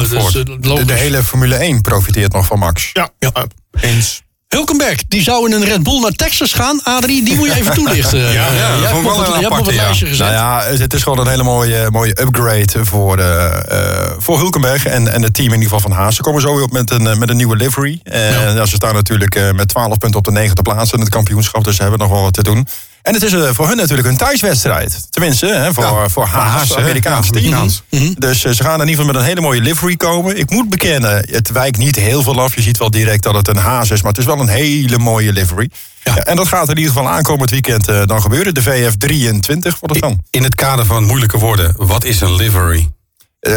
dus, 0.00 0.34
eh, 0.34 0.86
De, 0.86 0.92
hele 0.92 1.22
Formule 1.22 1.56
1 1.56 1.80
profiteert 1.80 2.32
nog 2.32 2.46
van 2.46 2.58
Max. 2.58 2.90
Ja, 2.92 3.10
Ja. 3.18 3.32
eens. 3.80 4.22
Hulkenberg, 4.48 5.04
die 5.08 5.22
zou 5.22 5.46
in 5.48 5.52
een 5.52 5.64
Red 5.64 5.82
Bull 5.82 6.00
naar 6.00 6.10
Texas 6.10 6.52
gaan. 6.52 6.80
Adrie, 6.82 7.24
die 7.24 7.36
moet 7.36 7.46
je 7.46 7.54
even 7.54 7.74
toelichten. 7.74 8.18
ja, 8.32 8.46
vond 8.90 9.06
ik 9.06 9.10
op 9.12 9.16
wel 9.16 9.18
het- 9.18 9.26
een 9.26 9.32
jij 9.32 9.40
hebt 9.40 9.44
op 9.44 9.50
het 9.50 9.52
aparte, 9.52 9.74
ja. 9.74 9.82
lijstje 9.82 10.06
gezet. 10.06 10.26
Nou 10.26 10.38
ja, 10.38 10.78
het 10.78 10.94
is 10.94 11.02
gewoon 11.02 11.18
een 11.18 11.28
hele 11.28 11.42
mooie, 11.42 11.90
mooie 11.90 12.20
upgrade 12.20 12.84
voor, 12.84 13.18
eh, 13.18 14.04
eh, 14.04 14.10
voor 14.18 14.38
Hulkenberg 14.38 14.86
en, 14.86 15.12
en 15.12 15.22
het 15.22 15.34
team 15.34 15.46
in 15.52 15.60
ieder 15.60 15.74
geval 15.74 15.80
van 15.90 15.98
Haas. 15.98 16.16
Ze 16.16 16.22
komen 16.22 16.40
zo 16.40 16.54
weer 16.54 16.62
op 16.64 16.72
met 16.72 16.90
een, 16.90 17.18
met 17.18 17.28
een 17.30 17.36
nieuwe 17.36 17.56
livery. 17.56 18.00
En 18.02 18.54
ja. 18.54 18.66
ze 18.66 18.74
staan 18.74 18.94
natuurlijk 18.94 19.34
eh, 19.34 19.50
met 19.52 19.68
12 19.68 19.98
punten 19.98 20.18
op 20.18 20.24
de 20.24 20.32
negende 20.32 20.62
plaats 20.62 20.92
in 20.92 21.00
het 21.00 21.08
kampioenschap. 21.08 21.64
Dus 21.64 21.76
ze 21.76 21.82
hebben 21.82 22.00
nog 22.00 22.10
wel 22.10 22.22
wat 22.22 22.32
te 22.32 22.42
doen. 22.42 22.66
En 23.02 23.14
het 23.14 23.22
is 23.22 23.32
eh, 23.32 23.48
voor 23.52 23.68
hun 23.68 23.76
natuurlijk 23.76 24.08
een 24.08 24.16
thuiswedstrijd. 24.16 25.06
Tenminste, 25.10 25.46
hè, 25.46 25.72
voor, 25.72 25.84
Ja, 25.84 26.08
voor 26.08 26.24
Haas, 26.26 26.52
Haas, 26.52 26.68
hè? 26.68 26.76
Amerikaans 26.76 27.26
Ja, 27.26 27.32
team. 27.32 27.44
Amerikaans. 27.44 27.82
Dus 28.18 28.44
eh, 28.44 28.52
ze 28.52 28.62
gaan 28.62 28.80
in 28.80 28.88
ieder 28.88 28.94
geval 28.96 29.06
met 29.06 29.14
een 29.16 29.28
hele 29.28 29.40
mooie 29.40 29.60
livery 29.60 29.96
komen. 29.96 30.38
Ik 30.38 30.50
moet 30.50 30.68
bekennen, 30.70 31.26
het 31.30 31.50
wijkt 31.50 31.76
niet 31.76 31.96
heel 31.96 32.22
veel 32.22 32.40
af. 32.40 32.54
Je 32.54 32.62
ziet 32.62 32.78
wel 32.78 32.90
direct 32.90 33.22
dat 33.22 33.34
het 33.34 33.48
een 33.48 33.56
Haas 33.56 33.90
is, 33.90 34.02
maar 34.02 34.10
het 34.10 34.20
is 34.20 34.26
wel 34.26 34.40
een 34.40 34.48
hele 34.48 34.98
mooie 34.98 35.32
livery. 35.32 35.70
Ja. 36.04 36.14
Ja, 36.14 36.22
en 36.22 36.36
dat 36.36 36.48
gaat 36.48 36.68
in 36.68 36.76
ieder 36.76 36.92
geval 36.92 37.08
aankomend 37.08 37.50
weekend 37.50 37.88
eh, 37.88 38.02
dan 38.06 38.22
gebeuren. 38.22 38.54
De 38.54 38.62
VF23 38.62 39.78
wordt 39.80 39.80
het 39.80 40.00
dan. 40.00 40.18
In 40.30 40.42
het 40.42 40.54
kader 40.54 40.84
van 40.86 41.04
moeilijke 41.04 41.38
woorden, 41.38 41.74
wat 41.76 42.04
is 42.04 42.20
een 42.20 42.34
livery? 42.36 42.88
Eh, 43.40 43.52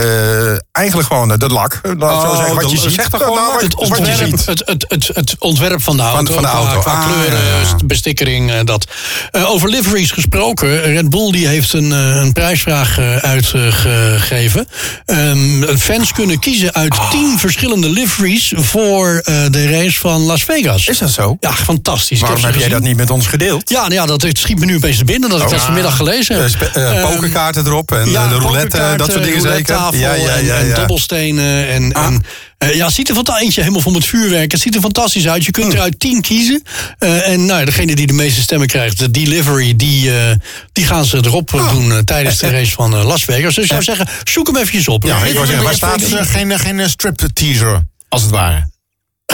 eigenlijk 0.72 1.08
gewoon 1.08 1.32
eh, 1.32 1.38
de 1.38 1.48
lak. 1.48 1.80
Laat 2.00 2.22
zo 2.22 2.28
Oh, 2.28 2.36
zeggen, 2.36 2.56
wat 2.56 2.64
de- 2.64 2.70
je 2.70 2.78
ziet. 2.78 2.94
zeg 2.94 3.10
toch 3.10 3.22
gewoon 3.22 3.36
Nou, 3.36 3.48
lak? 3.52 3.62
wat- 3.62 3.64
Het 3.72 3.76
ontwerp, 3.76 4.32
het, 4.46 4.62
het, 4.66 4.86
het, 4.88 5.10
het 5.14 5.36
ontwerp 5.40 5.84
van 5.84 5.98
de 5.98 6.04
auto. 6.04 6.34
van 6.34 6.44
de 6.44 6.50
qua- 6.50 6.58
auto. 6.58 6.80
Qua, 6.80 6.92
Ah, 6.92 7.06
kleuren, 7.12 7.40
ja, 7.46 7.76
bestikkering, 7.86 8.52
eh, 8.52 8.60
dat. 8.64 8.88
Over 9.32 9.70
liveries 9.70 10.12
gesproken. 10.12 10.82
Red 10.82 11.10
Bull 11.10 11.32
die 11.32 11.48
heeft 11.48 11.74
een, 11.74 11.92
een 11.92 12.34
prijsvraag 12.34 12.98
uitgegeven. 13.22 14.68
Ehm, 15.06 15.78
fans 15.78 16.12
kunnen 16.14 16.40
kiezen 16.40 16.74
uit 16.74 16.98
Ah. 16.98 17.12
tien 17.12 17.40
verschillende 17.40 17.90
liveries... 17.90 18.54
voor 18.56 19.22
de 19.50 19.68
race 19.72 20.00
van 20.00 20.22
Las 20.22 20.44
Vegas. 20.44 20.88
Is 20.88 20.98
dat 20.98 21.10
zo? 21.10 21.38
Ja, 21.40 21.54
fantastisch. 21.54 22.20
Waarom 22.20 22.44
heb 22.44 22.56
jij 22.56 22.70
dat 22.70 22.82
niet 22.82 22.98
met 22.98 23.10
ons 23.10 23.28
gedeeld? 23.28 23.70
Ja, 23.70 23.82
nou 23.82 23.94
ja, 23.94 24.06
dat 24.06 24.22
het 24.22 24.38
schiet 24.38 24.60
me 24.60 24.66
nu 24.66 24.76
opeens 24.76 24.98
te 24.98 25.06
binnen 25.06 25.30
dat 25.30 25.42
ik 25.42 25.50
dat 25.50 25.62
vanmiddag 25.62 25.96
gelezen 25.96 26.42
heb. 26.42 26.52
Eh, 26.74 26.90
eh, 26.92 26.98
Ehm, 27.04 27.12
pokerkaarten 27.14 27.66
erop 27.66 27.92
en 27.92 28.06
de 28.06 28.38
roulette, 28.40 28.94
dat 28.98 29.12
soort 29.12 29.24
dingen 29.24 29.42
zeker. 29.42 29.73
Ja, 29.74 30.14
ja, 30.14 30.14
ja, 30.14 30.58
en, 30.58 30.70
en 30.70 30.76
dobbelstenen. 30.76 31.68
En, 31.68 31.94
Ah. 31.94 32.06
en, 32.06 32.24
eh, 32.58 32.76
ja, 32.76 32.86
het 32.86 32.94
ziet 32.94 33.10
er 33.10 33.16
fantastisch 33.16 33.44
eentje 33.46 33.62
helemaal 33.62 33.82
vol 33.82 33.92
met 33.94 34.06
vuurwerk. 34.06 34.52
Het 34.52 34.62
ziet 34.62 34.76
er 34.76 34.82
fantastisch 34.82 35.28
uit. 35.28 35.46
Je 35.46 35.52
kunt 35.52 35.66
Hmm. 35.66 35.76
eruit 35.76 36.00
tien 36.00 36.22
kiezen. 36.22 36.64
Eh, 36.98 37.28
en 37.28 37.46
nou, 37.46 37.66
degene 37.66 37.96
die 37.96 38.08
de 38.08 38.14
meeste 38.14 38.42
stemmen 38.42 38.68
krijgt, 38.68 39.00
de 39.00 39.12
delivery, 39.12 39.74
die, 39.76 40.18
eh, 40.18 40.32
die 40.72 40.86
gaan 40.86 41.06
ze 41.06 41.18
erop 41.18 41.54
Ah. 41.54 41.70
doen 41.72 42.04
tijdens 42.06 42.38
de 42.38 42.50
race 42.50 42.72
van 42.72 42.96
Las 42.96 43.24
Vegas. 43.24 43.56
Dus 43.56 43.64
ik 43.64 43.70
zou 43.72 43.84
zeggen, 43.84 44.08
zoek 44.24 44.48
hem 44.48 44.56
eventjes 44.58 44.88
op. 44.88 45.04
Ja, 45.04 45.24
ik 45.24 45.34
wou 45.34 45.46
zeggen, 45.46 45.64
waar 45.64 45.74
staat 45.74 46.02
Het 46.02 46.12
is 46.12 46.28
geen, 46.28 46.60
geen 46.60 46.90
strip 46.90 47.28
teaser, 47.34 47.84
als 48.10 48.22
het 48.22 48.32
ware. 48.32 48.70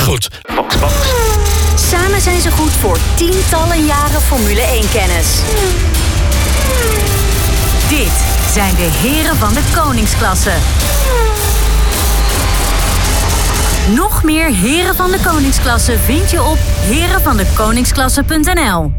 Goed. 0.01 0.27
Samen 1.91 2.21
zijn 2.21 2.41
ze 2.41 2.51
goed 2.51 2.71
voor 2.81 2.97
tientallen 3.15 3.85
jaren 3.85 4.21
Formule 4.21 4.61
1-kennis. 4.61 5.25
Dit 7.89 8.11
zijn 8.59 8.75
de 8.75 8.89
heren 8.91 9.35
van 9.35 9.53
de 9.53 9.61
koningsklasse. 9.75 10.51
Nog 13.95 14.23
meer 14.23 14.53
heren 14.53 14.95
van 14.95 15.11
de 15.11 15.19
koningsklasse 15.23 15.97
vind 15.97 16.31
je 16.31 16.43
op 16.43 16.57
herenvandekoningsklasse.nl. 16.61 18.91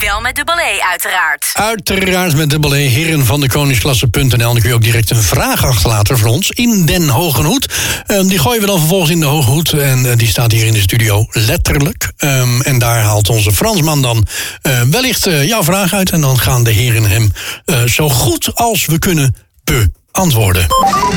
Wel 0.00 0.20
met 0.20 0.36
dubbel 0.36 0.58
E 0.58 0.80
uiteraard. 0.90 1.50
Uiteraard 1.52 2.36
met 2.36 2.50
dubbel 2.50 2.76
E, 2.76 2.86
heren 2.86 3.26
van 3.26 3.40
de 3.40 3.48
koningsklasse.nl. 3.48 4.38
Dan 4.38 4.60
kun 4.60 4.68
je 4.68 4.74
ook 4.74 4.82
direct 4.82 5.10
een 5.10 5.22
vraag 5.22 5.64
achterlaten 5.64 6.18
voor 6.18 6.28
ons 6.28 6.50
in 6.50 6.86
Den 6.86 7.08
Hoge 7.08 7.42
Hoed. 7.42 7.74
Ehm, 8.06 8.26
die 8.26 8.38
gooien 8.38 8.60
we 8.60 8.66
dan 8.66 8.78
vervolgens 8.78 9.10
in 9.10 9.20
de 9.20 9.26
Hoge 9.26 9.50
Hoed. 9.50 9.72
En 9.72 10.10
eh, 10.10 10.16
die 10.16 10.28
staat 10.28 10.52
hier 10.52 10.66
in 10.66 10.72
de 10.72 10.80
studio 10.80 11.26
letterlijk. 11.30 12.12
Ehm, 12.16 12.60
en 12.60 12.78
daar 12.78 13.00
haalt 13.00 13.28
onze 13.28 13.52
Fransman 13.52 14.02
dan 14.02 14.26
eh, 14.62 14.80
wellicht 14.82 15.26
eh, 15.26 15.48
jouw 15.48 15.62
vraag 15.62 15.92
uit. 15.92 16.10
En 16.10 16.20
dan 16.20 16.38
gaan 16.38 16.64
de 16.64 16.70
heren 16.70 17.04
hem 17.04 17.32
eh, 17.64 17.82
zo 17.82 18.08
goed 18.08 18.54
als 18.54 18.86
we 18.86 18.98
kunnen 18.98 19.34
beantwoorden. 19.64 20.66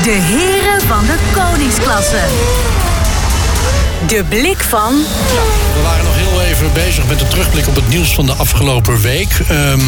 De 0.02 0.10
heren 0.10 0.88
van 0.88 1.06
de 1.06 1.16
koningsklasse. 1.34 2.22
De 4.06 4.24
blik 4.28 4.62
van 4.62 4.94
We 5.74 5.80
waren 5.82 6.04
nog 6.04 6.13
even 6.64 6.84
bezig 6.84 7.06
met 7.06 7.18
de 7.18 7.26
terugblik 7.26 7.68
op 7.68 7.74
het 7.74 7.88
nieuws 7.88 8.14
van 8.14 8.26
de 8.26 8.32
afgelopen 8.32 9.00
week. 9.00 9.28
Ehm, 9.48 9.80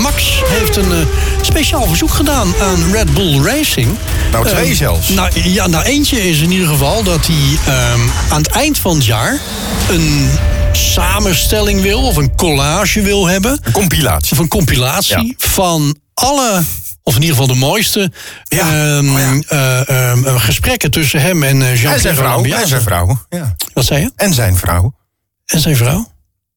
Max 0.00 0.42
heeft 0.44 0.76
een 0.76 0.92
eh, 0.92 0.98
speciaal 1.42 1.86
verzoek 1.86 2.10
gedaan 2.10 2.54
aan 2.60 2.92
Red 2.92 3.14
Bull 3.14 3.40
Racing. 3.42 3.88
Nou, 4.32 4.46
twee 4.46 4.64
Ehm, 4.64 4.74
zelfs. 4.74 5.08
Nou, 5.08 5.30
ja, 5.48 5.66
nou, 5.66 5.84
eentje 5.84 6.28
is 6.28 6.40
in 6.40 6.50
ieder 6.50 6.68
geval 6.68 7.02
dat 7.02 7.26
hij 7.26 7.74
ehm, 7.74 8.00
aan 8.28 8.42
het 8.42 8.50
eind 8.50 8.78
van 8.78 8.94
het 8.94 9.04
jaar 9.04 9.38
een 9.90 10.30
samenstelling 10.72 11.80
wil 11.82 12.02
of 12.02 12.16
een 12.16 12.34
collage 12.36 13.00
wil 13.02 13.26
hebben. 13.26 13.60
Een 13.62 13.72
compilatie. 13.72 14.32
Of 14.32 14.38
een 14.38 14.48
compilatie 14.48 15.26
Ja. 15.26 15.32
van 15.36 15.96
alle, 16.14 16.62
of 17.02 17.14
in 17.14 17.20
ieder 17.22 17.36
geval 17.36 17.54
de 17.54 17.60
mooiste, 17.60 18.12
Ja. 18.44 18.98
Oh 19.00 19.18
ja. 19.48 19.82
eh, 19.84 20.34
gesprekken 20.40 20.90
tussen 20.90 21.20
hem 21.20 21.42
en 21.42 21.62
eh, 21.62 21.68
En 21.70 21.76
Jean-Pierre 21.76 21.98
zijn 22.00 22.14
vrouw. 22.16 22.44
En 22.44 22.68
zijn 22.68 22.82
vrouw. 22.82 23.18
Ja. 23.28 23.56
Wat 23.72 23.84
zei 23.84 24.00
je? 24.00 24.10
En 24.16 24.34
zijn 24.34 24.56
vrouw. 24.56 24.92
En 25.52 25.60
zijn 25.60 25.76
vrouw? 25.76 26.12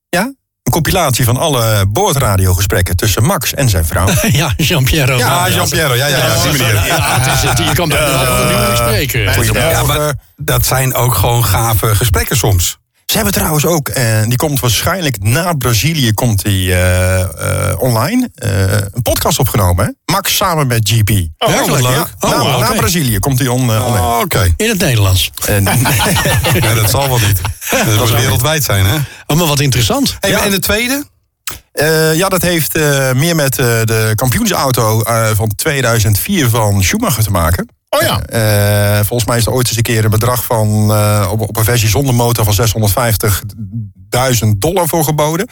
Ja. 0.10 0.21
Een 0.63 0.71
compilatie 0.71 1.25
van 1.25 1.38
alle 1.38 1.86
boordradiogesprekken 1.88 2.95
tussen 2.95 3.23
Max 3.23 3.54
en 3.54 3.69
zijn 3.69 3.86
vrouw. 3.86 4.08
Ja, 4.32 4.54
Jean-Pierre. 4.58 5.17
Ja, 5.17 5.49
Jean-Pierre, 5.49 5.95
ja, 5.95 6.08
ja, 6.08 6.17
ja, 6.17 6.36
op 6.36 6.41
die 6.51 6.51
manier. 6.51 6.86
Ja, 6.86 7.19
het 7.19 7.34
is 7.34 7.49
het, 7.49 7.58
je 7.58 7.73
kan 7.73 7.89
bij 7.89 7.97
de 7.97 8.67
niet 8.69 8.77
spreken. 8.77 9.60
Ja, 9.69 9.84
maar 9.84 10.13
dat 10.36 10.65
zijn 10.65 10.93
ook 10.93 11.15
gewoon 11.15 11.45
gave 11.45 11.95
gesprekken 11.95 12.38
soms. 12.38 12.77
Ze 13.12 13.17
hebben 13.17 13.34
trouwens 13.36 13.65
ook, 13.65 13.89
en 13.89 14.30
die 14.30 14.38
komt 14.38 14.60
waarschijnlijk 14.60 15.24
na 15.24 15.54
Brazilië 15.54 16.13
komt 16.13 16.43
die, 16.43 16.74
eh, 16.74 17.21
eh, 17.21 17.80
online, 17.80 18.30
eh, 18.36 18.71
een 18.71 19.02
podcast 19.04 19.39
opgenomen. 19.39 19.86
Hè? 19.86 19.91
Max 20.13 20.36
samen 20.36 20.67
met 20.67 20.89
GP. 20.89 21.10
Oh, 21.38 21.56
wat 21.67 21.82
leuk. 21.82 21.91
ja. 21.91 22.08
Oh, 22.19 22.43
na, 22.43 22.58
na 22.58 22.71
Brazilië 22.74 23.19
komt 23.19 23.38
die 23.38 23.52
on, 23.52 23.60
eh, 23.74 23.86
online. 23.86 24.06
Oh, 24.06 24.19
Oké. 24.19 24.54
In 24.58 24.69
het 24.69 24.80
Nederlands. 24.80 25.32
En, 25.47 25.63
Ja, 26.62 26.74
dat 26.74 26.89
zal 26.89 27.08
wel 27.08 27.19
niet. 27.28 27.41
Dat 27.71 27.95
moet 27.97 28.10
wereldwijd 28.12 28.63
zijn, 28.63 28.86
hè? 28.86 28.95
Oh, 29.28 29.38
maar 29.38 29.47
wat 29.47 29.60
interessant. 29.60 30.17
Hey, 30.19 30.30
Ja. 30.30 30.43
En 30.43 30.52
de 30.52 30.60
tweede? 30.60 31.04
eh, 31.71 32.15
ja, 32.15 32.30
dat 32.30 32.41
heeft 32.41 32.76
eh, 32.76 33.12
meer 33.12 33.36
met 33.36 33.58
eh, 33.60 33.65
de 33.65 34.12
kampioensauto 34.15 35.02
eh, 35.02 35.30
van 35.34 35.52
2004 35.56 36.50
van 36.50 36.84
Schumacher 36.84 37.24
te 37.24 37.32
maken. 37.32 37.67
Oh 37.99 38.01
ja. 38.01 38.21
Eh, 38.21 39.06
volgens 39.06 39.30
mij 39.30 39.38
is 39.38 39.45
er 39.45 39.51
ooit 39.51 39.67
eens 39.67 39.77
een 39.77 39.84
keer 39.84 40.04
een 40.04 40.10
bedrag 40.10 40.43
van 40.43 40.91
eh, 40.91 41.27
op, 41.32 41.41
op 41.41 41.58
een 41.58 41.63
versie 41.63 41.89
zonder 41.89 42.15
motor 42.15 42.54
van 42.54 42.67
650.000 44.43 44.47
dollar 44.58 44.88
voor 44.88 45.04
geboden. 45.04 45.47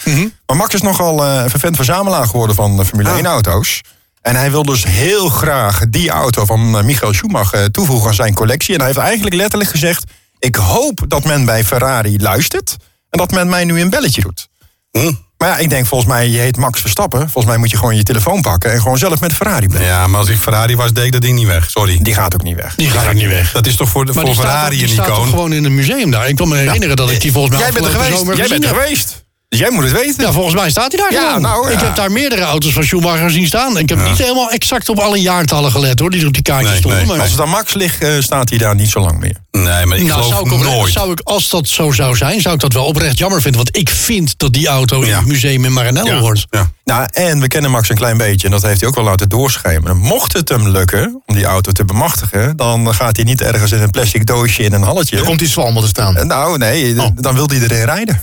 Maar 0.46 0.58
Max 0.58 0.74
is 0.74 0.82
nogal 0.82 1.26
eh, 1.26 1.42
een 1.44 1.50
vervent 1.50 1.76
verzamelaar 1.76 2.28
geworden 2.28 2.56
van 2.56 2.80
eh, 2.80 2.86
Formule 2.86 3.10
1 3.10 3.26
auto's. 3.26 3.82
En 4.22 4.36
hij 4.36 4.52
wil 4.52 4.64
dus 4.64 4.84
heel 4.84 5.30
graag 5.30 5.90
die 5.90 6.10
auto 6.10 6.46
van 6.46 6.78
eh, 6.78 6.84
Michael 6.84 7.14
Schumacher 7.14 7.60
eh, 7.60 7.66
toevoegen 7.66 8.08
aan 8.08 8.14
zijn 8.14 8.34
collectie. 8.34 8.74
En 8.74 8.80
hij 8.80 8.88
heeft 8.88 9.00
eigenlijk 9.00 9.36
letterlijk 9.36 9.70
gezegd: 9.70 10.04
Ik 10.40 10.56
hoop 10.56 11.06
dat 11.08 11.24
men 11.24 11.46
bij 11.46 11.64
Ferrari 11.64 12.22
luistert. 12.22 12.78
En 13.10 13.20
dat 13.20 13.32
men 13.32 13.50
mij 13.50 13.64
nu 13.64 13.82
een 13.82 13.90
belletje 13.90 14.22
doet. 14.22 14.50
Hm. 14.92 15.14
Maar 15.40 15.50
ja, 15.50 15.58
ik 15.58 15.70
denk 15.70 15.86
volgens 15.86 16.10
mij, 16.10 16.28
je 16.28 16.38
heet 16.38 16.58
Max 16.58 16.82
Verstappen. 16.82 17.20
Volgens 17.20 17.46
mij 17.46 17.58
moet 17.58 17.70
je 17.70 17.78
gewoon 17.78 17.96
je 17.96 18.04
telefoon 18.04 18.42
pakken 18.42 18.72
en 18.72 18.82
gewoon 18.82 18.98
zelf 18.98 19.20
met 19.20 19.34
Ferrari 19.34 19.68
bellen. 19.68 19.86
Ja, 19.86 20.08
maar 20.08 20.20
als 20.20 20.30
ik 20.30 20.38
Ferrari 20.38 20.76
was, 20.76 20.94
deed 20.94 21.06
ik 21.06 21.12
dat 21.12 21.22
ding 21.22 21.38
niet 21.38 21.48
weg. 21.48 21.70
Sorry. 21.70 22.00
Die 22.02 22.14
gaat 22.14 22.34
ook 22.34 22.44
niet 22.44 22.56
weg. 22.56 22.76
Die 22.76 22.90
gaat 22.90 23.08
ook 23.08 23.14
niet 23.14 23.28
weg. 23.28 23.52
Dat 23.52 23.66
is 23.66 23.76
toch 23.76 23.90
voor, 23.90 24.06
de, 24.06 24.14
Maar 24.14 24.26
voor 24.26 24.34
die 24.34 24.42
staat, 24.42 24.52
Ferrari 24.52 24.76
die 24.76 24.86
een 24.86 24.92
staat 24.94 25.06
toch 25.06 25.16
icoon? 25.18 25.30
gewoon 25.30 25.54
in 25.54 25.64
een 25.64 25.76
museum 25.76 26.12
daar. 26.12 26.30
Ik 26.30 26.36
kan 26.36 26.48
me 26.48 26.58
herinneren 26.58 26.96
dat 26.96 27.12
ik 27.12 27.22
die 27.22 27.32
volgens 27.32 27.56
mij 27.56 27.64
Jij 27.64 27.74
bent 27.74 27.86
er 27.86 27.92
geweest. 27.92 28.38
Jij 28.38 28.48
bent 28.48 28.64
er 28.64 28.70
geweest. 28.70 29.26
Dus 29.50 29.60
jij 29.60 29.70
moet 29.72 29.84
het 29.84 29.92
weten. 29.92 30.24
Ja, 30.26 30.32
volgens 30.32 30.56
mij 30.56 30.70
staat 30.70 30.92
hij 30.92 31.02
daar 31.02 31.12
Ja, 31.14 31.28
gewoon. 31.28 31.42
nou, 31.42 31.72
Ik 31.72 31.80
ja. 31.80 31.86
heb 31.86 31.96
daar 31.96 32.12
meerdere 32.12 32.42
auto's 32.42 32.74
van 32.74 32.84
Schumacher 32.84 33.32
zien 33.32 33.48
staan. 33.48 33.78
Ik 33.78 33.90
heb 33.90 34.08
niet 34.08 34.18
helemaal 34.18 34.52
exact 34.52 34.90
op 34.90 35.00
alle 35.00 35.18
jaartallen 35.22 35.72
gelet, 35.72 36.00
hoor, 36.00 36.10
die 36.10 36.22
er 36.22 36.28
op 36.28 36.34
die 36.34 36.42
kaartjes 36.42 36.70
Nee, 36.70 36.80
stonden. 36.80 37.00
nee. 37.00 37.10
maar- 37.10 37.20
Als 37.22 37.32
het 37.32 37.40
aan 37.42 37.50
Max 37.50 37.74
ligt, 37.74 38.02
eh, 38.04 38.10
staat 38.20 38.50
hij 38.50 38.58
daar 38.58 38.76
niet 38.76 38.90
zo 38.90 39.00
lang 39.00 39.20
meer. 39.20 39.36
Nee, 39.52 39.86
maar 39.86 39.98
ik 39.98 40.04
nou, 40.04 40.22
geloof 40.22 40.26
zou 40.28 40.46
ik, 40.46 40.52
oprecht- 40.54 40.76
nooit. 40.76 40.94
zou 40.94 41.12
ik, 41.12 41.20
als 41.24 41.50
dat 41.50 41.68
zo 41.68 41.92
zou 41.92 42.16
zijn, 42.16 42.42
zou 42.42 42.54
ik 42.56 42.62
dat 42.62 42.74
wel 42.74 42.86
oprecht 42.86 43.18
jammer 43.18 43.42
vinden. 43.42 43.64
Want 43.64 43.78
ik 43.78 43.90
vind 43.90 44.34
dat 44.38 44.54
die 44.54 44.68
auto 44.68 45.02
in 45.02 45.08
Ja. 45.08 45.18
het 45.18 45.28
museum 45.28 45.66
in 45.66 45.74
Maranello 45.74 46.20
hoort. 46.20 46.46
Ja. 46.50 46.72
Nou, 46.84 47.08
en 47.12 47.40
we 47.40 47.48
kennen 47.48 47.72
Max 47.72 47.90
een 47.90 47.96
klein 47.96 48.18
beetje. 48.18 48.46
En 48.46 48.52
dat 48.54 48.62
heeft 48.62 48.80
hij 48.80 48.90
ook 48.90 48.96
wel 48.96 49.04
laten 49.04 49.30
doorschemeren. 49.30 49.98
Mocht 49.98 50.34
het 50.34 50.50
hem 50.50 50.68
lukken 50.70 51.22
om 51.26 51.36
die 51.36 51.46
auto 51.46 51.72
te 51.72 51.86
bemachtigen... 51.86 52.58
dan 52.58 52.94
gaat 52.96 53.16
hij 53.16 53.26
niet 53.26 53.42
ergens 53.42 53.72
in 53.72 53.82
een 53.82 53.90
plastic 53.90 54.26
doosje 54.26 54.64
in 54.64 54.74
een 54.74 54.84
halletje. 54.84 55.16
Dan 55.16 55.26
komt 55.26 55.40
die 55.40 55.48
zwalmel 55.48 55.82
te 55.82 55.88
staan. 55.88 56.16
Eh, 56.18 56.24
Nou, 56.26 56.58
nee, 56.58 57.02
Oh. 57.02 57.08
dan 57.16 57.36
wil 57.36 57.48
hij 57.48 57.60
erin 57.60 57.84
rijden. 57.86 58.22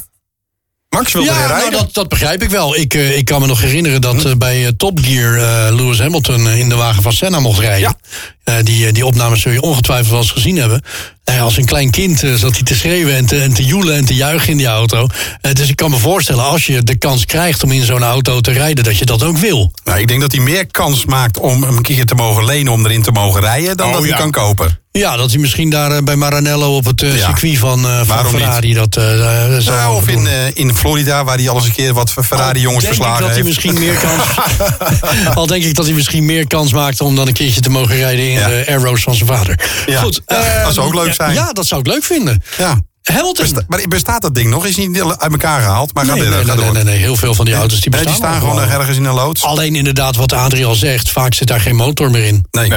Max 0.88 1.12
wil 1.12 1.22
erin 1.22 1.34
Ja, 1.34 1.46
nou, 1.46 1.52
rijden. 1.60 1.72
dat, 1.78 1.94
dat 1.94 2.08
begrijp 2.08 2.42
ik 2.42 2.50
wel. 2.50 2.76
Ik, 2.76 2.94
eh, 2.94 3.16
ik 3.16 3.24
kan 3.24 3.40
me 3.40 3.46
nog 3.46 3.60
herinneren 3.60 4.00
dat 4.00 4.24
eh, 4.24 4.32
bij 4.34 4.66
eh, 4.66 4.72
Top 4.76 4.98
Gear 5.02 5.72
Lewis 5.72 5.98
Hamilton 5.98 6.48
in 6.48 6.68
de 6.68 6.74
wagen 6.74 7.02
van 7.02 7.12
Senna 7.12 7.40
mocht 7.40 7.58
rijden. 7.60 7.96
Die, 8.62 8.92
die 8.92 9.06
opnames 9.06 9.40
zul 9.40 9.52
je 9.52 9.60
ongetwijfeld 9.60 10.10
wel 10.10 10.18
eens 10.18 10.30
gezien 10.30 10.56
hebben. 10.56 10.82
Als 11.40 11.56
een 11.56 11.64
klein 11.64 11.90
kind 11.90 12.18
zat 12.18 12.52
hij 12.52 12.62
te 12.62 12.74
schreeuwen 12.74 13.14
en 13.16 13.26
te, 13.26 13.40
en 13.40 13.54
te 13.54 13.64
joelen 13.64 13.96
en 13.96 14.04
te 14.04 14.14
juichen 14.14 14.48
in 14.50 14.56
die 14.56 14.66
auto. 14.66 15.06
Dus 15.52 15.68
ik 15.68 15.76
kan 15.76 15.90
me 15.90 15.96
voorstellen, 15.96 16.44
als 16.44 16.66
je 16.66 16.82
de 16.82 16.96
kans 16.96 17.24
krijgt 17.24 17.62
om 17.62 17.72
in 17.72 17.84
zo'n 17.84 18.02
auto 18.02 18.40
te 18.40 18.50
rijden, 18.52 18.84
dat 18.84 18.98
je 18.98 19.04
dat 19.04 19.22
ook 19.22 19.36
wil. 19.38 19.72
Nou, 19.84 19.98
ik 20.00 20.08
denk 20.08 20.20
dat 20.20 20.32
hij 20.32 20.40
meer 20.40 20.66
kans 20.66 21.04
maakt 21.04 21.38
om 21.38 21.62
hem 21.62 21.76
een 21.76 21.82
keer 21.82 22.04
te 22.06 22.14
mogen 22.14 22.44
lenen... 22.44 22.72
om 22.72 22.84
erin 22.86 23.02
te 23.02 23.12
mogen 23.12 23.40
rijden, 23.40 23.76
dan 23.76 23.86
Oh, 23.86 23.92
dat 23.92 24.02
hij 24.02 24.10
ja. 24.10 24.16
kan 24.16 24.30
kopen. 24.30 24.78
Ja, 24.98 25.16
dat 25.16 25.30
hij 25.30 25.38
misschien 25.40 25.70
daar 25.70 25.90
eh, 25.92 26.02
bij 26.02 26.16
Maranello 26.16 26.76
op 26.76 26.84
het 26.84 27.02
eh, 27.02 27.16
Ja. 27.16 27.24
circuit 27.26 27.58
van, 27.58 27.86
eh, 27.86 28.00
van 28.04 28.16
niet? 28.24 28.26
Ferrari 28.34 28.74
dat 28.74 28.94
zou 28.94 29.76
Nou, 29.76 29.96
of 29.96 30.08
in, 30.08 30.26
eh, 30.26 30.32
in 30.54 30.74
Florida, 30.74 31.24
waar 31.24 31.36
hij 31.36 31.48
al 31.48 31.56
eens 31.56 31.64
een 31.66 31.72
keer 31.72 31.94
wat 31.94 32.10
Ferrari-jongens 32.10 32.84
Denk 32.84 32.94
ik 32.94 33.00
verslagen 33.02 33.18
dat 33.26 33.34
hij 33.34 33.42
heeft. 33.44 33.46
misschien 33.46 33.78
meer 33.78 33.94
kans. 33.94 35.34
al 35.36 35.46
denk 35.46 35.64
ik 35.64 35.74
dat 35.74 35.84
hij 35.84 35.94
misschien 35.94 36.24
meer 36.24 36.46
kans 36.46 36.72
maakte 36.72 37.04
om 37.04 37.16
dan 37.16 37.26
een 37.26 37.32
keertje 37.32 37.60
te 37.60 37.70
mogen 37.70 37.96
rijden 37.96 38.24
in 38.28 38.32
Ja. 38.38 38.48
de 38.48 38.64
Arrows 38.68 39.02
van 39.02 39.14
zijn 39.14 39.28
vader. 39.28 39.60
Ja. 39.86 40.00
Goed, 40.00 40.22
Ja, 40.26 40.36
eh, 40.36 40.64
dat 40.64 40.74
zou 40.74 40.86
ook 40.86 40.94
leuk 40.94 41.14
zijn. 41.14 41.34
Ja, 41.34 41.52
dat 41.52 41.66
zou 41.66 41.80
ik 41.80 41.86
leuk 41.86 42.04
vinden. 42.04 42.42
Ja. 42.58 42.80
Hamilton. 43.02 43.44
Besta- 43.44 43.62
maar 43.68 43.80
bestaat 43.88 44.22
dat 44.22 44.34
ding 44.34 44.50
nog? 44.50 44.66
Is 44.66 44.76
niet 44.76 45.02
uit 45.02 45.32
elkaar 45.32 45.60
gehaald? 45.60 45.94
Maar 45.94 46.04
nee, 46.06 46.14
verder, 46.22 46.36
nee, 46.36 46.44
nee, 46.46 46.64
door. 46.64 46.72
nee, 46.74 46.84
nee, 46.84 46.96
heel 46.96 47.16
veel 47.16 47.34
van 47.34 47.44
die 47.44 47.54
auto's 47.54 47.80
die 47.80 47.90
Nee, 47.90 48.04
bestaan. 48.04 48.20
die 48.30 48.38
staan 48.38 48.48
gewoon 48.48 48.70
ergens 48.70 48.96
in 48.96 49.04
een 49.04 49.14
loods. 49.14 49.42
Alleen 49.42 49.74
inderdaad, 49.76 50.16
wat 50.16 50.32
Adrie 50.32 50.66
al 50.66 50.74
zegt, 50.74 51.10
vaak 51.10 51.34
zit 51.34 51.48
daar 51.48 51.60
geen 51.60 51.76
motor 51.76 52.10
meer 52.10 52.24
in. 52.24 52.46
Nee. 52.50 52.72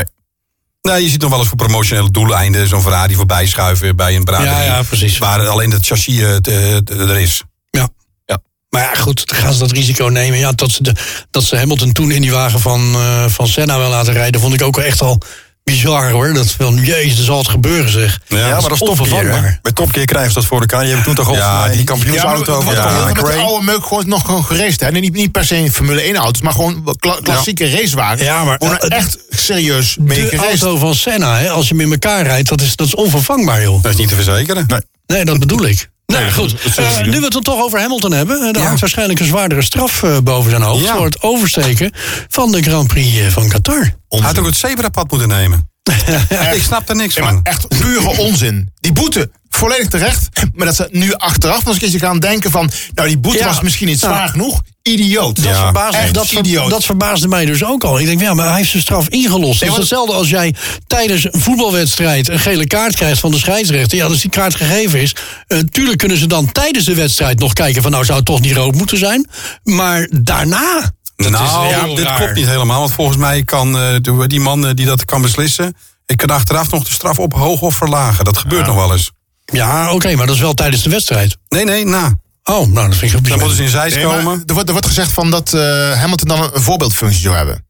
Nee. 0.82 0.94
Nee, 0.94 1.04
je 1.04 1.10
ziet 1.10 1.22
nog 1.22 1.30
wel 1.30 1.39
eens 1.39 1.48
voor 1.48 1.58
promotionele 1.58 2.12
doeleinden 2.12 2.68
zo'n 2.68 2.82
Ferrari 2.82 3.15
voorbij 3.15 3.46
schuiven 3.48 3.96
bij 3.96 4.15
een 4.15 4.24
braderie. 4.24 4.54
Ja, 4.54 4.63
ja, 4.63 4.82
precies. 4.84 5.18
Waar 5.18 5.48
alleen 5.48 5.72
het 5.72 5.86
chassis 5.86 6.15
te- 6.42 6.82
te- 6.84 6.96
er 6.96 7.20
is. 7.20 7.44
Ja. 7.70 7.89
Ja. 8.26 8.39
Maar 8.70 8.82
ja, 8.82 8.96
goed, 8.96 9.28
dan 9.28 9.38
gaan 9.38 9.54
ze 9.54 9.60
dat 9.60 9.72
risico 9.72 10.06
nemen. 10.06 10.39
Ja, 10.39 10.52
dat, 10.52 10.72
ze 10.72 10.84
de, 10.84 10.96
dat 11.32 11.44
ze 11.44 11.58
Hamilton 11.58 11.92
toen 11.92 12.12
in 12.12 12.22
die 12.22 12.32
wagen 12.32 12.60
van, 12.60 12.94
eh, 12.96 13.26
van 13.28 13.48
Senna 13.48 13.78
wel 13.78 13.89
laten 13.89 14.13
rijden, 14.13 14.42
vond 14.42 14.54
ik 14.54 14.62
ook 14.62 14.76
wel 14.76 14.86
echt 14.86 15.02
al 15.02 15.22
bizar 15.69 16.10
hoor. 16.12 16.34
Dat 16.34 16.51
van, 16.51 16.75
jezus, 16.75 17.17
er 17.17 17.23
zal 17.23 17.38
het 17.38 17.47
gebeuren 17.47 17.91
zeg. 17.91 18.19
Ja, 18.27 18.38
Ja, 18.38 18.43
maar 18.49 18.62
dat 18.62 18.71
is 18.71 18.77
Top 18.77 18.88
Gear. 18.88 18.89
onvervangbaar. 18.99 19.43
hè? 19.43 19.58
Bij 19.62 19.71
Top 19.71 19.91
Gear 19.91 20.05
krijgen 20.05 20.32
ze 20.32 20.38
dat 20.39 20.45
voor 20.47 20.60
elkaar. 20.60 20.79
Die 20.79 20.88
hebben 20.93 21.05
toen 21.15 21.25
toch 21.25 21.36
Ja, 21.36 21.58
ook 21.58 21.62
die- 21.63 21.69
die 21.71 21.79
Ja, 21.79 21.86
kampioensauto 21.86 22.51
maar 22.55 22.63
van 22.63 22.65
wat 22.65 22.84
Colin 22.84 22.89
heel 22.89 22.97
veel 22.97 23.05
met 23.05 23.15
die 23.15 23.23
McRae. 23.23 23.43
oude 23.45 23.65
meuk 23.65 23.84
gewoon 23.86 24.08
nog 24.08 24.25
gewoon 24.25 24.45
geraced. 24.45 24.79
Hè? 24.79 24.91
Niet, 24.91 25.13
niet 25.13 25.32
per 25.32 25.45
se 25.45 25.55
in 25.58 25.71
Formule 25.71 26.01
1 26.08 26.15
auto's, 26.15 26.41
maar 26.41 26.53
gewoon 26.53 26.95
kla- 26.99 27.19
klassieke 27.23 27.69
racewagens. 27.69 28.21
Ja, 28.21 28.43
maar- 28.43 28.58
eh, 28.58 28.97
echt 28.97 29.17
serieus 29.29 29.97
mee 29.99 30.21
De 30.21 30.27
geraced. 30.27 30.62
auto 30.63 30.77
van 30.77 30.95
Senna, 30.95 31.38
hè, 31.38 31.49
als 31.49 31.67
je 31.67 31.73
hem 31.75 31.84
in 31.84 31.91
elkaar 31.91 32.23
rijdt, 32.25 32.49
dat 32.49 32.62
is, 32.62 32.75
dat 32.75 32.88
is 32.88 32.95
onvervangbaar 32.95 33.62
joh. 33.62 33.82
Dat 33.84 33.91
is 33.91 33.97
niet 33.97 34.08
te 34.10 34.15
verzekeren. 34.15 34.63
Nee. 34.67 34.79
Nee, 35.08 35.25
dat 35.25 35.39
bedoel 35.39 35.65
ik. 35.65 35.89
Nou 36.10 36.32
goed, 36.32 36.56
Eh, 36.76 37.02
nu 37.06 37.12
we 37.17 37.24
het 37.24 37.32
dan 37.32 37.41
toch 37.43 37.62
over 37.63 37.80
Hamilton 37.80 38.12
hebben. 38.12 38.41
eh, 38.41 38.56
Er 38.56 38.62
hangt 38.65 38.80
waarschijnlijk 38.80 39.19
een 39.19 39.26
zwaardere 39.26 39.62
straf 39.62 40.04
eh, 40.04 40.17
boven 40.24 40.50
zijn 40.50 40.62
hoofd... 40.62 40.84
Ja. 40.86 40.95
voor 40.95 41.06
het 41.06 41.22
oversteken 41.22 41.91
van 42.28 42.52
de 42.52 42.62
Grand 42.62 42.88
Prix 42.88 43.17
eh, 43.19 43.28
van 43.28 43.48
Qatar. 43.50 43.93
Hij 44.10 44.19
had 44.19 44.39
ook 44.39 44.45
het 44.45 44.56
zebrapad 44.58 45.12
moeten 45.12 45.28
nemen. 45.28 45.69
ik 46.56 46.62
snap 46.63 46.89
er 46.89 46.95
niks 46.95 47.15
Ja, 47.15 47.23
van. 47.23 47.39
echt 47.43 47.67
pure 47.67 48.17
onzin. 48.17 48.69
Die 48.80 48.93
boete, 48.93 49.30
volledig 49.49 49.88
terecht. 49.88 50.28
Maar 50.54 50.65
dat 50.65 50.75
ze 50.75 50.88
nu 50.91 51.13
achteraf 51.13 51.58
nog 51.58 51.65
eens 51.65 51.73
een 51.75 51.80
keertje 51.82 51.99
gaan 51.99 52.19
denken 52.19 52.52
van... 52.52 52.71
nou, 52.93 53.08
die 53.08 53.17
boete 53.17 53.38
Ja. 53.38 53.45
was 53.45 53.62
misschien 53.62 53.88
niet 53.88 53.99
zwaar 53.99 54.17
Nou, 54.17 54.30
genoeg. 54.30 54.62
Idioot. 54.82 55.36
Dat, 55.36 55.45
Ja, 55.45 55.63
verbaasde, 55.63 55.97
echt 55.97 56.13
dat, 56.13 56.28
ver- 56.28 56.38
idioot. 56.39 56.69
dat 56.69 56.84
verbaasde 56.86 57.28
mij 57.28 57.45
dus 57.45 57.63
ook 57.63 57.84
al. 57.84 57.99
Ik 57.99 58.06
denk, 58.06 58.21
ja, 58.21 58.34
maar 58.34 58.47
hij 58.47 58.58
heeft 58.58 58.69
zijn 58.69 58.82
straf 58.82 59.08
ingelost. 59.10 59.62
Nee, 59.62 59.69
Het 59.69 59.80
is 59.80 59.89
hetzelfde 59.89 60.13
als 60.13 60.30
jij 60.30 60.56
tijdens 60.88 61.23
een 61.34 61.39
voetbalwedstrijd... 61.41 62.30
een 62.30 62.39
gele 62.39 62.67
kaart 62.67 62.95
krijgt 62.95 63.19
van 63.19 63.32
de 63.32 63.38
scheidsrechter. 63.38 63.97
Ja, 63.97 64.06
als 64.06 64.21
die 64.21 64.30
kaart 64.30 64.56
gegeven 64.56 65.02
is... 65.02 65.15
eh, 65.47 65.60
tuurlijk 65.60 65.97
kunnen 65.97 66.17
ze 66.17 66.28
dan 66.28 66.52
tijdens 66.52 66.86
de 66.86 66.93
wedstrijd 66.95 67.39
nog 67.39 67.54
kijken... 67.54 67.82
van 67.82 67.91
nou, 67.91 68.06
zou 68.06 68.17
het 68.17 68.25
toch 68.25 68.41
niet 68.41 68.54
rood 68.56 68.75
moeten 68.75 68.97
zijn? 68.97 69.28
Maar 69.63 70.08
daarna... 70.21 70.91
dat 71.23 71.32
nou, 71.32 71.67
is 71.69 71.75
heel 71.75 71.95
dit 71.95 72.05
raar. 72.05 72.17
klopt 72.17 72.34
niet 72.36 72.47
helemaal. 72.47 72.79
Want 72.79 72.93
volgens 72.93 73.17
mij 73.17 73.43
kan 73.43 73.79
eh, 73.79 73.95
die 74.27 74.39
man 74.39 74.67
eh, 74.67 74.73
die 74.73 74.86
dat 74.86 75.05
kan 75.05 75.21
beslissen... 75.21 75.75
ik 76.05 76.17
kan 76.17 76.29
achteraf 76.29 76.71
nog 76.71 76.84
de 76.84 76.91
straf 76.91 77.19
op 77.19 77.34
hoog 77.34 77.62
of 77.62 77.75
verlagen. 77.75 78.25
Dat 78.25 78.38
gebeurt 78.38 78.65
nog 78.65 78.75
wel 78.75 78.91
eens. 78.93 79.12
Ja, 79.45 79.93
oké, 79.93 80.15
maar 80.15 80.25
dat 80.25 80.36
is 80.36 80.41
wel 80.41 80.53
tijdens 80.53 80.84
de 80.84 80.89
wedstrijd. 80.89 81.38
Nee, 81.49 81.65
nee, 81.65 81.86
nou. 81.86 82.13
Oh, 82.43 82.67
nou, 82.67 82.88
dat 82.88 82.97
vind 82.97 83.12
ik 83.12 83.17
ook 83.17 83.27
Dan 83.27 83.39
moeten 83.39 83.58
ze 83.58 83.63
in 83.63 83.69
zijs 83.69 83.95
Nee, 83.95 84.05
maar 84.05 84.17
komen. 84.17 84.43
er, 84.45 84.53
wordt, 84.53 84.67
er 84.67 84.73
wordt 84.73 84.88
gezegd 84.88 85.12
van 85.12 85.32
dat 85.32 85.53
eh, 85.53 85.62
Hamilton 85.99 86.27
dan 86.27 86.49
een 86.53 86.62
voorbeeldfunctie 86.62 87.21
zou 87.21 87.36
hebben. 87.36 87.67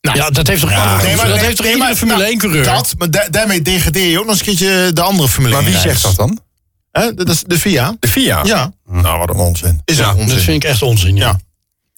Ja, 0.00 0.30
dat 0.30 0.46
heeft 0.46 0.60
toch, 0.60 0.72
alle- 0.72 1.02
Nee, 1.02 1.16
maar- 1.16 1.26
dat 1.26 1.34
nee, 1.36 1.44
heeft 1.44 1.56
toch 1.56 1.64
nee, 1.64 1.74
iedere 1.74 1.78
maar- 1.90 1.98
Formule 1.98 2.18
nou, 2.18 2.32
1-coureur? 2.36 2.64
Dat, 2.64 2.94
maar 2.98 3.10
da- 3.10 3.28
daarmee 3.30 3.62
degradeer 3.62 4.10
je 4.10 4.18
ook 4.18 4.26
nog 4.26 4.30
eens 4.38 4.38
een 4.48 4.56
keertje 4.56 4.92
de 4.92 5.02
andere 5.02 5.28
Formule 5.28 5.54
Maar 5.54 5.62
1 5.64 5.72
wie 5.72 5.80
zegt 5.80 6.02
dat 6.02 6.16
dan? 6.16 6.38
Hè? 6.90 7.14
Dat 7.14 7.28
is 7.28 7.42
de 7.46 7.58
FIA. 7.58 7.96
De 7.98 8.08
FIA? 8.08 8.40
Ja, 8.44 8.72
Nou, 8.86 9.18
wat 9.18 9.30
een 9.30 9.36
onzin. 9.36 9.80
is 9.84 9.96
Ja, 9.96 10.10
onzin. 10.14 10.28
Dat 10.28 10.38
vind 10.44 10.62
ik 10.64 10.70
echt 10.70 10.82
onzin, 10.82 11.16
ja. 11.16 11.26
Ja. 11.26 11.38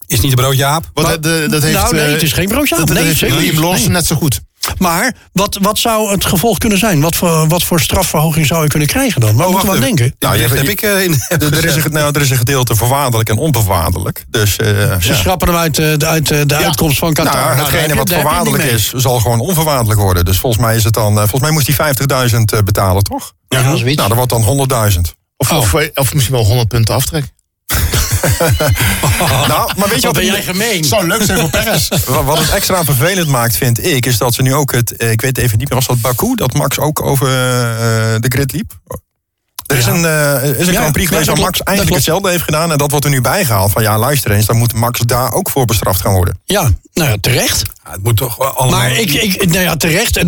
Is 0.07 0.21
niet 0.21 0.31
de 0.31 0.37
brood 0.37 0.57
Jaap? 0.57 0.91
Want 0.95 1.07
Maar- 1.07 1.21
dat, 1.21 1.63
heeft, 1.63 1.75
nou, 1.75 1.95
nee, 1.95 2.05
eh, 2.05 2.13
het 2.13 2.23
is 2.23 2.33
geen 2.33 2.49
broodje 2.49 2.77
Dat, 2.77 2.89
Nee, 2.89 3.05
heeft 3.05 3.19
zeker 3.19 3.37
Liam 3.37 3.51
niet. 3.55 3.59
Lawson 3.61 3.81
Nee. 3.83 3.89
net 3.89 4.07
zo 4.07 4.17
goed. 4.17 4.41
Maar 4.79 5.15
wat, 5.33 5.59
wat 5.63 5.79
zou 5.79 6.11
het 6.11 6.25
gevolg 6.25 6.59
kunnen 6.59 6.79
zijn? 6.79 7.01
Wat 7.01 7.17
voor, 7.17 7.49
wat 7.49 7.63
voor 7.65 7.81
strafverhoging 7.81 8.47
zou 8.47 8.63
je 8.63 8.69
kunnen 8.69 8.89
krijgen 8.89 9.21
dan? 9.21 9.37
Waar 9.37 9.49
moeten 9.49 9.67
we 9.69 9.75
aan 9.75 9.81
wacht 9.81 9.97
denken? 9.97 10.17
Nou, 10.19 10.39
heb 10.39 10.51
je- 10.65 10.71
ik 10.71 10.83
eh, 10.83 11.03
in. 11.05 11.15
heb 11.29 11.43
Er, 11.43 11.57
er, 11.57 11.65
is 11.65 11.77
een, 11.85 11.93
nou, 11.93 12.15
er 12.15 12.21
is 12.21 12.31
een 12.31 12.37
gedeelte 12.37 12.75
voorwaardelijk 12.77 13.29
en 13.29 13.37
onvoorwaardelijk. 13.39 14.25
Dus 14.29 14.57
eh, 14.57 14.67
Ze 15.01 15.09
ja. 15.09 15.15
schrappen 15.15 15.49
hem 15.49 15.57
uit, 15.57 15.79
eh, 15.79 15.97
de, 15.97 16.07
uit 16.07 16.31
eh, 16.31 16.41
de 16.47 16.55
uitkomst 16.57 16.99
van 16.99 17.13
Qatar. 17.13 17.35
Nou, 17.35 17.57
Nou, 17.57 17.71
hetgene 17.71 17.95
wat 17.95 18.13
voorwaardelijk 18.13 18.63
mee. 18.63 18.73
is, 18.73 18.93
zal 18.93 19.21
gewoon 19.21 19.41
onvoorwaardelijk 19.41 20.01
worden. 20.01 20.25
Dus 20.25 20.39
volgens 20.39 20.63
mij 20.63 20.77
is 20.77 20.85
het 20.85 20.95
dan. 20.95 21.13
eh, 21.13 21.19
volgens 21.19 21.41
mij 21.41 21.51
moest 21.51 21.67
hij 21.67 21.77
50.000 21.77 22.53
eh, 22.53 22.59
betalen, 22.63 23.03
toch? 23.03 23.33
Ja. 23.49 23.63
Nou, 23.63 23.95
dat 23.95 24.13
wordt 24.15 24.31
dan 24.31 24.43
100.000. 24.43 25.01
Of, 25.37 25.51
Oh. 25.53 25.59
of, 25.59 25.75
of 25.95 26.15
misschien 26.15 26.35
wel 26.35 26.45
100 26.45 26.69
punten 26.69 26.95
aftrek. 26.95 27.25
Nou, 29.49 29.71
maar 29.77 29.89
weet 29.89 30.01
je 30.01 30.07
Wat 30.07 30.15
ben 30.17 30.25
jij 30.25 30.43
gemeen? 30.43 30.85
Zou 30.85 31.07
leuk 31.07 31.23
zijn 31.23 31.39
voor 31.39 31.51
Perez. 31.51 31.89
wat 32.07 32.25
wat 32.25 32.39
het 32.39 32.51
extra 32.51 32.85
vervelend 32.85 33.29
maakt, 33.29 33.57
vind 33.57 33.85
ik, 33.87 34.07
is 34.07 34.19
dat 34.19 34.35
ze 34.35 34.43
nu 34.43 34.55
ook 34.55 34.73
het. 34.73 34.97
eh, 34.97 35.11
Ik 35.11 35.21
weet 35.21 35.39
even 35.39 35.59
niet 35.59 35.69
meer, 35.69 35.79
was 35.79 35.87
dat 35.87 36.01
Baku? 36.01 36.35
Dat 36.35 36.53
Max 36.55 36.79
ook 36.79 37.03
over 37.03 37.27
eh, 37.27 37.35
de 38.21 38.27
grid 38.29 38.53
liep? 38.53 38.73
Er 39.67 39.77
is 39.77 39.85
Ja. 39.85 39.91
een, 39.93 40.05
er 40.05 40.59
is 40.59 40.67
een 40.67 40.73
Ja, 40.73 40.79
Grand 40.79 40.93
Prix 40.93 41.09
ja, 41.11 41.17
geweest 41.17 41.27
dat 41.27 41.37
waar 41.37 41.45
Max 41.45 41.63
eigenlijk 41.63 41.97
hetzelfde 41.97 42.31
heeft 42.31 42.43
gedaan. 42.43 42.73
En 42.73 42.79
dat 42.79 42.91
wordt 42.91 43.05
er 43.05 43.11
nu 43.11 43.21
bijgehaald. 43.21 43.73
Van 43.73 43.83
ja, 43.83 43.99
luister 43.99 44.31
eens, 44.31 44.47
dan 44.47 44.57
moet 44.57 44.73
Max 44.73 45.01
daar 45.01 45.33
ook 45.33 45.51
voor 45.51 45.65
bestraft 45.65 46.01
gaan 46.01 46.13
worden. 46.13 46.39
Ja, 46.45 46.71
nou 46.93 47.11
ja, 47.11 47.17
terecht. 47.21 47.63
Ja, 47.85 47.91
het 47.91 48.03
moet 48.03 48.17
toch 48.17 48.37
wel 48.37 48.49
allemaal... 48.49 48.81
Maar 48.81 48.93
ik, 48.99 49.13
ik, 49.13 49.47
nou 49.47 49.63
ja, 49.63 49.77
terecht, 49.77 50.21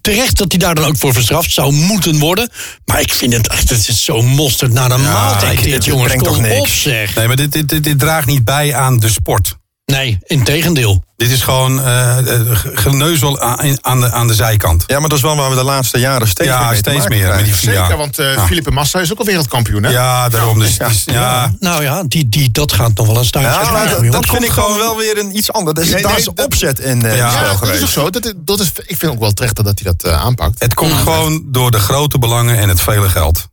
terecht 0.00 0.36
dat 0.38 0.52
hij 0.52 0.60
daar 0.60 0.74
dan 0.74 0.84
ook 0.84 0.96
voor 0.98 1.12
verstraft 1.12 1.50
zou 1.52 1.72
moeten 1.72 2.18
worden. 2.18 2.48
Maar 2.84 3.00
ik 3.00 3.12
vind 3.12 3.32
het 3.32 3.48
echt, 3.48 3.68
het 3.68 3.88
is 3.88 4.04
zo 4.04 4.22
mosterd 4.22 4.72
naar 4.72 4.88
de 4.88 4.96
maaltijd. 4.96 5.62
Dit 5.62 5.84
jongens, 5.84 6.06
brengt 6.06 6.24
toch 6.24 6.34
kom 6.34 6.42
niks. 6.42 6.58
op 6.60 6.66
zeg. 6.66 7.14
Nee, 7.14 7.26
maar 7.26 7.36
dit, 7.36 7.52
dit, 7.52 7.68
dit, 7.68 7.84
dit 7.84 7.98
draagt 7.98 8.26
niet 8.26 8.44
bij 8.44 8.74
aan 8.74 8.98
de 8.98 9.08
sport. 9.08 9.56
Nee, 9.84 10.18
in 10.22 10.42
tegendeel. 10.44 11.04
Dit 11.16 11.30
is 11.30 11.42
gewoon 11.42 11.82
eh, 11.84 12.18
eh, 12.18 12.40
geneuzel 12.74 13.40
aan, 13.40 13.84
aan, 13.84 14.00
de, 14.00 14.12
aan 14.12 14.26
de 14.26 14.34
zijkant. 14.34 14.84
Ja, 14.86 14.98
maar 15.00 15.08
dat 15.08 15.18
is 15.18 15.24
wel 15.24 15.36
waar 15.36 15.50
we 15.50 15.54
de 15.56 15.62
laatste 15.62 15.98
jaren 15.98 16.28
steeds 16.28 16.48
Ja, 16.50 16.58
meer 16.58 16.66
mee 16.70 16.80
te 16.82 16.90
steeds 16.90 17.02
maken 17.08 17.18
meer 17.18 17.34
met 17.34 17.44
die 17.44 17.54
Zeker, 17.54 17.72
Ja. 17.88 17.96
want 17.96 18.18
eh 18.18 18.34
Ja. 18.34 18.46
Felipe 18.46 18.70
Massa 18.70 19.00
is 19.00 19.12
ook 19.12 19.18
al 19.18 19.24
wereldkampioen. 19.24 19.82
Hè? 19.82 19.90
Ja, 19.90 20.28
daarom. 20.28 20.58
Dus, 20.58 20.76
Ja. 20.76 20.88
dus, 20.88 21.02
ja. 21.06 21.54
Nou 21.60 21.82
ja, 21.82 22.02
die, 22.06 22.28
die, 22.28 22.50
dat 22.50 22.72
gaat 22.72 22.94
nog 22.94 23.06
wel 23.06 23.16
een 23.16 23.24
staartje. 23.24 24.00
Dat, 24.02 24.12
dat 24.12 24.26
vind 24.26 24.44
ik 24.44 24.50
gewoon 24.50 24.76
wel 24.78 24.96
weer 24.96 25.18
een 25.18 25.36
iets 25.36 25.52
anders. 25.52 25.78
Er 25.78 25.84
is, 25.84 25.92
Nee, 25.92 26.02
daar 26.02 26.18
is 26.18 26.28
opzet 26.28 26.78
in 26.78 27.04
eh 27.06 27.16
Ja, 27.16 27.52
dat 27.60 27.68
is 27.68 27.82
ook 27.82 27.88
zo. 27.88 28.10
Dat, 28.10 28.24
is- 28.24 28.32
dat 28.36 28.60
is, 28.60 28.72
ik 28.86 28.96
vind 28.98 29.12
ook 29.12 29.18
wel 29.20 29.32
terecht 29.32 29.56
dat 29.64 29.80
hij 29.82 29.92
dat 29.98 30.12
aanpakt. 30.12 30.60
Het 30.60 30.74
komt 30.74 30.92
gewoon 30.92 31.42
door 31.46 31.70
de 31.70 31.78
grote 31.78 32.18
belangen 32.18 32.58
en 32.58 32.68
het 32.68 32.80
vele 32.80 33.08
geld. 33.08 33.50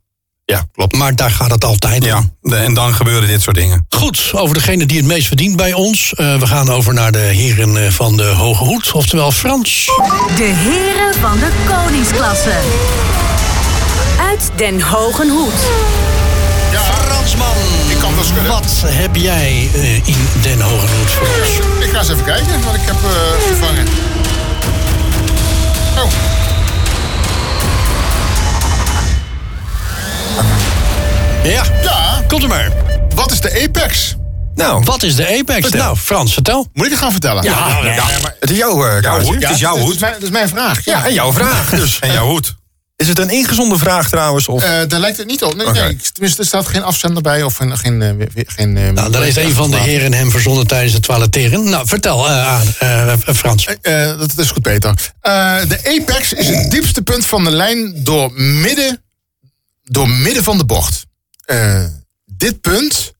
Ja, 0.50 0.64
klopt. 0.72 0.96
Maar 0.96 1.16
daar 1.16 1.30
gaat 1.30 1.50
het 1.50 1.64
altijd 1.64 2.02
om. 2.14 2.32
Ja, 2.42 2.56
en 2.56 2.74
dan 2.74 2.94
gebeuren 2.94 3.28
dit 3.28 3.42
soort 3.42 3.56
dingen. 3.56 3.86
Goed, 3.88 4.30
over 4.34 4.54
degene 4.54 4.86
die 4.86 4.96
het 4.96 5.06
meest 5.06 5.26
verdient 5.26 5.56
bij 5.56 5.72
ons. 5.72 6.14
Eh, 6.14 6.36
we 6.36 6.46
gaan 6.46 6.70
over 6.70 6.94
naar 6.94 7.12
de 7.12 7.18
heren 7.18 7.84
eh, 7.84 7.90
van 7.90 8.16
de 8.16 8.24
Hoge 8.24 8.64
Hoed, 8.64 8.92
oftewel 8.92 9.32
Frans. 9.32 9.86
De 10.36 10.52
heren 10.54 11.14
van 11.20 11.38
de 11.38 11.48
koningsklasse. 11.68 12.52
Uit 14.20 14.50
Den 14.54 14.80
Hogen 14.80 15.28
Hoed. 15.28 15.60
Ja, 16.72 16.80
Fransman, 16.80 17.56
ik 17.88 17.98
kan 17.98 18.14
wel 18.14 18.24
schudden. 18.24 18.52
wat 18.52 18.82
heb 18.86 19.16
jij 19.16 19.68
eh, 19.74 19.94
in 19.94 20.28
Den 20.42 20.60
Hogen 20.60 20.88
Hoed 20.96 21.10
voor 21.10 21.26
ons? 21.26 21.84
Ik 21.86 21.90
ga 21.90 21.98
eens 21.98 22.08
even 22.08 22.24
kijken 22.24 22.64
wat 22.64 22.74
ik 22.74 22.82
heb 22.84 22.96
eh 23.04 23.46
vervangen. 23.46 23.86
Oh. 25.96 26.39
Ja, 31.44 31.62
Ja, 31.82 32.22
komt 32.28 32.42
er 32.42 32.48
maar. 32.48 32.72
Wat 33.14 33.32
is 33.32 33.40
de 33.40 33.62
Apex? 33.64 34.14
Nou, 34.54 34.82
Wat 34.84 35.02
is 35.02 35.14
de 35.16 35.38
Apex? 35.38 35.60
Vertel. 35.60 35.80
Nou, 35.84 35.96
Frans, 35.96 36.32
vertel. 36.32 36.66
Moet 36.72 36.84
ik 36.86 36.90
het 36.92 37.00
gaan 37.00 37.10
vertellen? 37.12 37.42
Ja, 37.42 37.80
nee, 37.82 37.92
ja. 37.94 38.04
maar- 38.22 38.34
het 38.40 38.50
is 38.50 38.56
jouw 38.56 38.86
uh, 38.96 39.00
Jouw 39.02 39.20
hoed. 39.22 39.40
Ja, 39.40 39.46
Het 39.46 39.54
is 39.54 39.60
jouw 39.60 39.74
dat 39.74 39.82
hoed. 39.84 39.94
is 39.94 40.00
mijn, 40.00 40.12
dat 40.12 40.22
is 40.22 40.30
mijn 40.30 40.48
vraag. 40.48 40.84
Ja. 40.84 40.98
Ja, 40.98 41.06
en 41.06 41.14
jouw 41.14 41.32
vraag. 41.32 41.70
Dus 41.80 41.98
En 41.98 42.12
jouw 42.12 42.26
hoed. 42.26 42.54
is 42.96 43.08
het 43.08 43.18
een 43.18 43.30
ingezonde 43.30 43.78
vraag 43.78 44.08
trouwens? 44.08 44.48
Of? 44.48 44.62
Eh, 44.62 44.70
daar 44.88 45.00
lijkt 45.00 45.16
het 45.16 45.26
niet 45.26 45.42
op. 45.42 45.54
Nee, 45.56 45.96
tenminste, 46.12 46.40
er 46.40 46.46
staat 46.46 46.68
geen 46.68 46.82
afzender 46.82 47.22
bij 47.22 47.42
of 47.42 47.54
geen... 47.56 47.78
geen, 47.78 48.02
eh, 48.02 48.44
geen 48.46 48.76
eh, 48.76 48.88
Nou, 48.90 49.10
daar 49.10 49.22
heeft 49.22 49.36
een 49.36 49.52
van 49.54 49.70
de 49.70 49.76
heren 49.78 50.12
hem 50.12 50.30
verzonnen 50.30 50.66
tijdens 50.66 50.92
het 50.92 51.02
toiletteren. 51.02 51.70
Nou, 51.70 51.86
vertel, 51.86 52.26
eh, 52.28 52.48
aan, 52.48 52.66
eh, 52.78 53.12
eh, 53.12 53.18
Frans. 53.34 53.66
Eh, 53.82 54.06
dat 54.18 54.30
is 54.36 54.50
goed, 54.50 54.62
Peter. 54.62 54.94
Eh, 55.20 55.56
de 55.68 55.98
apex 56.00 56.32
is 56.32 56.48
het 56.48 56.70
diepste 56.70 57.02
punt 57.02 57.26
van 57.26 57.44
de 57.44 57.50
lijn 57.50 57.92
door 58.04 58.32
midden, 58.34 59.02
door 59.90 60.08
midden 60.08 60.42
van 60.42 60.58
de 60.58 60.64
bocht. 60.64 61.06
Eh, 61.44 61.84
dit 62.24 62.60
punt 62.60 63.12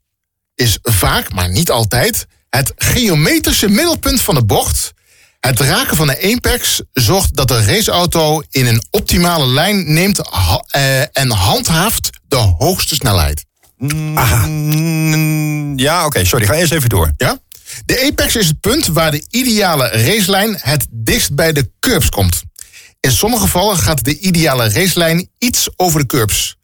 is 0.55 0.79
vaak, 0.83 1.33
maar 1.33 1.49
niet 1.51 1.71
altijd, 1.71 2.27
het 2.49 2.73
geometrische 2.77 3.68
middelpunt 3.68 4.21
van 4.21 4.35
de 4.35 4.45
bocht. 4.45 4.93
Het 5.41 5.61
raken 5.61 5.97
van 5.97 6.07
de 6.07 6.33
apex 6.35 6.83
zorgt 6.93 7.37
dat 7.37 7.49
de 7.49 7.64
raceauto 7.64 8.43
in 8.51 8.66
een 8.66 8.83
optimale 8.91 9.47
lijn 9.47 9.93
neemt 9.93 10.18
ha- 10.31 10.64
eh, 10.68 11.01
en 11.01 11.31
handhaaft 11.31 12.11
de 12.29 12.37
hoogste 12.37 12.95
snelheid. 12.95 13.45
Mm, 13.79 15.79
ja, 15.79 16.07
oké, 16.07 16.25
sorry. 16.25 16.47
Ga 16.47 16.55
eerst 16.55 16.73
even 16.73 16.89
door. 16.89 17.12
Ja? 17.16 17.39
De 17.85 18.07
apex 18.11 18.37
is 18.37 18.47
het 18.47 18.61
punt 18.61 18.87
waar 18.87 19.11
de 19.11 19.25
ideale 19.31 19.89
racelijn 19.89 20.57
het 20.61 20.87
dichtst 20.91 21.35
bij 21.35 21.53
de 21.53 21.71
curbs 21.81 22.09
komt. 22.09 22.43
In 23.01 23.12
sommige 23.12 23.43
gevallen 23.43 23.77
gaat 23.77 24.05
de 24.05 24.18
ideale 24.18 24.68
racelijn 24.68 25.31
iets 25.39 25.68
over 25.77 26.01
de 26.01 26.07
curbs. 26.07 26.57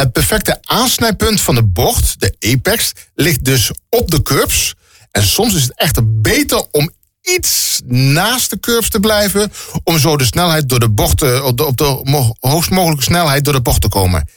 Het 0.00 0.12
perfecte 0.12 0.58
aansnijpunt 0.62 1.40
van 1.40 1.54
de 1.54 1.62
bocht, 1.62 2.20
de 2.20 2.36
apex, 2.38 2.92
ligt 3.14 3.44
dus 3.44 3.70
op 3.88 4.10
de 4.10 4.22
curbs. 4.22 4.74
En 5.10 5.22
soms 5.22 5.54
is 5.54 5.62
het 5.62 5.78
echter 5.78 6.20
beter 6.20 6.66
om 6.70 6.90
iets 7.20 7.80
naast 7.86 8.50
de 8.50 8.60
curbs 8.60 8.88
te 8.88 9.00
blijven... 9.00 9.52
om 9.84 9.98
zo 9.98 10.16
de 10.16 10.24
snelheid 10.24 10.68
door 10.68 10.80
de 10.80 10.88
bocht, 10.88 11.22
eh, 11.22 11.44
op 11.44 11.56
de, 11.56 11.64
op 11.64 11.76
de 11.76 12.34
hoogst 12.38 12.70
mogelijke 12.70 13.04
snelheid 13.04 13.44
door 13.44 13.52
de 13.52 13.60
bocht 13.60 13.80
te 13.80 13.88
komen. 13.88 14.28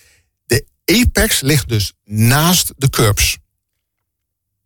De 0.46 0.66
apex 0.86 1.42
ligt 1.42 1.70
dus 1.70 1.94
naast 2.04 2.74
de 2.78 2.90
curbs. 2.90 3.38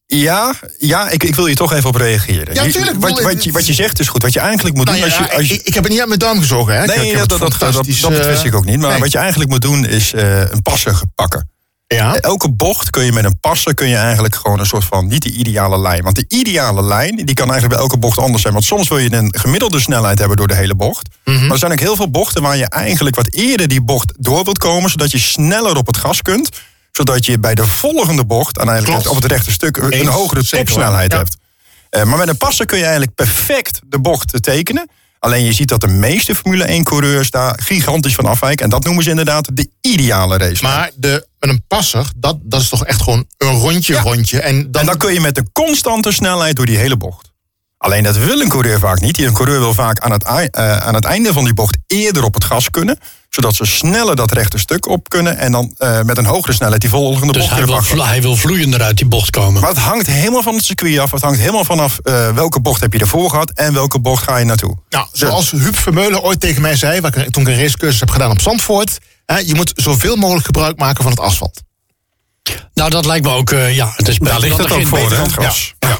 Ja, 0.08 0.54
ja 0.78 1.10
ik, 1.10 1.24
ik 1.24 1.36
wil 1.36 1.48
je 1.48 1.56
toch 1.56 1.74
even 1.74 1.90
op 1.90 1.96
reageren. 1.96 2.54
Ja, 2.54 2.64
Je- 2.64 2.72
tuurlijk, 2.72 2.98
Wat, 3.00 3.22
wat, 3.22 3.44
je, 3.44 3.52
wat 3.52 3.68
je 3.68 3.74
zegt 3.74 4.00
is 4.00 4.08
goed. 4.08 4.22
Wat 4.22 4.34
je 4.34 4.40
eigenlijk 4.40 4.76
moet 4.76 4.86
Nou 4.86 5.00
doen 5.00 5.10
ja, 5.10 5.18
als 5.18 5.28
je... 5.28 5.36
Als 5.36 5.48
je 5.48 5.54
ik, 5.54 5.62
ik 5.62 5.74
heb 5.74 5.84
het 5.84 5.92
niet 5.92 6.00
uit 6.00 6.08
mijn 6.08 6.20
duim 6.20 6.40
gezogen. 6.40 6.74
Hè? 6.74 6.86
Nee, 6.86 7.18
dat, 7.18 7.30
dat, 7.30 7.56
dat, 7.60 7.86
wist 7.86 8.04
eh, 8.06 8.44
ik 8.44 8.56
ook 8.56 8.66
niet. 8.66 8.80
Maar 8.80 8.90
nee. 8.90 9.00
wat 9.00 9.12
je 9.12 9.18
eigenlijk 9.18 9.50
moet 9.50 9.62
doen 9.62 9.86
is 9.86 10.14
eh, 10.14 10.40
een 10.40 10.62
passer 10.62 11.02
pakken. 11.16 11.50
Ja? 11.88 12.16
Elke 12.16 12.50
bocht 12.52 12.90
kun 12.90 13.06
je 13.06 13.12
met 13.12 13.26
een 13.26 13.40
passer 13.40 13.74
kun 13.74 13.88
je 13.88 13.96
eigenlijk 13.96 14.36
gewoon 14.36 14.60
een 14.60 14.66
soort 14.66 14.86
van 14.86 15.08
niet 15.08 15.24
de 15.24 15.32
ideale 15.32 15.80
lijn. 15.80 16.04
Want 16.04 16.16
de 16.16 16.26
ideale 16.28 16.84
lijn 16.84 17.16
die 17.16 17.36
kan 17.36 17.52
eigenlijk 17.52 17.74
bij 17.74 17.84
elke 17.84 17.98
bocht 17.98 18.18
anders 18.18 18.42
zijn. 18.42 18.54
Want 18.54 18.66
soms 18.66 18.88
wil 18.88 18.98
je 18.98 19.14
een 19.14 19.34
gemiddelde 19.38 19.80
snelheid 19.80 20.20
hebben 20.20 20.38
door 20.38 20.48
de 20.48 20.56
hele 20.56 20.76
bocht. 20.76 21.08
Mhm. 21.26 21.42
Maar 21.42 21.52
er 21.52 21.58
zijn 21.58 21.72
ook 21.72 21.80
heel 21.80 21.96
veel 21.96 22.12
bochten 22.12 22.42
waar 22.42 22.58
je 22.58 22.70
eigenlijk 22.70 23.16
wat 23.16 23.34
eerder 23.34 23.68
die 23.68 23.82
bocht 23.82 24.14
door 24.18 24.44
wilt 24.44 24.58
komen, 24.58 24.90
zodat 24.90 25.12
je 25.12 25.20
sneller 25.20 25.76
op 25.76 25.88
het 25.88 25.98
gas 25.98 26.22
kunt. 26.22 26.50
Zodat 26.92 27.26
je 27.26 27.40
bij 27.40 27.56
de 27.56 27.66
volgende 27.68 28.26
bocht 28.26 28.60
aan 28.60 28.70
eigenlijk 28.70 29.10
op 29.10 29.16
het 29.16 29.26
rechte 29.26 29.52
stuk 29.52 29.78
een 29.78 29.92
Eens, 29.92 30.08
hogere 30.08 30.44
topsnelheid 30.44 31.12
ja. 31.12 31.18
hebt. 31.18 31.38
Eh, 31.90 32.04
maar 32.04 32.18
met 32.18 32.28
een 32.28 32.38
passer 32.38 32.66
kun 32.66 32.78
je 32.78 32.84
eigenlijk 32.84 33.16
perfect 33.16 33.80
de 33.86 34.00
bocht 34.00 34.44
tekenen. 34.44 34.90
Alleen 35.20 35.46
je 35.46 35.54
ziet 35.54 35.68
dat 35.68 35.82
de 35.82 35.88
meeste 35.88 36.36
Formule 36.36 36.64
1 36.64 36.84
coureurs 36.84 37.30
daar 37.30 37.60
gigantisch 37.64 38.16
van 38.16 38.26
afwijken. 38.26 38.64
En 38.64 38.70
dat 38.70 38.84
noemen 38.84 39.04
ze 39.04 39.10
inderdaad 39.10 39.50
de 39.54 39.70
ideale 39.82 40.38
race. 40.38 40.64
Maar 40.64 40.92
de, 40.96 41.28
met 41.40 41.50
een 41.50 41.64
passer, 41.68 42.06
dat, 42.16 42.38
dat 42.42 42.62
is 42.62 42.70
toch 42.70 42.86
echt 42.86 43.02
gewoon 43.02 43.26
een 43.38 43.60
rondje, 43.60 43.94
Ja. 43.94 44.02
rondje. 44.02 44.40
En 44.42 44.72
dan, 44.72 44.82
En 44.82 44.88
dan 44.88 44.98
kun 44.98 45.14
je 45.14 45.20
met 45.22 45.38
een 45.38 45.50
constante 45.52 46.12
snelheid 46.12 46.56
door 46.56 46.66
die 46.66 46.78
hele 46.78 46.98
bocht. 46.98 47.32
Alleen 47.78 48.04
dat 48.04 48.18
wil 48.18 48.42
een 48.42 48.50
coureur 48.50 48.80
vaak 48.80 49.00
niet. 49.00 49.20
Een 49.22 49.34
coureur 49.34 49.60
wil 49.60 49.74
vaak 49.74 50.00
aan 50.00 50.12
het, 50.12 50.24
eh, 50.24 50.78
aan 50.78 50.94
het 50.94 51.04
einde 51.06 51.34
van 51.34 51.44
die 51.44 51.54
bocht 51.54 51.78
eerder 51.88 52.24
op 52.24 52.34
het 52.34 52.44
gas 52.44 52.70
kunnen. 52.70 52.98
Zodat 53.30 53.56
ze 53.56 53.66
sneller 53.66 54.16
dat 54.16 54.32
rechte 54.32 54.58
stuk 54.58 54.88
op 54.88 55.10
kunnen. 55.10 55.38
En 55.38 55.52
dan 55.52 55.74
eh, 55.78 56.02
met 56.02 56.18
een 56.18 56.26
hogere 56.26 56.54
snelheid 56.54 56.82
die 56.82 56.90
volgende 56.90 57.34
Dus 57.34 57.42
bocht 57.42 57.56
hij 57.56 57.66
wil, 57.66 57.82
vlo- 57.82 58.04
hij 58.06 58.22
wil 58.22 58.36
vloeiender 58.36 58.82
uit 58.82 58.98
die 58.98 59.06
bocht 59.06 59.30
komen. 59.30 59.62
Maar 59.62 59.70
het 59.70 59.80
hangt 59.80 60.08
helemaal 60.08 60.44
van 60.44 60.56
het 60.56 60.66
circuit 60.66 61.00
af. 61.00 61.12
Het 61.12 61.22
hangt 61.22 61.40
helemaal 61.40 61.64
vanaf 61.66 62.00
eh, 62.04 62.30
welke 62.34 62.60
bocht 62.60 62.82
heb 62.82 62.94
je 62.94 63.00
ervoor 63.00 63.30
gehad. 63.30 63.52
En 63.52 63.74
welke 63.74 64.00
bocht 64.00 64.24
ga 64.24 64.38
je 64.38 64.46
naartoe. 64.46 64.76
nou, 64.90 65.08
zoals 65.12 65.52
Huub 65.52 65.78
Vermeulen 65.78 66.22
ooit 66.24 66.40
tegen 66.40 66.62
mij 66.62 66.76
zei, 66.76 67.02
waar 67.02 67.18
ik, 67.18 67.32
toen 67.32 67.42
ik 67.42 67.48
een 67.48 67.62
racecursus 67.62 68.00
heb 68.00 68.10
gedaan 68.10 68.32
op 68.32 68.42
Zandvoort. 68.42 68.98
Hè, 69.26 69.38
je 69.38 69.56
moet 69.56 69.72
zoveel 69.76 70.16
mogelijk 70.16 70.46
gebruik 70.46 70.78
maken 70.78 71.02
van 71.04 71.12
het 71.12 71.22
asfalt. 71.22 71.62
Nou, 72.74 72.90
dat 72.90 73.06
lijkt 73.06 73.26
me 73.26 73.32
ook, 73.32 73.52
eh, 73.52 73.76
ja, 73.76 73.94
het 73.96 74.08
is 74.08 74.18
Daar 74.18 74.40
ligt 74.40 74.58
het 74.58 74.72
ook 74.72 74.88
voor, 74.88 75.12
hè? 75.12 75.24
ja. 75.80 76.00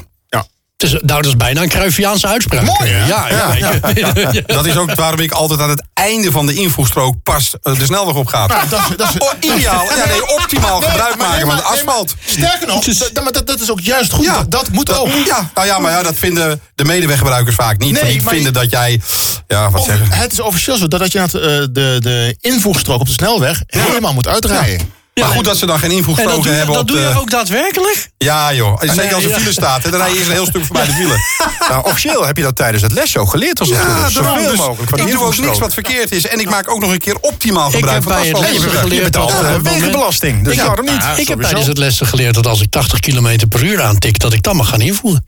Nou, 0.86 0.98
dat 1.02 1.26
is 1.26 1.36
bijna 1.36 1.62
een 1.62 1.68
Cruyffiaanse 1.68 2.26
uitspraak. 2.26 2.62
Mooi? 2.64 2.90
Ja, 2.90 3.28
ja. 3.28 3.54
ja. 3.54 3.72
Dat 4.46 4.66
is 4.66 4.76
ook 4.76 4.94
waarom 4.94 5.20
ik 5.20 5.32
altijd 5.32 5.60
aan 5.60 5.68
het 5.70 5.82
einde 5.94 6.30
van 6.30 6.46
de 6.46 6.54
invoegstrook 6.54 7.14
pas 7.22 7.54
eh, 7.62 7.78
de 7.78 7.84
snelweg 7.84 8.14
op 8.14 8.26
ga. 8.26 8.46
Nou, 8.46 8.68
dat, 8.68 8.80
is- 8.90 8.96
dat 8.96 9.08
is, 9.08 9.18
Oh, 9.18 9.32
ideaal. 9.40 9.84
Ja, 9.84 10.04
nee, 10.06 10.28
optimaal 10.36 10.80
Nee, 10.80 10.88
gebruik 10.88 11.16
maken 11.16 11.36
nee, 11.36 11.44
van 11.46 11.54
het 11.56 11.64
asfalt. 11.64 12.14
nee, 12.26 12.38
maar 12.38 12.46
Sterker 12.48 12.66
nog, 12.66 12.84
dat, 13.12 13.22
maar 13.24 13.32
dat, 13.32 13.46
dat 13.46 13.60
is 13.60 13.70
ook 13.70 13.80
juist 13.80 14.12
goed. 14.12 14.24
Ja. 14.24 14.36
dat, 14.36 14.50
dat 14.50 14.68
moet 14.68 14.98
ook. 14.98 15.08
Ja, 15.26 15.50
nou 15.54 15.66
ja, 15.66 15.78
maar 15.78 15.92
ja, 15.92 16.02
dat 16.02 16.14
vinden 16.16 16.60
de 16.74 16.84
medeweggebruikers 16.84 17.54
vaak 17.56 17.78
niet. 17.78 18.00
Die 18.00 18.22
vinden 18.22 18.42
je- 18.42 18.50
dat 18.50 18.70
jij... 18.70 19.00
Ja, 19.48 19.70
wat 19.70 19.80
Of- 19.80 19.86
zeggen 19.86 20.10
het 20.10 20.32
is 20.32 20.40
officieel 20.40 20.76
zo 20.76 20.88
dat 20.88 21.12
je 21.12 21.18
het, 21.20 21.34
eh, 21.34 21.40
de, 21.40 21.96
de 22.00 22.36
invoegstrook 22.40 23.00
op 23.00 23.06
de 23.06 23.12
snelweg 23.12 23.62
helemaal 23.66 24.12
moet 24.14 24.28
uitrijden. 24.28 24.92
Maar 25.20 25.34
goed 25.34 25.44
dat 25.44 25.56
ze 25.56 25.66
dan 25.66 25.78
geen 25.78 25.90
En 25.90 25.96
dat 25.96 25.98
invoegstroken 25.98 26.42
doe, 26.42 26.50
je, 26.52 26.56
hebben 26.56 26.74
dat 26.74 26.82
op 26.82 26.88
doe 26.88 26.96
de... 26.96 27.02
je 27.08 27.20
ook 27.20 27.30
daadwerkelijk? 27.30 28.10
Ja 28.18 28.52
joh, 28.54 28.80
zeker 28.80 29.14
als 29.14 29.24
er 29.24 29.30
ja. 29.30 29.38
file 29.38 29.52
staat. 29.52 29.82
hè, 29.82 29.90
Dan 29.90 30.00
rij 30.00 30.08
je 30.10 30.14
eerst 30.16 30.28
een 30.28 30.34
heel 30.34 30.46
stuk 30.46 30.64
voorbij 30.64 30.86
de 30.86 30.92
file. 30.92 31.16
Nou, 31.68 31.84
officieel 31.84 32.26
heb 32.26 32.36
je 32.36 32.42
dat 32.42 32.56
tijdens 32.56 32.82
het 32.82 32.92
les 32.92 33.16
ook 33.16 33.30
geleerd 33.30 33.60
als 33.60 33.68
het 33.68 33.78
goed 33.78 33.88
Ja, 33.88 34.06
is. 34.06 34.12
daarom. 34.12 34.34
Zoveel 34.36 34.50
Dus 34.50 34.58
mogelijk 34.60 34.90
van 34.90 34.98
ik 34.98 35.10
doe 35.10 35.24
ook 35.24 35.36
niks 35.38 35.58
wat 35.58 35.74
verkeerd 35.74 36.12
is. 36.12 36.26
En 36.26 36.40
ik 36.40 36.50
maak 36.50 36.70
ook 36.70 36.80
nog 36.80 36.90
een 36.92 36.98
keer 36.98 37.16
optimaal 37.20 37.68
Ik 37.68 37.74
gebruik 37.74 38.02
van 38.02 38.12
asfalt. 38.12 38.46
geleerd 38.46 38.92
Je 38.94 39.00
betaalt 39.02 39.30
dat 39.30 39.40
eh, 39.42 39.50
moment- 39.52 39.68
wegenbelasting. 39.74 40.44
Dus 40.44 40.54
Ik- 40.54 40.60
waarom 40.62 40.84
niet? 40.84 41.02
ik 41.16 41.28
heb 41.28 41.40
tijdens 41.42 41.66
het 41.66 41.78
lessen 41.78 42.06
geleerd 42.06 42.34
dat 42.34 42.46
als 42.46 42.60
ik 42.60 42.70
80 42.70 43.00
km 43.00 43.48
per 43.48 43.64
uur 43.64 43.82
aantik, 43.82 44.18
dat 44.18 44.32
ik 44.32 44.42
dan 44.42 44.56
mag 44.56 44.68
gaan 44.68 44.80
invoeren. 44.80 45.26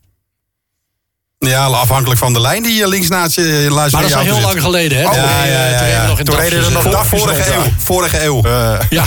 Ja, 1.47 1.64
afhankelijk 1.64 2.20
van 2.20 2.32
de 2.32 2.41
lijn 2.41 2.62
die 2.62 2.74
je 2.74 2.88
links 2.88 3.09
naast 3.09 3.34
je 3.34 3.66
luistert. 3.70 3.93
Maar 3.93 4.03
dat 4.03 4.11
is 4.11 4.16
al 4.16 4.34
heel 4.34 4.41
lang 4.47 4.62
geleden, 4.62 4.99
hè? 4.99 5.07
Oh, 5.09 5.14
ja, 5.14 5.45
ja, 5.45 5.86
ja, 5.86 6.07
nog 6.07 6.18
in 6.18 6.24
Toen 6.24 6.36
reden 6.36 6.59
er 6.59 6.62
DAFjes, 6.62 6.74
nog 6.74 6.84
hè? 6.84 6.91
DAFjes 6.91 7.20
Vorige 7.20 7.53
eeuw. 7.55 7.72
Vorige 7.78 8.24
eeuw. 8.24 8.43
Eh, 8.45 8.78
Ja, 8.91 9.05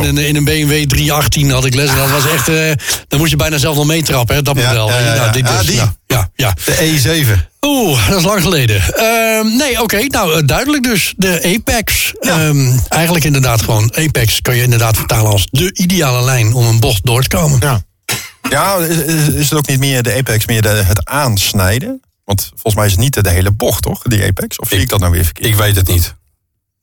in 0.00 0.04
een, 0.04 0.18
in 0.18 0.36
een 0.36 0.44
BMW 0.44 0.84
318 0.88 1.50
had 1.50 1.64
ik 1.64 1.74
les. 1.74 1.90
En 1.90 1.96
dat 1.96 2.10
was 2.10 2.26
echt, 2.26 2.48
eh, 2.48 2.70
dan 3.08 3.18
moest 3.18 3.30
je 3.30 3.36
bijna 3.36 3.58
zelf 3.58 3.76
nog 3.76 3.86
meetrappen, 3.86 4.34
hè? 4.34 4.42
Dat 4.42 4.54
model. 4.54 4.88
ja, 4.88 4.98
ja, 4.98 5.04
ja. 5.06 5.14
Nou, 5.14 5.32
dit 5.32 5.48
Ah, 5.48 5.58
dus. 5.58 5.66
die. 5.66 5.76
Nou, 5.76 5.88
ja, 6.06 6.28
ja. 6.34 6.54
De 6.64 6.74
E7. 6.74 7.48
Oeh, 7.60 8.08
dat 8.08 8.18
is 8.18 8.24
lang 8.24 8.42
geleden. 8.42 8.82
Ehm, 8.94 9.56
nee, 9.56 9.82
oké, 9.82 10.02
nou 10.06 10.34
eh, 10.36 10.42
duidelijk 10.46 10.82
dus. 10.82 11.14
De 11.16 11.56
Apex. 11.58 12.12
Ehm, 12.20 12.70
eigenlijk 12.88 13.24
inderdaad 13.24 13.62
gewoon, 13.62 13.92
Apex 13.96 14.40
kan 14.40 14.56
je 14.56 14.62
inderdaad 14.62 14.96
vertalen 14.96 15.32
als 15.32 15.46
de 15.50 15.70
ideale 15.74 16.24
lijn 16.24 16.54
om 16.54 16.66
een 16.66 16.80
bocht 16.80 17.04
door 17.06 17.22
te 17.22 17.28
komen. 17.28 17.58
Ja. 17.60 17.80
Ja, 18.50 18.76
is, 18.76 19.50
het 19.50 19.58
ook 19.58 19.66
niet 19.66 19.78
meer 19.78 20.02
de 20.02 20.14
apex, 20.14 20.46
meer 20.46 20.62
de, 20.62 20.68
het 20.68 21.04
aansnijden? 21.04 22.00
Want 22.24 22.48
volgens 22.48 22.74
mij 22.74 22.84
is 22.84 22.90
het 22.90 23.00
niet 23.00 23.14
de, 23.14 23.22
de 23.22 23.30
hele 23.30 23.50
bocht, 23.50 23.82
toch? 23.82 24.02
Die 24.02 24.24
apex? 24.24 24.58
Of 24.58 24.68
zie 24.68 24.78
ik 24.80 24.88
dat 24.88 25.00
nou 25.00 25.12
weer 25.12 25.24
verkeerd? 25.24 25.48
Ik 25.48 25.54
weet 25.54 25.76
het 25.76 25.88
niet. 25.88 26.14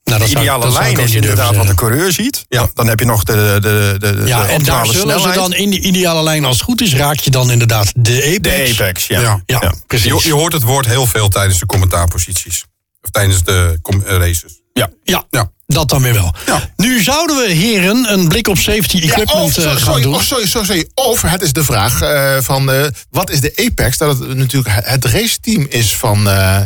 Nou, 0.04 0.20
de 0.20 0.28
ideale 0.28 0.70
zou 0.70 0.82
lijn 0.82 0.98
is 0.98 1.14
inderdaad 1.14 1.56
wat 1.56 1.66
de 1.66 1.74
coureur 1.74 2.12
ziet. 2.12 2.44
Ja. 2.48 2.68
Dan 2.74 2.86
heb 2.86 2.98
je 2.98 3.04
nog 3.06 3.24
de, 3.24 3.32
de, 3.32 3.96
de, 3.98 4.12
de, 4.14 4.26
Ja, 4.26 4.42
de 4.42 4.52
en 4.52 4.62
daar 4.62 4.86
zullen 4.86 5.20
ze 5.20 5.30
dan 5.30 5.54
in 5.54 5.70
die 5.70 5.80
ideale 5.80 6.22
lijn, 6.22 6.44
als 6.44 6.56
het 6.56 6.64
goed 6.64 6.80
is, 6.80 6.94
raak 6.94 7.18
je 7.18 7.30
dan 7.30 7.50
inderdaad 7.50 7.92
de 7.96 8.34
Apex. 8.36 8.76
De 8.76 8.84
apex, 8.84 9.06
ja. 9.06 9.20
Ja. 9.20 9.42
Ja, 9.46 9.74
precies. 9.86 10.22
Je, 10.22 10.28
je 10.28 10.34
hoort 10.34 10.52
het 10.52 10.62
woord 10.62 10.86
heel 10.86 11.06
veel 11.06 11.28
tijdens 11.28 11.58
de 11.58 11.66
commentaarposities. 11.66 12.64
Of 13.02 13.10
tijdens 13.10 13.42
de 13.44 13.78
com- 13.82 14.02
eh, 14.02 14.16
races. 14.16 14.60
Ja. 14.72 14.90
Ja, 15.04 15.24
Ja. 15.30 15.50
Dat 15.74 15.88
dan 15.88 16.02
weer 16.02 16.12
wel. 16.12 16.34
Ja. 16.46 16.70
Nu 16.76 17.02
zouden 17.02 17.36
we, 17.36 17.52
heren, 17.52 18.12
een 18.12 18.28
blik 18.28 18.48
op 18.48 18.58
safety 18.58 18.96
Ja, 18.96 19.02
equipment 19.02 19.30
of, 19.44 19.56
eh, 19.56 19.62
sorry, 19.62 19.68
gaan 19.76 19.78
sorry, 19.86 20.02
doen. 20.02 20.14
of, 20.14 20.22
sorry, 20.22 20.46
sorry, 20.46 20.66
sorry. 20.66 20.88
Of 20.94 21.22
het 21.22 21.42
is 21.42 21.52
de 21.52 21.64
vraag 21.64 22.00
eh, 22.00 22.36
van 22.40 22.70
eh, 22.72 22.86
wat 23.10 23.30
is 23.30 23.40
de 23.40 23.52
Apex? 23.68 23.96
Dat 23.98 24.18
het 24.18 24.36
natuurlijk 24.36 24.74
het- 24.84 25.04
raceteam 25.04 25.66
is 25.68 25.96
van 25.96 26.28
eh, 26.28 26.60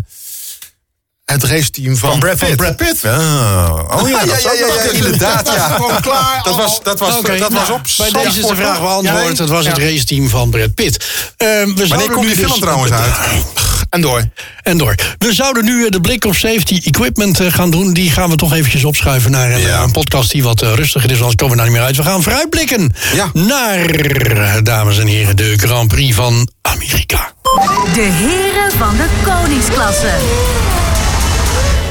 het 1.25 1.45
raceteam 1.45 1.97
van, 1.97 2.11
Van 2.11 2.19
Brad 2.19 2.37
Pitt. 2.37 2.57
Brad 2.57 2.77
Pitt. 2.77 3.05
Oh, 3.05 3.89
oh 4.03 4.09
ja, 4.09 4.25
dat 4.25 4.43
nog 4.43 4.77
kunnen. 4.83 4.95
inderdaad. 4.95 5.45
Dat 5.47 5.55
was 5.57 5.69
Ja. 5.69 5.75
gewoon 5.75 6.01
klaar. 6.01 6.41
Dat 6.43 6.57
was, 6.57 6.83
dat 6.83 6.99
was, 6.99 7.23
dat 7.23 7.39
was 7.53 7.69
nou, 7.69 7.73
op 7.73 7.81
Bij 7.97 8.11
deze 8.25 8.41
is 8.41 8.47
de 8.47 8.55
vraag 8.57 8.81
beantwoord. 8.81 9.37
Ja, 9.37 9.43
Het 9.43 9.49
was 9.51 9.67
het 9.67 9.77
ja. 9.77 9.83
raceteam 9.85 10.29
van 10.29 10.51
Brad 10.51 10.75
Pitt. 10.75 11.05
Ehm, 11.37 11.75
we 11.75 11.87
Wanneer 11.89 12.11
komt 12.11 12.27
nu 12.27 12.33
die 12.35 12.37
dus- 12.41 12.47
film 12.47 12.61
trouwens 12.61 12.93
uit? 12.93 13.15
En 13.93 14.01
door. 14.01 14.23
En 14.63 14.79
door. 14.79 14.95
We 15.19 15.33
zouden 15.35 15.65
nu 15.65 15.85
eh, 15.85 15.91
de 15.91 16.01
blik 16.01 16.25
op 16.25 16.35
safety 16.35 16.81
equipment 16.85 17.41
eh, 17.41 17.53
gaan 17.53 17.71
doen. 17.71 17.93
Die 17.93 18.11
gaan 18.11 18.31
we 18.31 18.37
toch 18.37 18.53
eventjes 18.55 18.85
opschuiven 18.85 19.31
naar 19.31 19.51
een, 19.53 19.61
Ja. 19.61 19.83
een 19.83 19.91
podcast 19.91 20.31
die 20.31 20.43
wat 20.43 20.63
eh, 20.63 20.73
rustiger 20.75 21.11
is. 21.11 21.17
Anders 21.17 21.35
komen 21.35 21.57
we 21.57 21.63
daar 21.63 21.71
niet 21.71 21.77
meer 21.79 21.87
uit. 21.87 21.97
We 21.97 22.03
gaan 22.03 22.23
vooruitblikken 22.23 22.95
Ja. 23.15 23.31
naar, 23.33 23.79
eh, 23.85 24.55
dames 24.63 24.99
en 24.99 25.07
heren, 25.07 25.37
de 25.37 25.55
Grand 25.59 25.89
Prix 25.89 26.15
van 26.15 26.49
Amerika. 26.63 27.33
De 27.95 28.01
heren 28.13 28.79
van 28.79 28.97
de 28.97 29.07
koningsklasse. 29.25 30.11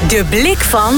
De 0.08 0.24
blik 0.30 0.58
van 0.58 0.94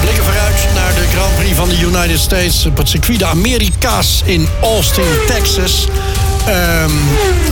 blikken 0.00 0.24
vooruit 0.24 0.66
naar 0.74 0.94
de 0.94 1.06
Grand 1.14 1.36
Prix 1.36 1.56
van 1.56 1.68
de 1.68 1.78
United 1.80 2.18
States 2.18 2.66
op 2.66 2.76
het 2.76 2.88
circuit 2.88 3.18
de 3.18 3.26
Amerika's 3.26 4.22
in 4.24 4.48
Austin, 4.62 5.04
Texas. 5.26 5.86
Ehm, 6.46 6.90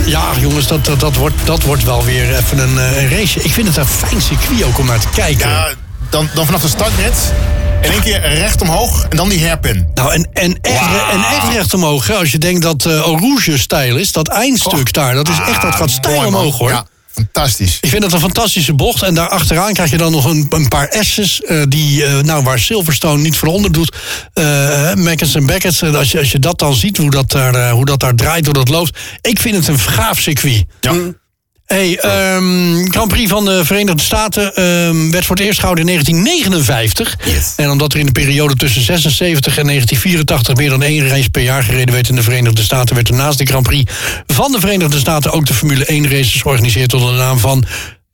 ja, 0.05 0.23
jongens, 0.39 0.67
dat, 0.67 0.85
dat, 0.85 0.99
dat, 0.99 1.15
wordt, 1.15 1.35
dat 1.43 1.63
wordt 1.63 1.83
wel 1.83 2.03
weer 2.03 2.35
even 2.37 2.59
een, 2.59 2.79
eh, 2.79 3.01
een 3.03 3.09
race. 3.09 3.39
Ik 3.43 3.51
vind 3.51 3.67
het 3.67 3.77
een 3.77 3.85
fijn 3.87 4.21
circuit 4.21 4.63
ook 4.63 4.77
om 4.79 4.85
naar 4.85 4.99
te 4.99 5.07
kijken. 5.13 5.49
Ja, 5.49 5.67
dan, 6.09 6.29
dan 6.33 6.45
vanaf 6.45 6.61
de 6.61 6.67
startnet 6.67 7.33
in 7.81 7.91
één 7.91 8.01
keer 8.01 8.19
recht 8.21 8.61
omhoog 8.61 9.05
en 9.09 9.17
dan 9.17 9.29
die 9.29 9.45
hairpin. 9.45 9.87
Nou, 9.93 10.13
en, 10.13 10.29
en, 10.33 10.57
echt, 10.61 10.81
en 11.11 11.19
echt 11.19 11.53
recht 11.53 11.73
omhoog. 11.73 12.07
hè. 12.07 12.13
Als 12.13 12.31
je 12.31 12.37
denkt 12.37 12.61
dat 12.61 12.85
eh 12.85 12.93
Eau 12.93 13.19
Rouge 13.19 13.57
stijl 13.57 13.95
is, 13.95 14.11
dat 14.11 14.27
eindstuk 14.27 14.93
daar, 14.93 15.13
dat 15.13 15.27
is 15.29 15.39
echt, 15.47 15.61
dat 15.61 15.75
gaat 15.75 15.89
stijl 15.91 16.15
Mooi, 16.15 16.29
man. 16.29 16.39
omhoog 16.39 16.57
hoor. 16.57 16.69
Ja, 16.69 16.85
fantastisch. 17.13 17.77
Ik 17.81 17.89
vind 17.89 18.03
het 18.03 18.13
een 18.13 18.19
fantastische 18.19 18.73
bocht. 18.73 19.03
En 19.03 19.13
daar 19.13 19.27
achteraan 19.27 19.73
krijg 19.73 19.89
je 19.89 19.97
dan 19.97 20.11
nog 20.11 20.25
een, 20.25 20.45
een 20.49 20.67
paar 20.67 20.95
S's. 20.99 21.41
eh, 21.41 21.61
die, 21.67 22.05
eh, 22.05 22.19
nou, 22.19 22.43
waar 22.43 22.59
Silverstone 22.59 23.21
niet 23.21 23.37
voor 23.37 23.47
onder 23.47 23.71
doet. 23.71 23.95
Uh, 24.33 24.93
Mackens 24.93 25.35
en 25.35 25.45
Beckett. 25.45 25.81
En 25.81 25.95
als 25.95 26.11
je, 26.11 26.19
als 26.19 26.31
je 26.31 26.39
dat 26.39 26.59
dan 26.59 26.75
ziet, 26.75 26.97
hoe 26.97 27.11
dat, 27.11 27.31
daar, 27.31 27.71
hoe 27.71 27.85
dat 27.85 27.99
daar 27.99 28.15
draait, 28.15 28.45
hoe 28.45 28.53
dat 28.53 28.69
loopt. 28.69 28.99
Ik 29.21 29.39
vind 29.39 29.55
het 29.55 29.67
een 29.67 29.79
gaaf 29.79 30.19
circuit. 30.19 30.65
Ja. 30.81 30.93
Hey, 31.71 31.97
ehm, 31.97 32.85
Grand 32.89 33.07
Prix 33.07 33.29
van 33.29 33.45
de 33.45 33.65
Verenigde 33.65 34.03
Staten 34.03 34.55
ehm, 34.55 35.11
werd 35.11 35.25
voor 35.25 35.35
het 35.35 35.45
eerst 35.45 35.59
gehouden 35.59 35.87
in 35.87 35.91
1959. 35.91 37.17
En 37.55 37.69
omdat 37.69 37.93
er 37.93 37.99
in 37.99 38.05
de 38.05 38.11
periode 38.11 38.55
tussen 38.55 38.81
76 38.81 39.57
en 39.57 39.65
1984 39.65 40.55
meer 40.55 40.69
dan 40.69 40.83
één 40.83 41.07
race 41.07 41.29
per 41.29 41.41
jaar 41.41 41.63
gereden 41.63 41.93
werd 41.93 42.09
in 42.09 42.15
de 42.15 42.23
Verenigde 42.23 42.61
Staten, 42.61 42.95
werd 42.95 43.07
er 43.07 43.15
naast 43.15 43.37
de 43.37 43.45
Grand 43.45 43.63
Prix 43.63 43.91
van 44.27 44.51
de 44.51 44.59
Verenigde 44.59 44.99
Staten 44.99 45.31
ook 45.31 45.45
de 45.45 45.53
Formule 45.53 45.85
1 45.85 46.09
races 46.09 46.41
georganiseerd 46.41 46.93
onder 46.93 47.11
de 47.11 47.17
naam 47.17 47.39
van 47.39 47.65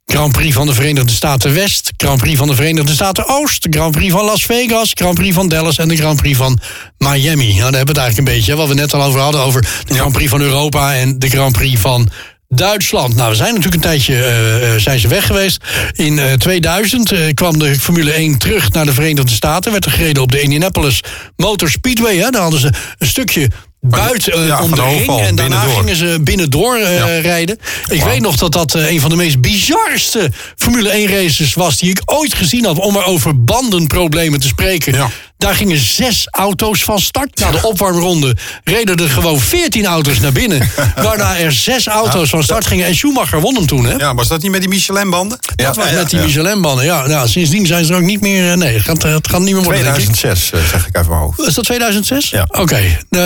Grand 0.06 0.32
Prix 0.32 0.56
van 0.56 0.68
de 0.68 0.74
Verenigde 0.74 1.14
Staten 1.14 1.54
West, 1.54 1.92
Grand 1.98 2.20
Prix 2.20 2.38
van 2.38 2.48
de 2.48 2.56
Verenigde 2.56 2.94
Staten 2.94 3.28
Oost, 3.28 3.68
Grand 3.70 3.92
Prix 3.92 4.12
van 4.12 4.26
Las 4.26 4.46
Vegas, 4.46 4.92
Grand 4.94 5.16
Prix 5.16 5.36
van 5.36 5.48
Dallas 5.48 5.78
en 5.78 5.88
de 5.88 5.96
Grand 5.96 6.22
Prix 6.22 6.38
van 6.38 6.60
Miami. 6.98 7.48
Nou, 7.48 7.58
daar 7.58 7.64
hebben 7.64 7.72
we 7.72 7.78
het 7.78 7.98
eigenlijk 7.98 8.18
een 8.18 8.36
beetje, 8.36 8.56
wat 8.56 8.68
we 8.68 8.74
net 8.74 8.94
al 8.94 9.04
over 9.04 9.20
hadden, 9.20 9.42
over 9.42 9.68
de 9.88 9.94
Grand 9.94 10.12
Prix 10.12 10.30
van 10.30 10.42
Europa 10.42 10.96
en 10.96 11.20
de 11.20 11.30
Grand 11.30 11.52
Prix 11.52 11.80
van 11.80 12.10
Duitsland. 12.50 13.16
Nou, 13.16 13.30
we 13.30 13.36
zijn 13.36 13.50
natuurlijk 13.50 13.76
een 13.76 13.90
tijdje 13.90 14.14
eh, 14.14 14.74
eh, 14.74 14.80
zijn 14.82 15.00
ze 15.00 15.08
weg 15.08 15.26
geweest. 15.26 15.64
In 15.94 16.20
eh, 16.20 16.34
2000 16.34 17.12
eh, 17.12 17.34
kwam 17.34 17.60
de 17.60 17.80
Formule 17.80 18.12
1 18.12 18.38
terug 18.38 18.72
naar 18.72 18.86
de 18.86 18.94
Verenigde 18.94 19.32
Staten. 19.32 19.72
Werd 19.72 19.86
er 19.86 19.92
gereden 19.92 20.24
op 20.24 20.32
de 20.32 20.42
Indianapolis 20.42 21.02
Motor 21.36 21.70
Speedway. 21.70 22.18
Hè. 22.18 22.30
Daar 22.30 22.42
hadden 22.42 22.60
ze 22.60 22.74
een 22.98 23.08
stukje 23.08 23.50
buiten 23.82 24.46
ja, 24.46 24.62
om 24.62 24.76
de 24.76 24.82
ring. 24.82 25.20
En 25.20 25.36
daarna 25.36 25.60
binnendoor. 25.60 25.84
gingen 25.84 25.96
ze 25.96 26.20
binnendoor 26.22 26.76
eh, 26.76 27.22
rijden. 27.22 27.60
Ik 27.88 28.04
weet 28.04 28.22
nog 28.22 28.36
dat 28.36 28.52
dat 28.52 28.74
een 28.74 29.00
van 29.00 29.10
de 29.10 29.16
meest 29.16 29.42
bizarste 29.42 30.32
Formule 30.56 30.90
1 30.90 31.08
races 31.08 31.54
was... 31.54 31.78
die 31.78 31.90
ik 31.90 32.02
ooit 32.06 32.34
gezien 32.34 32.66
had, 32.66 32.80
om 32.80 32.94
maar 32.94 33.06
over 33.06 33.44
bandenproblemen 33.44 34.40
te 34.40 34.48
spreken. 34.48 34.94
Ja. 34.94 35.10
Daar 35.38 35.56
gingen 35.56 35.78
zes 35.78 36.28
auto's 36.32 36.84
van 36.84 37.00
start. 37.00 37.40
Na 37.40 37.52
de 37.52 37.62
opwarmronde 37.62 38.36
reden 38.64 38.98
er 38.98 39.10
gewoon 39.10 39.40
veertien 39.40 39.86
auto's 39.86 40.20
naar 40.20 40.32
binnen. 40.32 40.70
waarna 40.96 41.38
er 41.38 41.52
zes 41.52 41.88
auto's 41.88 42.30
van 42.30 42.44
start 42.44 42.66
gingen. 42.66 42.86
En 42.86 42.96
Schumacher 42.96 43.42
won 43.42 43.56
hem 43.56 43.66
toen, 43.66 43.86
hè? 43.86 43.94
Ja, 43.96 44.14
was 44.16 44.28
dat 44.28 44.42
niet 44.42 44.52
met 44.52 44.60
die 44.60 44.70
Michelin-banden? 44.70 45.40
Dat 45.56 45.76
was 45.76 45.92
met 45.92 46.10
die 46.10 46.20
Michelin-bannen. 46.20 46.86
Ja, 46.86 47.08
nou, 47.08 47.28
sindsdien 47.28 47.66
zijn 47.66 47.86
ze 47.86 47.92
er 47.94 47.98
ook 48.00 48.06
niet 48.06 48.22
meer... 48.22 48.52
eh, 48.52 48.58
Nee, 48.58 48.74
het 48.74 48.84
gaat, 48.84 49.04
het 49.04 49.28
gaat 49.30 49.40
niet 49.42 49.54
meer 49.54 49.64
worden, 49.64 49.84
denk 49.84 49.96
ik. 49.98 50.04
2006, 50.04 50.52
eh, 50.52 50.60
zeg 50.70 50.88
ik 50.88 50.96
even 50.98 51.10
mijn 51.10 51.22
hoofd. 51.22 51.40
Is 51.40 51.54
dat 51.54 51.64
2006? 51.66 52.30
Ja. 52.30 52.46
Oké. 52.48 52.76
Eh, 52.76 53.20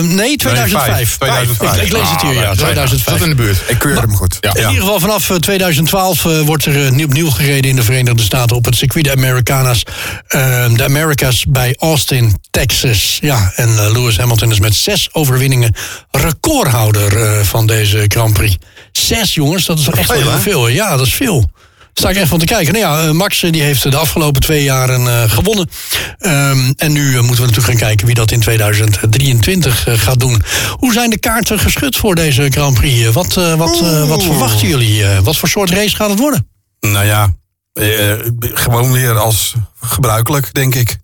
nee, 0.00 0.36
2005. 0.36 1.16
2005. 1.16 1.76
Ik, 1.76 1.82
ik 1.82 1.92
lees 1.92 2.10
het 2.10 2.22
hier, 2.22 2.32
ja. 2.34 2.46
Zat 2.46 2.58
2005. 2.58 3.20
in 3.22 3.28
de 3.28 3.34
buurt. 3.34 3.58
Ik 3.66 3.78
keur 3.78 4.00
hem 4.00 4.14
goed. 4.16 4.38
Ja. 4.40 4.54
In 4.54 4.60
ieder 4.68 4.82
geval 4.82 5.00
vanaf 5.00 5.30
eh, 5.30 5.36
2012 5.36 6.24
eh, 6.24 6.40
wordt 6.40 6.64
er 6.64 6.84
eh, 6.86 6.90
nieuw- 6.92 7.04
opnieuw 7.06 7.30
gereden 7.30 7.70
in 7.70 7.76
de 7.76 7.82
Verenigde 7.82 8.22
Staten 8.22 8.56
op 8.56 8.64
het 8.64 8.76
circuit 8.76 9.04
de 9.04 9.12
Americanas, 9.12 9.82
eh, 10.26 10.40
de 10.74 10.84
Americas 10.84 11.44
bij 11.46 11.74
Austin, 11.78 12.40
Texas. 12.50 13.18
Ja, 13.20 13.52
en 13.54 13.68
eh, 13.68 13.92
Lewis 13.92 14.16
Hamilton 14.16 14.50
is 14.50 14.60
met 14.60 14.74
zes 14.74 15.08
overwinningen 15.12 15.74
recordhouder 16.10 17.22
eh, 17.22 17.42
van 17.42 17.66
deze 17.66 18.04
Grand 18.08 18.32
Prix. 18.32 18.56
Zes 18.92 19.34
jongens, 19.34 19.66
dat 19.66 19.78
is 19.78 19.88
echt 19.88 20.08
wel 20.08 20.18
Veel, 20.18 20.30
heel 20.30 20.40
veel. 20.40 20.68
Ja, 20.68 20.96
dat 20.96 21.06
is 21.06 21.14
veel. 21.14 21.50
Sta 21.98 22.08
ik 22.08 22.16
echt 22.16 22.28
van 22.28 22.38
te 22.38 22.44
kijken. 22.44 22.72
Nou 22.72 22.84
ja, 22.84 23.06
eh, 23.06 23.10
Max 23.10 23.40
die 23.40 23.62
heeft 23.62 23.90
de 23.90 23.96
afgelopen 23.96 24.40
twee 24.40 24.62
jaren 24.62 25.06
eh, 25.06 25.30
gewonnen. 25.30 25.70
Ehm, 26.18 26.72
en 26.76 26.92
nu 26.92 27.04
moeten 27.04 27.44
we 27.44 27.50
natuurlijk 27.50 27.66
gaan 27.66 27.76
kijken 27.76 28.06
wie 28.06 28.14
dat 28.14 28.30
in 28.30 28.40
2023 28.40 29.86
eh, 29.86 29.94
gaat 29.98 30.20
doen. 30.20 30.42
Hoe 30.70 30.92
zijn 30.92 31.10
de 31.10 31.18
kaarten 31.18 31.58
geschud 31.58 31.96
voor 31.96 32.14
deze 32.14 32.50
Grand 32.50 32.74
Prix? 32.74 33.12
Wat, 33.12 33.34
wat, 33.34 33.80
wat 34.06 34.22
verwachten 34.22 34.68
jullie? 34.68 35.04
Wat 35.22 35.36
voor 35.36 35.48
soort 35.48 35.70
race 35.70 35.96
gaat 35.96 36.10
het 36.10 36.18
worden? 36.18 36.48
Nou 36.80 37.06
ja, 37.06 37.34
eh, 37.76 38.14
gewoon 38.40 38.92
weer 38.92 39.18
als 39.18 39.54
gebruikelijk, 39.80 40.54
denk 40.54 40.74
ik. 40.74 40.96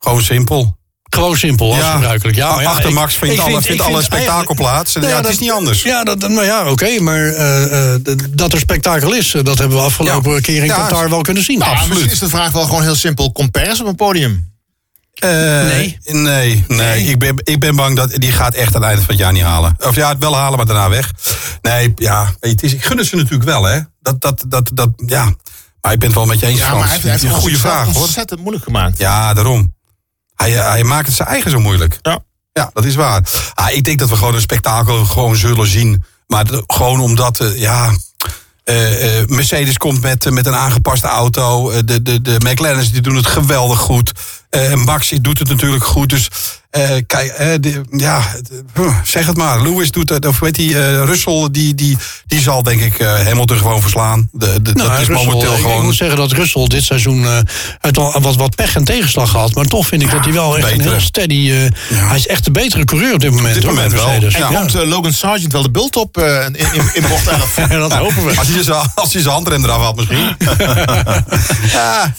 Gewoon 0.00 0.22
simpel. 0.22 0.78
Gewoon 1.10 1.36
simpel, 1.36 1.74
als 1.74 1.84
gebruikelijk. 1.84 2.36
Ja, 2.36 2.54
maar 2.54 2.62
ja, 2.62 2.70
achter 2.70 2.92
Max 2.92 3.14
vindt, 3.14 3.34
ik 3.34 3.40
alle, 3.40 3.50
vind- 3.50 3.64
vindt 3.66 3.82
alle 3.82 3.92
vind 3.92 4.04
spektakel 4.04 4.54
plaats. 4.54 4.92
Ja, 4.92 5.00
ja, 5.00 5.16
het 5.16 5.24
is 5.26 5.30
dat- 5.30 5.40
niet 5.40 5.50
anders. 5.50 5.82
Ja, 5.82 6.04
dat, 6.04 6.18
nou 6.18 6.44
ja, 6.44 6.70
oké, 6.70 7.00
maar 7.00 7.26
eh, 7.26 7.94
eh, 7.94 8.00
dat 8.30 8.52
er 8.52 8.58
spektakel 8.58 9.14
is, 9.14 9.34
eh, 9.34 9.44
dat 9.44 9.58
hebben 9.58 9.76
we 9.76 9.82
afgelopen 9.84 10.32
Ja. 10.34 10.40
keer 10.40 10.58
in 10.58 10.64
Ja, 10.64 10.74
Qatar 10.76 11.08
wel 11.10 11.20
kunnen 11.20 11.42
zien. 11.42 11.58
Nou, 11.58 11.70
Absoluut. 11.70 11.90
misschien 11.92 12.12
is 12.12 12.18
de 12.18 12.28
vraag 12.28 12.52
wel 12.52 12.64
gewoon 12.64 12.82
heel 12.82 12.94
simpel. 12.94 13.32
Komt 13.32 13.50
Perez 13.50 13.80
op 13.80 13.86
een 13.86 13.94
podium? 13.94 14.48
Eh, 15.14 15.30
Nee. 15.30 15.98
Nee, 16.04 16.64
nee. 16.68 17.04
Ik, 17.04 17.18
ben, 17.18 17.34
ik 17.44 17.60
ben 17.60 17.76
bang 17.76 17.96
dat 17.96 18.10
die 18.14 18.32
gaat 18.32 18.54
echt 18.54 18.74
aan 18.74 18.80
het 18.80 18.90
einde 18.90 19.04
van 19.04 19.14
het 19.14 19.22
jaar 19.22 19.32
niet 19.32 19.42
halen. 19.42 19.76
Of 19.86 19.94
ja, 19.96 20.08
het 20.08 20.18
wel 20.18 20.36
halen, 20.36 20.56
maar 20.56 20.66
daarna 20.66 20.88
weg. 20.88 21.10
Nee, 21.62 21.92
ja, 21.96 22.34
het 22.40 22.62
is, 22.62 22.72
ik 22.74 22.84
gun 22.84 22.98
het 22.98 23.06
ze 23.06 23.16
natuurlijk 23.16 23.44
wel, 23.44 23.62
hè. 23.64 23.80
Dat, 24.00 24.20
dat, 24.20 24.44
dat, 24.48 24.70
dat, 24.74 24.88
ja. 25.06 25.24
Maar 25.80 25.92
ik 25.92 25.98
ben 25.98 26.08
het 26.08 26.16
wel 26.18 26.26
met 26.26 26.40
je 26.40 26.46
eens, 26.46 26.58
Ja, 26.58 26.64
Frans. 26.66 26.78
maar 26.80 26.88
hij 26.88 26.98
heeft, 27.00 27.02
hij 27.10 27.12
heeft 27.20 27.34
een 27.34 27.40
goede 27.40 27.58
vraag, 27.58 27.86
hoor. 27.92 28.02
ontzettend 28.02 28.40
moeilijk 28.40 28.64
gemaakt. 28.64 28.98
Ja, 28.98 29.34
daarom. 29.34 29.74
Hij, 30.40 30.58
eh, 30.58 30.68
hij 30.68 30.84
maakt 30.84 31.06
het 31.06 31.16
zijn 31.16 31.28
eigen 31.28 31.50
zo 31.50 31.58
moeilijk. 31.60 31.98
Ja. 32.02 32.18
Ja, 32.52 32.70
dat 32.72 32.84
is 32.84 32.94
waar. 32.94 33.22
Ah, 33.54 33.70
ik 33.70 33.84
denk 33.84 33.98
dat 33.98 34.08
we 34.08 34.16
gewoon 34.16 34.34
een 34.34 34.40
spektakel 34.40 35.04
gewoon 35.04 35.36
zullen 35.36 35.66
zien. 35.66 36.04
Maar 36.26 36.44
de- 36.44 36.64
gewoon 36.66 37.00
omdat, 37.00 37.40
eh, 37.40 37.58
ja... 37.58 37.90
eh, 38.64 39.24
Mercedes 39.26 39.76
komt 39.76 40.00
met, 40.02 40.30
met 40.30 40.46
een 40.46 40.54
aangepaste 40.54 41.06
auto. 41.06 41.72
De, 41.84 42.02
de, 42.02 42.22
de 42.22 42.36
McLaren's 42.38 42.92
die 42.92 43.00
doen 43.00 43.16
het 43.16 43.26
geweldig 43.26 43.78
goed. 43.78 44.12
Eh, 44.50 44.74
Max 44.74 45.08
doet 45.20 45.38
het 45.38 45.48
natuurlijk 45.48 45.84
goed. 45.84 46.08
Dus 46.08 46.28
eh, 46.70 46.90
kijk, 47.06 47.30
eh, 47.32 47.46
de- 47.60 47.80
ja, 47.90 48.22
zeg 49.04 49.26
het 49.26 49.36
maar. 49.36 49.62
Lewis 49.62 49.90
doet 49.90 50.08
het. 50.08 50.26
Of 50.26 50.38
weet 50.38 50.54
die, 50.54 50.78
eh, 50.78 51.04
Russell, 51.04 51.48
die, 51.50 51.74
die, 51.74 51.96
die 52.26 52.40
zal 52.40 52.62
denk 52.62 52.80
ik 52.80 52.98
eh, 52.98 53.14
Hamilton 53.24 53.56
gewoon 53.56 53.80
verslaan. 53.82 54.28
De, 54.32 54.62
de, 54.62 54.72
Nou, 54.72 54.88
dat 54.90 55.00
is 55.00 55.06
Russell, 55.06 55.24
momenteel 55.26 55.52
ik, 55.52 55.58
ik 55.58 55.64
gewoon... 55.64 55.84
moet 55.84 55.94
zeggen 55.94 56.16
dat 56.16 56.32
Russell 56.32 56.66
dit 56.66 56.84
seizoen 56.84 57.24
eh 57.24 57.38
uit 57.80 57.98
al 57.98 58.20
wat, 58.20 58.36
wat 58.36 58.54
pech 58.54 58.74
en 58.76 58.84
tegenslag 58.84 59.30
gehad. 59.30 59.54
Maar 59.54 59.64
toch 59.64 59.86
vind 59.86 60.02
ik 60.02 60.10
dat 60.10 60.24
hij 60.24 60.32
wel 60.32 60.58
echt 60.58 60.70
een 60.72 60.80
heel 60.80 61.00
steady... 61.00 61.50
eh, 61.52 61.96
Hij 61.98 62.16
is 62.16 62.26
echt 62.26 62.44
de 62.44 62.50
betere 62.50 62.84
coureur 62.84 63.14
op 63.14 63.20
dit 63.20 63.30
moment. 63.30 63.54
dit 63.54 63.62
hoor, 63.64 63.74
bij 63.74 63.88
moment 63.88 64.02
wel. 64.02 64.30
En 64.30 64.38
Ja. 64.52 64.58
komt 64.58 64.72
Logan 64.72 65.12
Sargent 65.12 65.52
wel 65.52 65.62
de 65.62 65.70
bult 65.70 65.96
op 65.96 66.18
in, 66.18 66.54
in, 66.56 66.90
in 66.94 67.04
bocht 67.08 67.26
11? 67.26 67.56
Ja, 67.70 67.78
dat 67.78 67.92
hopen 67.92 68.24
we. 68.26 68.36
Als 68.38 68.48
hij, 68.48 68.62
zijn, 68.62 68.90
als 68.94 69.12
hij 69.12 69.22
zijn 69.22 69.34
handrem 69.34 69.64
eraf 69.64 69.82
had 69.82 69.96
misschien. 69.96 70.36
ja, 71.72 72.14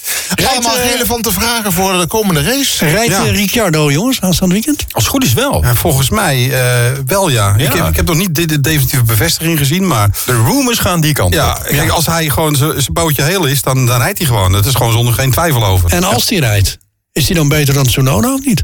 Allemaal 0.50 0.78
relevante 0.78 1.32
vragen 1.32 1.72
voor 1.72 1.92
de 1.92 1.98
komende 1.98 2.20
race. 2.30 2.86
Rijdt 2.86 3.11
Ja. 3.11 3.26
eh, 3.26 3.32
Ricciardo, 3.36 3.91
jongens, 3.91 4.22
aanstaande 4.22 4.53
weekend? 4.53 4.86
Als 4.91 5.03
het 5.03 5.11
goed 5.13 5.24
is 5.24 5.34
wel. 5.34 5.63
Ja, 5.63 5.76
volgens 5.76 6.09
mij 6.09 6.51
eh, 6.51 6.91
wel, 7.05 7.30
ja. 7.30 7.55
Ik, 7.55 7.74
heb, 7.74 7.88
ik 7.88 7.95
heb 7.95 8.05
nog 8.07 8.15
niet 8.17 8.36
de, 8.36 8.45
de 8.45 8.59
definitieve 8.61 9.03
bevestiging 9.03 9.57
gezien, 9.57 9.88
maar... 9.88 10.09
De 10.26 10.34
rumors 10.43 10.80
gaan 10.80 11.01
die 11.01 11.13
kant 11.13 11.34
Ja, 11.34 11.51
op. 11.51 11.63
kijk, 11.63 11.89
als 11.89 12.05
hij 12.05 12.30
gewoon 12.30 12.55
zijn 12.55 12.93
bootje 12.93 13.24
heel 13.24 13.45
is, 13.45 13.61
dan, 13.61 13.86
dan 13.86 13.99
rijdt 14.01 14.17
hij 14.17 14.28
gewoon. 14.28 14.51
Dat 14.51 14.65
is 14.65 14.76
gewoon 14.76 14.91
zonder 14.91 15.13
geen 15.13 15.32
twijfel 15.32 15.65
over. 15.65 15.91
En 15.91 16.03
als 16.03 16.30
hij 16.30 16.38
rijdt, 16.39 16.78
is 17.11 17.26
hij 17.28 17.36
dan 17.36 17.47
beter 17.47 17.74
dan 17.74 17.84
Tsunoda 17.86 18.34
of 18.34 18.45
niet? 18.45 18.63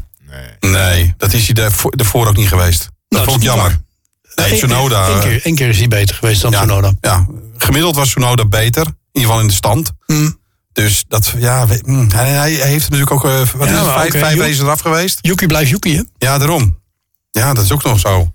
Nee, 0.60 1.14
dat 1.16 1.32
is 1.32 1.44
hij 1.44 1.54
daarvoor, 1.54 1.96
daarvoor 1.96 2.26
ook 2.28 2.36
niet 2.36 2.48
geweest. 2.48 2.78
Dat 2.80 2.90
Nou, 3.08 3.24
vond 3.24 3.36
ik 3.36 3.42
jammer. 3.42 3.80
Nee, 4.34 4.50
Eén- 4.52 4.56
Tsunoda... 4.56 5.08
Eén 5.08 5.20
keer, 5.20 5.40
één 5.44 5.54
keer 5.54 5.68
is 5.68 5.78
hij 5.78 5.88
beter 5.88 6.14
geweest 6.14 6.42
dan 6.42 6.50
ja, 6.50 6.58
Tsunoda. 6.58 6.92
ja, 7.00 7.26
gemiddeld 7.56 7.96
was 7.96 8.08
Tsunoda 8.08 8.44
beter. 8.44 8.82
In 8.86 8.94
ieder 9.12 9.28
geval 9.30 9.40
in 9.40 9.46
de 9.48 9.54
stand. 9.54 9.90
Hm. 10.06 10.30
Dus 10.84 11.04
dat, 11.08 11.32
ja, 11.38 11.66
hm, 11.84 12.08
hij, 12.14 12.30
hij 12.30 12.50
heeft 12.50 12.84
natuurlijk 12.90 13.10
ook, 13.10 13.24
eh, 13.24 13.30
wat 13.56 13.68
Ja, 13.68 13.74
is 13.74 13.78
het, 13.78 13.86
maar 13.86 14.06
vijf, 14.10 14.32
joh. 14.34 14.40
races 14.44 14.58
eraf 14.60 14.80
geweest. 14.80 15.18
Yuki 15.20 15.46
blijft 15.46 15.70
Yuki, 15.70 15.96
hè? 15.96 16.02
Ja, 16.18 16.38
daarom. 16.38 16.78
Ja, 17.30 17.54
dat 17.54 17.64
is 17.64 17.72
ook 17.72 17.82
nog 17.84 17.98
zo. 18.00 18.32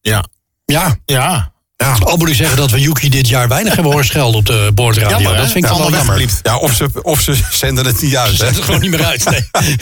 Ja. 0.00 0.24
Ja. 0.64 0.96
Ja. 1.04 1.52
Ja, 1.76 1.96
Al 2.04 2.16
moet 2.16 2.28
ik 2.28 2.34
zeggen 2.34 2.56
dat 2.56 2.70
we 2.70 2.80
Yuki 2.80 3.08
dit 3.08 3.28
jaar 3.28 3.48
weinig 3.48 3.74
hebben 3.74 3.92
horen 3.92 4.06
schelden 4.06 4.38
op 4.38 4.46
de 4.46 4.70
boordradio. 4.74 5.10
Jammer, 5.10 5.36
dat 5.36 5.50
vind 5.50 5.64
ik 5.64 5.70
Ja, 5.70 5.76
allemaal 5.76 5.90
jammer. 6.04 6.38
ja 6.42 6.56
of, 6.56 6.72
ze, 6.74 6.88
of 7.02 7.20
ze 7.20 7.34
zenden 7.50 7.86
het 7.86 8.02
niet 8.02 8.16
uit. 8.16 8.30
Ze 8.30 8.36
zetten 8.36 8.56
er 8.56 8.62
gewoon 8.64 8.80
niet 8.80 8.90
meer 8.90 9.04
uit. 9.04 9.24
Nee. 9.30 9.76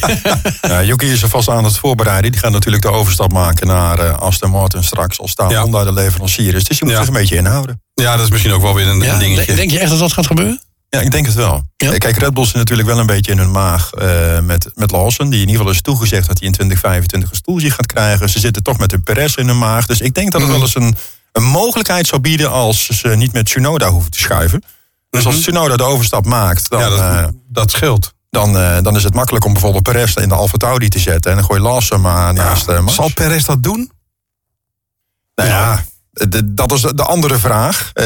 Ja, 0.72 0.82
Yuki 0.82 1.07
is 1.12 1.22
er 1.22 1.28
vast 1.28 1.48
aan 1.48 1.64
het 1.64 1.76
voorbereiden. 1.76 2.32
Die 2.32 2.40
gaat 2.40 2.50
natuurlijk 2.53 2.82
de 2.82 2.90
overstap 2.90 3.32
maken 3.32 3.66
naar 3.66 3.98
eh, 3.98 4.18
Aston 4.18 4.50
Martin 4.50 4.84
straks. 4.84 5.20
Als 5.20 5.34
daar 5.34 5.50
Ja. 5.50 5.61
Honda 5.62 5.84
de 5.84 5.92
leverancier 5.92 6.55
is. 6.55 6.64
Dus 6.64 6.78
je 6.78 6.84
moet 6.84 6.94
zich 6.96 7.07
een 7.07 7.12
beetje 7.12 7.36
inhouden. 7.36 7.82
Ja, 7.94 8.16
dat 8.16 8.24
is 8.24 8.30
misschien 8.30 8.53
ook 8.53 8.62
wel 8.62 8.74
weer 8.74 8.86
een, 8.86 9.11
een 9.11 9.18
dingetje. 9.18 9.55
denk 9.55 9.70
je 9.70 9.78
echt 9.78 9.90
dat 9.90 9.98
dat 9.98 10.12
gaat 10.12 10.26
gebeuren? 10.26 10.61
Ja, 10.97 11.01
ik 11.01 11.11
denk 11.11 11.26
het 11.26 11.34
wel. 11.34 11.66
Ja? 11.76 11.99
Kijk, 11.99 12.16
Red 12.16 12.34
Bull 12.34 12.45
zit 12.45 12.55
natuurlijk 12.55 12.88
wel 12.88 12.99
een 12.99 13.07
beetje 13.07 13.32
in 13.32 13.38
hun 13.38 13.51
maag 13.51 13.93
eh, 13.93 14.40
met, 14.40 14.70
met 14.74 14.90
Lawson. 14.90 15.30
Die 15.30 15.40
in 15.40 15.47
ieder 15.47 15.57
geval 15.57 15.72
is 15.72 15.80
toegezegd 15.82 16.26
dat 16.26 16.38
hij 16.38 16.47
in 16.47 16.53
2025 16.53 17.30
een 17.30 17.36
stoeltje 17.36 17.70
gaat 17.70 17.86
krijgen. 17.86 18.28
Ze 18.28 18.38
zitten 18.38 18.62
toch 18.62 18.78
met 18.78 18.90
de 18.90 18.99
Perez 18.99 19.36
in 19.36 19.47
hun 19.49 19.59
maag. 19.59 19.86
Dus 19.86 20.01
ik 20.01 20.14
denk 20.14 20.32
dat 20.32 20.40
het 20.40 20.51
Mhm. 20.51 20.59
wel 20.61 20.66
eens 20.68 20.74
een, 20.76 20.97
een 21.32 21.43
mogelijkheid 21.51 22.07
zou 22.07 22.20
bieden 22.20 22.51
als 22.51 22.86
ze 22.86 23.09
niet 23.09 23.32
met 23.32 23.45
Tsunoda 23.45 23.88
hoeven 23.90 24.11
te 24.11 24.18
schuiven. 24.18 24.62
Dus 25.11 25.26
als 25.26 25.40
Tsunoda 25.40 25.76
de 25.76 25.82
overstap 25.82 26.24
maakt, 26.26 26.70
dan... 26.70 26.80
ja, 26.80 26.88
dat, 26.88 26.99
eh, 26.99 27.26
dat 27.49 27.70
scheelt. 27.70 28.14
Dan, 28.30 28.57
eh, 28.59 28.78
dan 28.82 28.97
is 28.97 29.03
het 29.05 29.14
makkelijk 29.14 29.45
om 29.45 29.53
bijvoorbeeld 29.53 29.82
Perez 29.82 30.14
in 30.14 30.28
de 30.28 30.34
Alfa 30.34 30.57
Tauri 30.57 30.88
te 30.88 30.99
zetten. 30.99 31.30
En 31.30 31.36
dan 31.36 31.47
gooi 31.47 31.61
je 31.61 31.66
Lawson 31.66 32.01
maar 32.01 32.34
naast 32.34 32.68
eh, 32.68 32.80
Max. 32.80 32.95
Zal 32.95 33.11
Perez 33.14 33.45
dat 33.45 33.62
doen? 33.62 33.90
Nou 35.34 35.49
ja, 35.49 35.84
de- 36.12 36.54
dat 36.54 36.72
is 36.72 36.80
de 36.80 37.02
andere 37.04 37.38
vraag. 37.38 37.90
Eh, 37.94 38.04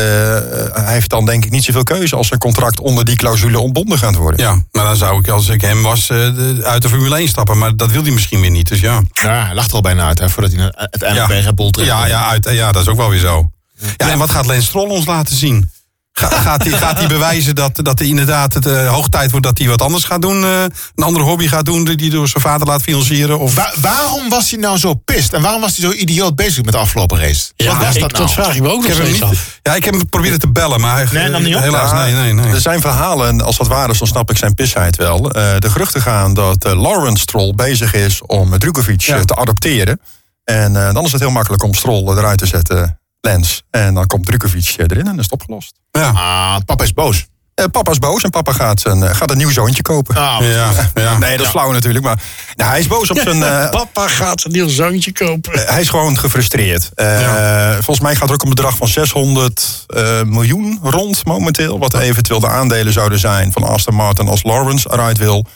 hij 0.72 0.92
heeft 0.92 1.10
dan 1.10 1.24
denk 1.26 1.44
ik 1.44 1.50
niet 1.50 1.64
zoveel 1.64 1.82
keuze 1.82 2.16
als 2.16 2.26
zijn 2.26 2.40
contract 2.40 2.80
onder 2.80 3.04
die 3.04 3.16
clausule 3.16 3.58
ontbonden 3.58 3.98
gaat 3.98 4.14
worden. 4.14 4.40
Ja, 4.40 4.62
maar 4.72 4.84
dan 4.84 4.96
zou 4.96 5.18
ik 5.18 5.28
als 5.28 5.48
ik 5.48 5.60
hem 5.60 5.82
was 5.82 6.10
eh, 6.10 6.16
de- 6.16 6.60
uit 6.64 6.82
de 6.82 6.88
Formule 6.88 7.18
1 7.18 7.28
stappen. 7.28 7.58
Maar 7.58 7.76
dat 7.76 7.90
wil 7.90 8.02
hij 8.02 8.10
misschien 8.12 8.40
weer 8.40 8.50
niet. 8.50 8.68
Dus 8.68 8.80
ja, 8.80 9.00
Ja, 9.12 9.44
hij 9.46 9.54
lacht 9.54 9.68
er 9.68 9.74
al 9.74 9.80
bijna 9.80 10.06
uit, 10.06 10.18
hè, 10.18 10.28
voordat 10.30 10.52
hij 10.52 10.72
uiteindelijk 10.74 11.28
bij 11.28 11.38
ja, 11.38 11.44
Red 11.44 11.54
Bull 11.54 11.70
terecht 11.70 11.90
ja, 11.90 12.06
ja, 12.06 12.28
uit, 12.28 12.48
ja, 12.50 12.72
dat 12.72 12.82
is 12.82 12.88
ook 12.88 12.96
wel 12.96 13.10
weer 13.10 13.18
zo. 13.18 13.50
Ja, 13.96 14.10
en 14.10 14.18
wat 14.18 14.30
gaat 14.30 14.46
Lens 14.46 14.66
Stroll 14.66 14.88
ons 14.88 15.06
laten 15.06 15.36
zien? 15.36 15.70
Ga- 16.18 16.28
gaat 16.40 16.62
hij 16.62 16.72
gaat 16.72 16.98
hij 16.98 17.06
bewijzen 17.06 17.54
dat, 17.54 17.70
dat 17.82 17.98
hij 17.98 18.08
inderdaad 18.08 18.54
het 18.54 18.66
eh, 18.66 18.88
hoog 18.92 19.08
tijd 19.08 19.30
wordt 19.30 19.46
dat 19.46 19.58
hij 19.58 19.68
wat 19.68 19.82
anders 19.82 20.04
gaat 20.04 20.22
doen? 20.22 20.44
eh, 20.44 20.62
een 20.94 21.04
andere 21.04 21.24
hobby 21.24 21.46
gaat 21.48 21.64
doen 21.64 21.84
die 21.84 21.96
hij 21.96 22.08
door 22.08 22.28
zijn 22.28 22.42
vader 22.42 22.66
laat 22.66 22.82
financieren? 22.82 23.38
Of... 23.38 23.54
Wa- 23.54 23.72
waarom 23.80 24.28
was 24.28 24.50
hij 24.50 24.58
nou 24.60 24.78
zo 24.78 24.94
pist? 24.94 25.32
En 25.32 25.42
waarom 25.42 25.60
was 25.60 25.76
hij 25.76 25.90
zo 25.90 25.96
idioot 25.96 26.34
bezig 26.36 26.64
met 26.64 26.72
de 26.72 26.78
afgelopen 26.80 27.18
race? 27.18 27.50
Wat 27.56 27.66
Ja, 27.66 27.78
was 27.78 27.94
ik, 27.94 28.00
dat 28.00 28.12
nou? 28.12 28.24
dat 28.24 28.32
vraag 28.32 28.54
ik 28.54 28.62
me 28.62 28.68
ook 28.68 28.82
Ik 28.82 28.88
nog 28.88 28.96
heb 28.98 29.06
hem 29.06 29.14
steeds 29.14 29.30
niet, 29.30 29.38
af. 29.38 29.58
ja, 29.62 29.74
ik 29.74 29.84
heb 29.84 29.94
hem 29.94 30.08
proberen 30.08 30.38
te 30.38 30.48
bellen, 30.48 30.80
maar 30.80 30.96
hij, 30.96 31.06
Nee, 31.12 31.28
nam 31.30 31.42
niet 31.42 31.54
op? 31.56 31.62
helaas, 31.62 31.90
Ja, 31.90 32.02
nee, 32.04 32.12
nee, 32.14 32.32
nee. 32.32 32.52
Er 32.54 32.60
zijn 32.60 32.80
verhalen, 32.80 33.28
en 33.28 33.40
als 33.40 33.56
dat 33.56 33.66
waar 33.66 33.90
is, 33.90 33.98
dan 33.98 34.08
snap 34.08 34.30
ik 34.30 34.36
zijn 34.38 34.54
pisheid 34.54 34.96
wel. 34.96 35.30
Eh, 35.30 35.42
de 35.58 35.70
geruchten 35.70 36.02
gaan 36.02 36.34
dat 36.34 36.64
Lawrence 36.64 37.22
Stroll 37.22 37.52
bezig 37.54 37.94
is 37.94 38.22
om 38.22 38.58
Drukovic 38.58 39.00
Ja. 39.00 39.24
te 39.24 39.36
adopteren. 39.36 40.00
En 40.44 40.76
eh, 40.86 40.94
dan 40.94 41.04
is 41.04 41.12
het 41.12 41.20
heel 41.20 41.30
makkelijk 41.30 41.62
om 41.62 41.74
Stroll 41.74 42.08
eruit 42.18 42.38
te 42.38 42.46
zetten, 42.46 42.98
Lens. 43.26 43.62
En 43.70 43.94
dan 43.94 44.06
komt 44.06 44.26
Drukovic 44.26 44.74
eh, 44.76 44.84
erin 44.88 45.06
en 45.06 45.16
is 45.18 45.22
het 45.22 45.32
opgelost. 45.32 45.72
Ja, 45.90 46.08
Ah, 46.10 46.56
papa 46.66 46.84
is 46.84 46.92
boos. 46.92 47.26
Eh, 47.54 47.64
papa 47.70 47.90
is 47.90 47.98
boos 47.98 48.22
en 48.22 48.30
papa 48.30 48.52
gaat, 48.52 48.84
een, 48.84 49.02
eh, 49.02 49.14
gaat 49.14 49.30
een 49.30 49.36
nieuw 49.36 49.50
zoontje 49.50 49.82
kopen. 49.82 50.16
Ah, 50.16 50.36
ja, 50.40 50.70
ja. 50.94 51.18
Nee, 51.18 51.36
dat 51.36 51.46
is 51.46 51.52
flauw 51.52 51.72
natuurlijk. 51.72 52.04
Maar 52.04 52.22
nou, 52.54 52.70
hij 52.70 52.78
is 52.80 52.86
boos 52.86 53.10
op 53.10 53.18
zijn. 53.18 53.38
Papa 53.70 54.08
gaat 54.08 54.44
een 54.44 54.52
nieuw 54.52 54.68
zoontje 54.68 55.12
kopen. 55.12 55.66
hij 55.66 55.80
is 55.80 55.88
gewoon 55.88 56.18
gefrustreerd. 56.18 56.90
Eh, 56.94 57.72
Volgens 57.72 58.00
mij 58.00 58.14
gaat 58.16 58.28
er 58.28 58.34
ook 58.34 58.42
een 58.42 58.48
bedrag 58.48 58.76
van 58.76 58.88
600 58.88 59.84
eh, 59.86 60.22
miljoen 60.22 60.78
rond 60.82 61.24
momenteel. 61.24 61.78
Wat 61.78 61.94
eventueel 61.94 62.40
de 62.40 62.48
aandelen 62.48 62.92
zouden 62.92 63.18
zijn 63.18 63.52
van 63.52 63.62
Aston 63.62 63.94
Martin 63.94 64.28
als 64.28 64.42
Lawrence 64.42 64.90
eruit 64.92 65.18
wil. 65.18 65.46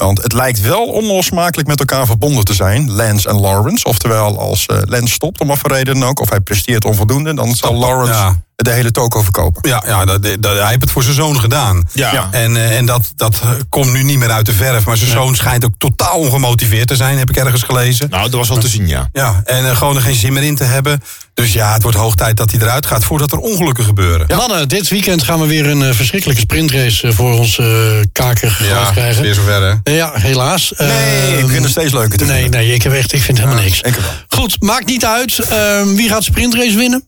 Want 0.00 0.22
het 0.22 0.32
lijkt 0.32 0.60
wel 0.60 0.84
onlosmakelijk 0.86 1.68
met 1.68 1.78
elkaar 1.78 2.06
verbonden 2.06 2.44
te 2.44 2.54
zijn, 2.54 2.90
Lance 2.90 3.28
en 3.28 3.40
Lawrence. 3.40 3.84
Oftewel, 3.84 4.38
als 4.38 4.66
eh 4.66 4.78
Lance 4.84 5.12
stopt, 5.14 5.40
om 5.40 5.46
wat 5.46 5.58
voor 5.58 5.70
reden 5.72 5.94
dan 5.94 6.08
ook, 6.08 6.20
of 6.20 6.30
hij 6.30 6.40
presteert 6.40 6.84
onvoldoende, 6.84 7.34
dan 7.34 7.54
zal 7.54 7.74
Lawrence. 7.74 8.34
De 8.62 8.70
hele 8.70 8.90
toko 8.90 9.22
verkopen. 9.22 9.68
Ja, 9.70 9.82
ja 9.86 10.04
dat, 10.04 10.22
dat, 10.40 10.56
hij 10.58 10.68
heeft 10.68 10.80
het 10.80 10.90
voor 10.90 11.02
zijn 11.02 11.14
zoon 11.14 11.40
gedaan. 11.40 11.82
Ja. 11.92 12.12
Ja. 12.12 12.28
En, 12.30 12.56
eh, 12.56 12.76
en 12.76 12.86
dat, 12.86 13.12
dat 13.16 13.40
eh, 13.42 13.50
komt 13.68 13.92
nu 13.92 14.02
niet 14.02 14.18
meer 14.18 14.30
uit 14.30 14.46
de 14.46 14.52
verf. 14.52 14.84
Maar 14.84 14.96
zijn 14.96 15.10
zoon 15.10 15.34
schijnt 15.36 15.64
ook 15.64 15.74
totaal 15.78 16.18
ongemotiveerd 16.18 16.88
te 16.88 16.96
zijn, 16.96 17.18
heb 17.18 17.30
ik 17.30 17.36
ergens 17.36 17.62
gelezen. 17.62 18.10
Nou, 18.10 18.22
dat 18.22 18.32
was 18.34 18.48
wel 18.48 18.58
te 18.58 18.68
zien, 18.68 18.86
ja. 18.88 19.08
Ja, 19.12 19.40
en 19.44 19.68
eh, 19.68 19.76
gewoon 19.76 19.96
er 19.96 20.02
geen 20.02 20.14
zin 20.14 20.32
meer 20.32 20.42
in 20.42 20.56
te 20.56 20.64
hebben. 20.64 21.02
Dus 21.34 21.52
ja, 21.52 21.72
het 21.72 21.82
wordt 21.82 21.96
hoog 21.96 22.14
tijd 22.14 22.36
dat 22.36 22.50
hij 22.50 22.60
eruit 22.60 22.86
gaat 22.86 23.04
voordat 23.04 23.32
er 23.32 23.38
ongelukken 23.38 23.84
gebeuren. 23.84 24.26
Mannen, 24.36 24.68
dit 24.68 24.88
weekend 24.88 25.22
gaan 25.22 25.40
we 25.40 25.46
weer 25.46 25.66
een 25.66 25.94
verschrikkelijke 25.94 26.42
sprintrace 26.42 27.12
voor 27.12 27.32
ons 27.32 27.58
eh 27.58 27.66
kaker 28.12 28.58
Ja, 28.62 28.90
krijgen. 28.90 29.22
weer 29.22 29.34
zover 29.34 29.80
hè. 29.84 29.92
Ja, 29.92 30.10
helaas. 30.14 30.72
Nee, 30.76 30.88
Ehm, 30.90 31.38
ik 31.44 31.48
vind 31.50 31.62
het 31.62 31.70
steeds 31.70 31.92
leuker 31.92 32.18
te 32.18 32.24
Nee, 32.24 32.42
vinden. 32.42 32.60
nee, 32.60 32.74
ik, 32.74 32.82
heb 32.82 32.92
echt, 32.92 33.12
ik 33.12 33.22
vind 33.22 33.38
helemaal 33.38 33.62
niks. 33.62 33.80
Goed, 34.28 34.56
maakt 34.62 34.86
niet 34.86 35.04
uit. 35.04 35.38
Ehm, 35.38 35.94
wie 35.94 36.08
gaat 36.08 36.18
de 36.18 36.24
sprintrace 36.24 36.76
winnen? 36.76 37.04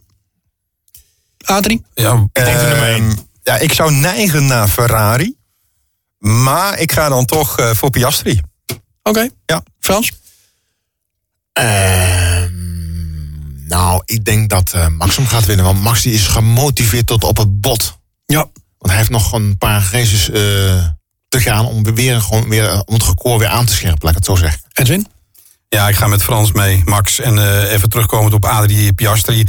Adrie? 1.42 1.84
Ja, 1.94 2.26
Ehm, 2.32 3.12
ja, 3.42 3.56
ik 3.56 3.72
zou 3.72 3.92
neigen 3.92 4.46
naar 4.46 4.68
Ferrari. 4.68 5.34
Maar 6.18 6.78
ik 6.78 6.92
ga 6.92 7.08
dan 7.08 7.24
toch 7.24 7.58
eh, 7.58 7.70
voor 7.70 7.90
Piastri. 7.90 8.40
Oké. 9.02 9.28
Ja. 9.46 9.62
Frans? 9.80 10.12
Ehm, 11.52 12.50
nou, 13.68 14.02
ik 14.04 14.24
denk 14.24 14.50
dat 14.50 14.72
eh, 14.72 14.88
Max 14.88 15.16
hem 15.16 15.26
gaat 15.26 15.44
winnen. 15.44 15.64
Want 15.64 15.80
Max 15.82 16.02
die 16.02 16.14
is 16.14 16.26
gemotiveerd 16.26 17.06
tot 17.06 17.24
op 17.24 17.36
het 17.36 17.60
bot. 17.60 17.98
Ja. 18.24 18.38
Want 18.78 18.92
hij 18.92 18.96
heeft 18.96 19.10
nog 19.10 19.32
een 19.32 19.58
paar 19.58 19.88
races 19.92 20.30
eh, 20.30 20.86
te 21.28 21.40
gaan 21.40 21.66
om 21.66 21.94
weer, 21.94 22.20
gewoon 22.20 22.48
weer, 22.48 22.82
om 22.84 22.94
het 22.94 23.04
record 23.04 23.38
weer 23.38 23.48
aan 23.48 23.66
te 23.66 23.72
scherpen, 23.72 23.98
laat 24.00 24.10
ik 24.10 24.16
het 24.16 24.24
zo 24.24 24.34
zeggen. 24.36 24.60
Edwin? 24.72 25.06
ja, 25.68 25.88
ik 25.88 25.96
ga 25.96 26.06
met 26.06 26.22
Frans 26.22 26.52
mee, 26.52 26.82
Max. 26.84 27.20
En 27.20 27.38
eh, 27.38 27.72
even 27.72 27.88
terugkomend 27.88 28.34
op 28.34 28.44
Adrie 28.44 28.92
Piastri. 28.92 29.46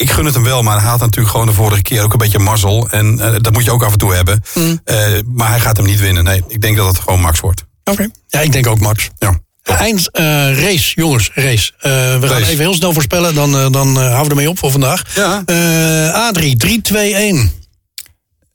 Ik 0.00 0.10
gun 0.10 0.24
het 0.24 0.34
hem 0.34 0.44
wel, 0.44 0.62
maar 0.62 0.80
hij 0.80 0.90
had 0.90 1.00
natuurlijk 1.00 1.30
gewoon 1.30 1.46
de 1.46 1.52
vorige 1.52 1.82
keer 1.82 2.02
ook 2.02 2.12
een 2.12 2.18
beetje 2.18 2.38
mazzel. 2.38 2.88
En 2.90 3.20
eh, 3.20 3.40
dat 3.40 3.52
moet 3.52 3.64
je 3.64 3.70
ook 3.70 3.82
af 3.82 3.92
en 3.92 3.98
toe 3.98 4.14
hebben. 4.14 4.42
Eh, 4.84 5.06
maar 5.26 5.48
hij 5.48 5.60
gaat 5.60 5.76
hem 5.76 5.86
niet 5.86 6.00
winnen. 6.00 6.24
Nee, 6.24 6.42
ik 6.48 6.60
denk 6.60 6.76
dat 6.76 6.86
het 6.86 6.98
gewoon 6.98 7.20
Max 7.20 7.40
wordt. 7.40 7.64
Oké. 7.84 8.08
Ja, 8.26 8.40
ik 8.40 8.52
denk 8.52 8.66
ook 8.66 8.78
Max. 8.80 9.08
Ja. 9.18 9.40
Eind 9.62 10.10
eh, 10.10 10.24
race, 10.62 10.94
jongens, 10.94 11.30
race. 11.34 11.72
Eh, 11.78 11.90
we 12.20 12.28
gaan 12.28 12.42
even 12.42 12.58
heel 12.58 12.74
snel 12.74 12.92
voorspellen, 12.92 13.34
dan, 13.34 13.72
dan 13.72 13.88
eh, 13.88 14.02
houden 14.02 14.22
we 14.24 14.28
ermee 14.30 14.48
op 14.48 14.58
voor 14.58 14.70
vandaag. 14.70 15.14
Ja. 15.14 15.42
Eh, 15.44 16.14
Adrie, 16.14 16.56
3, 16.56 16.80
2, 16.80 17.14
1. 17.14 17.52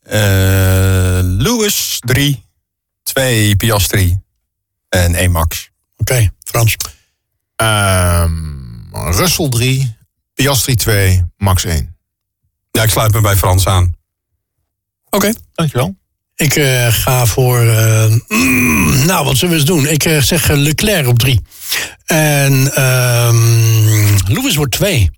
Eh, 0.01 0.19
Lewis 1.21 1.97
3, 1.99 2.43
2 3.03 3.55
Piastri 3.55 4.19
en 4.89 5.15
1 5.15 5.31
Max. 5.31 5.69
Oké, 5.97 6.29
Frans. 6.43 6.75
Ehm 7.55 8.33
Russell 8.91 9.49
3, 9.49 9.95
Piastri 10.35 10.75
2, 10.75 11.23
Max 11.37 11.63
1. 11.65 11.95
Ja, 12.71 12.83
ik 12.83 12.89
sluit 12.89 13.13
me 13.13 13.21
bij 13.21 13.35
Frans 13.35 13.67
aan. 13.67 13.95
Oké. 15.09 15.33
Dankjewel. 15.53 15.95
Ik 16.35 16.55
eh, 16.55 16.87
ga 16.93 17.25
voor. 17.25 17.59
eh, 17.59 18.15
mm, 18.27 19.05
nou, 19.05 19.25
wat 19.25 19.35
zullen 19.37 19.53
we 19.53 19.59
eens 19.59 19.69
doen? 19.69 19.87
Ik 19.87 20.05
eh, 20.05 20.21
zeg 20.21 20.47
Leclerc 20.47 21.07
op 21.07 21.19
drie. 21.19 21.41
En 22.05 22.73
ehm 22.75 24.17
Lewis 24.27 24.55
wordt 24.55 24.71
twee. 24.71 25.11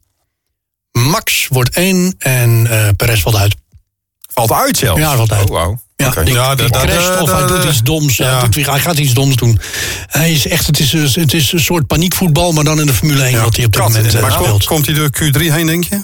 Max 0.91 1.47
wordt 1.47 1.69
één. 1.75 2.15
En 2.17 2.67
eh 2.69 2.89
Perez 2.97 3.21
valt 3.21 3.35
uit. 3.35 3.55
Valt 4.33 4.51
uit 4.51 4.77
zelfs? 4.77 4.99
Ja, 4.99 5.15
valt 5.15 5.31
uit. 5.31 5.49
Oh, 5.49 5.55
wauw. 5.55 5.79
Ja, 6.15 6.23
die, 6.23 6.33
Ja, 6.33 6.55
die 6.55 6.63
dat- 6.69 6.73
dat- 6.73 6.91
crasht 6.91 7.21
of 7.21 7.31
hij 7.31 7.39
dat- 7.39 7.47
doet 7.61 7.63
iets 7.71 7.83
doms. 7.83 8.17
ja. 8.17 8.31
Hij, 8.31 8.39
doet, 8.39 8.55
weer- 8.55 8.69
hij 8.71 8.79
gaat 8.79 8.97
iets 8.97 9.13
doms 9.13 9.35
doen. 9.35 9.59
Hij 10.07 10.31
is 10.31 10.47
echt, 10.47 10.67
het, 10.67 10.79
is, 10.79 10.93
een- 10.93 11.11
het 11.21 11.33
is 11.33 11.51
een 11.51 11.59
soort 11.59 11.87
paniekvoetbal, 11.87 12.51
maar 12.51 12.63
dan 12.63 12.79
in 12.79 12.85
de 12.85 12.93
Formule 12.93 13.23
1 13.23 13.41
wat 13.43 13.55
hij 13.55 13.65
op 13.65 13.71
dit 13.73 13.81
kat, 13.81 13.93
moment 13.93 14.13
eh, 14.15 14.21
Maar 14.21 14.31
speelt. 14.31 14.47
komt, 14.49 14.65
komt 14.65 14.85
hij 14.85 14.95
door 14.95 15.09
Q3 15.09 15.51
heen, 15.53 15.65
denk 15.65 15.83
je? 15.83 15.99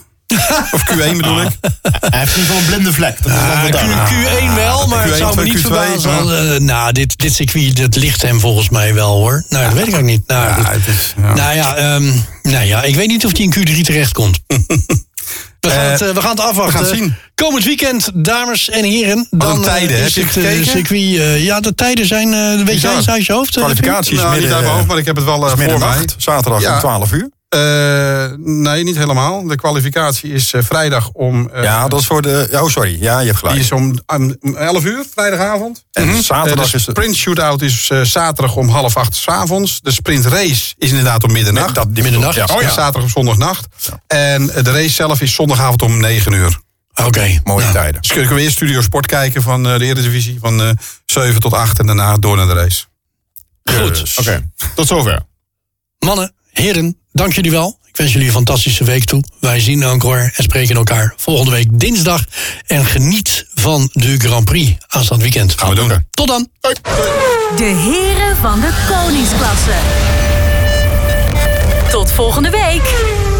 Of 0.72 0.84
Q1 0.84 1.18
bedoel 1.18 1.42
ik? 1.42 1.48
Hij 2.10 2.20
heeft 2.20 2.36
in 2.36 2.42
ieder 2.42 2.56
geval 2.56 2.58
een 2.58 2.66
blinde 2.66 2.94
vlek. 2.94 3.18
Dat 3.24 3.32
is 3.32 3.38
wel 3.40 3.48
Ja, 3.48 3.70
duidelijk. 3.70 4.06
Q, 4.06 4.40
1 4.40 4.56
wel, 4.56 4.88
maar 4.88 5.04
het 5.04 5.14
Q1, 5.14 5.18
zou 5.18 5.36
me 5.36 5.44
niet 5.44 5.54
Q2, 5.58 5.60
verbazen. 5.62 6.10
ja. 6.12 6.24
want, 6.24 6.30
eh, 6.32 6.60
nou, 6.60 6.92
dit, 6.92 7.18
dit 7.18 7.34
circuit 7.34 7.76
dat 7.78 7.96
ligt 7.96 8.22
hem 8.22 8.40
volgens 8.40 8.70
mij 8.70 8.94
wel 8.94 9.16
hoor. 9.16 9.44
Nou, 9.50 9.64
dat 9.66 9.74
weet 9.74 9.88
ik 9.88 9.96
ook 9.96 10.02
niet. 10.02 10.28
Nou, 10.28 10.62
Ja, 10.62 10.72
is, 10.72 11.14
ja. 11.22 11.34
Nou 11.34 11.56
ja, 11.56 11.76
ehm, 11.76 12.12
nou 12.42 12.66
ja, 12.66 12.84
ik 12.84 12.96
weet 12.96 13.08
niet 13.08 13.26
of 13.26 13.32
hij 13.38 13.42
in 13.46 13.54
Q3 13.54 13.82
terechtkomt. 13.82 14.40
We 15.64 15.70
gaan, 15.70 15.84
Eh, 15.84 15.92
het, 15.92 16.02
eh, 16.02 16.10
we 16.10 16.22
gaan 16.22 16.30
het 16.30 16.40
afwachten. 16.40 16.66
we 16.80 16.86
gaan 16.86 16.96
het 16.96 16.98
zien. 17.04 17.16
Komend 17.36 17.64
weekend, 17.64 18.10
dames 18.14 18.70
en 18.70 18.84
heren. 18.84 19.28
Dan 19.30 19.56
de 19.56 19.62
tijden, 19.68 19.96
eh, 19.98 20.02
heb 20.04 20.10
je 20.12 20.22
het 20.22 20.32
gekeken? 20.32 20.66
circuit. 20.66 21.42
ja, 21.42 21.60
de 21.60 21.76
tijden 21.76 22.06
zijn. 22.06 22.34
eh, 22.34 22.66
weet 22.66 22.82
jij 22.82 22.96
eens 22.96 23.10
uit 23.10 23.26
je 23.26 23.34
hoofd? 23.34 23.52
Kwalificaties 23.56 24.18
Nou, 24.18 24.30
niet 24.32 24.40
midden, 24.40 24.56
uit 24.56 24.64
mijn 24.66 24.76
hoofd, 24.78 24.88
maar 24.88 24.98
ik 24.98 25.06
heb 25.06 25.16
het 25.16 25.26
wel 25.26 25.50
voor 25.50 25.80
mij. 25.80 26.06
zaterdag 26.18 26.62
Ja. 26.62 26.74
om 26.74 26.80
12 26.80 27.12
uur. 27.12 27.30
Eh, 27.54 28.26
nee, 28.38 28.84
niet 28.84 28.96
helemaal. 28.98 29.48
De 29.48 29.56
kwalificatie 29.56 30.34
is 30.34 30.54
eh, 30.54 30.62
vrijdag 30.64 31.10
om... 31.10 31.50
eh, 31.50 31.64
Ja, 31.64 31.88
dat 31.88 32.00
is 32.00 32.06
voor 32.06 32.22
de... 32.22 32.48
Oh, 32.52 32.68
sorry. 32.70 32.98
Ja, 33.02 33.20
je 33.20 33.26
hebt 33.26 33.38
gelijk. 33.38 33.56
Die 33.56 33.66
is 33.66 33.72
om, 33.72 34.00
om 34.42 34.56
11 34.56 34.86
uur, 34.86 35.06
vrijdagavond. 35.14 35.86
En 35.92 36.08
Mhm. 36.08 36.22
zaterdag 36.22 36.70
de 36.72 36.78
is 36.78 36.86
het- 36.86 36.96
sprint 36.98 37.16
shootout 37.16 37.62
is 37.62 37.86
zaterdag 38.04 38.56
om 38.56 38.68
half 38.70 38.98
acht 38.98 39.16
's 39.16 39.28
avonds. 39.28 39.80
De 39.82 39.92
sprint 39.92 40.26
race 40.26 40.74
is 40.78 40.90
inderdaad 40.90 41.24
om 41.24 41.32
middernacht. 41.32 41.76
Dat, 41.76 41.88
die 41.96 42.04
Middernacht. 42.04 42.36
Ja, 42.36 42.46
Oh 42.52 42.62
ja. 42.62 42.70
Zaterdag 42.70 43.04
op 43.04 43.10
zondagnacht. 43.10 43.68
En 44.08 44.46
de 44.48 44.72
race 44.72 44.90
zelf 44.94 45.22
is 45.22 45.34
zondagavond 45.36 45.82
om 45.82 45.98
9 45.98 46.32
uur. 46.34 46.60
Oké. 47.06 47.40
mooie 47.44 47.72
tijden. 47.72 48.02
Dus 48.02 48.12
kunnen 48.12 48.34
we 48.36 48.42
eerst 48.42 48.56
Studio 48.56 48.82
Sport 48.82 49.06
kijken 49.06 49.42
van 49.42 49.64
de 49.64 49.70
Eredivisie 49.70 50.38
van 50.40 50.62
eh 50.62 50.70
7 51.06 51.42
tot 51.42 51.54
8 51.54 51.80
en 51.80 51.86
daarna 51.86 52.18
door 52.18 52.36
naar 52.38 52.48
de 52.48 52.54
race. 52.54 52.86
Goed. 53.64 54.00
Dus- 54.00 54.18
Oké, 54.18 54.50
tot 54.76 54.88
zover. 54.88 55.20
Mannen, 56.00 56.34
heren, 56.52 56.98
dank 57.14 57.34
jullie 57.34 57.52
wel. 57.52 57.78
Ik 57.86 57.98
wens 57.98 58.12
jullie 58.12 58.28
een 58.28 58.34
fantastische 58.34 58.84
week 58.84 59.04
toe. 59.04 59.24
Wij 59.40 59.60
zien 59.60 59.84
elkaar 59.84 60.34
en 60.36 60.44
spreken 60.44 60.76
elkaar 60.76 61.14
volgende 61.18 61.52
week 61.52 61.68
dinsdag. 61.72 62.26
En 62.66 62.86
geniet 62.86 63.46
van 63.54 63.90
de 63.94 64.20
Grand 64.20 64.46
Prix 64.46 64.72
aanstaand 64.88 65.22
weekend. 65.22 65.54
Gaan 65.60 65.70
we 65.70 65.76
doen. 65.76 66.06
Tot 66.10 66.28
dan. 66.28 66.48
De 67.56 67.64
heren 67.64 68.38
van 68.38 68.60
de 68.60 68.72
koningsklasse. 68.90 69.76
Tot 71.92 72.12
volgende 72.12 72.50
week. 72.50 73.33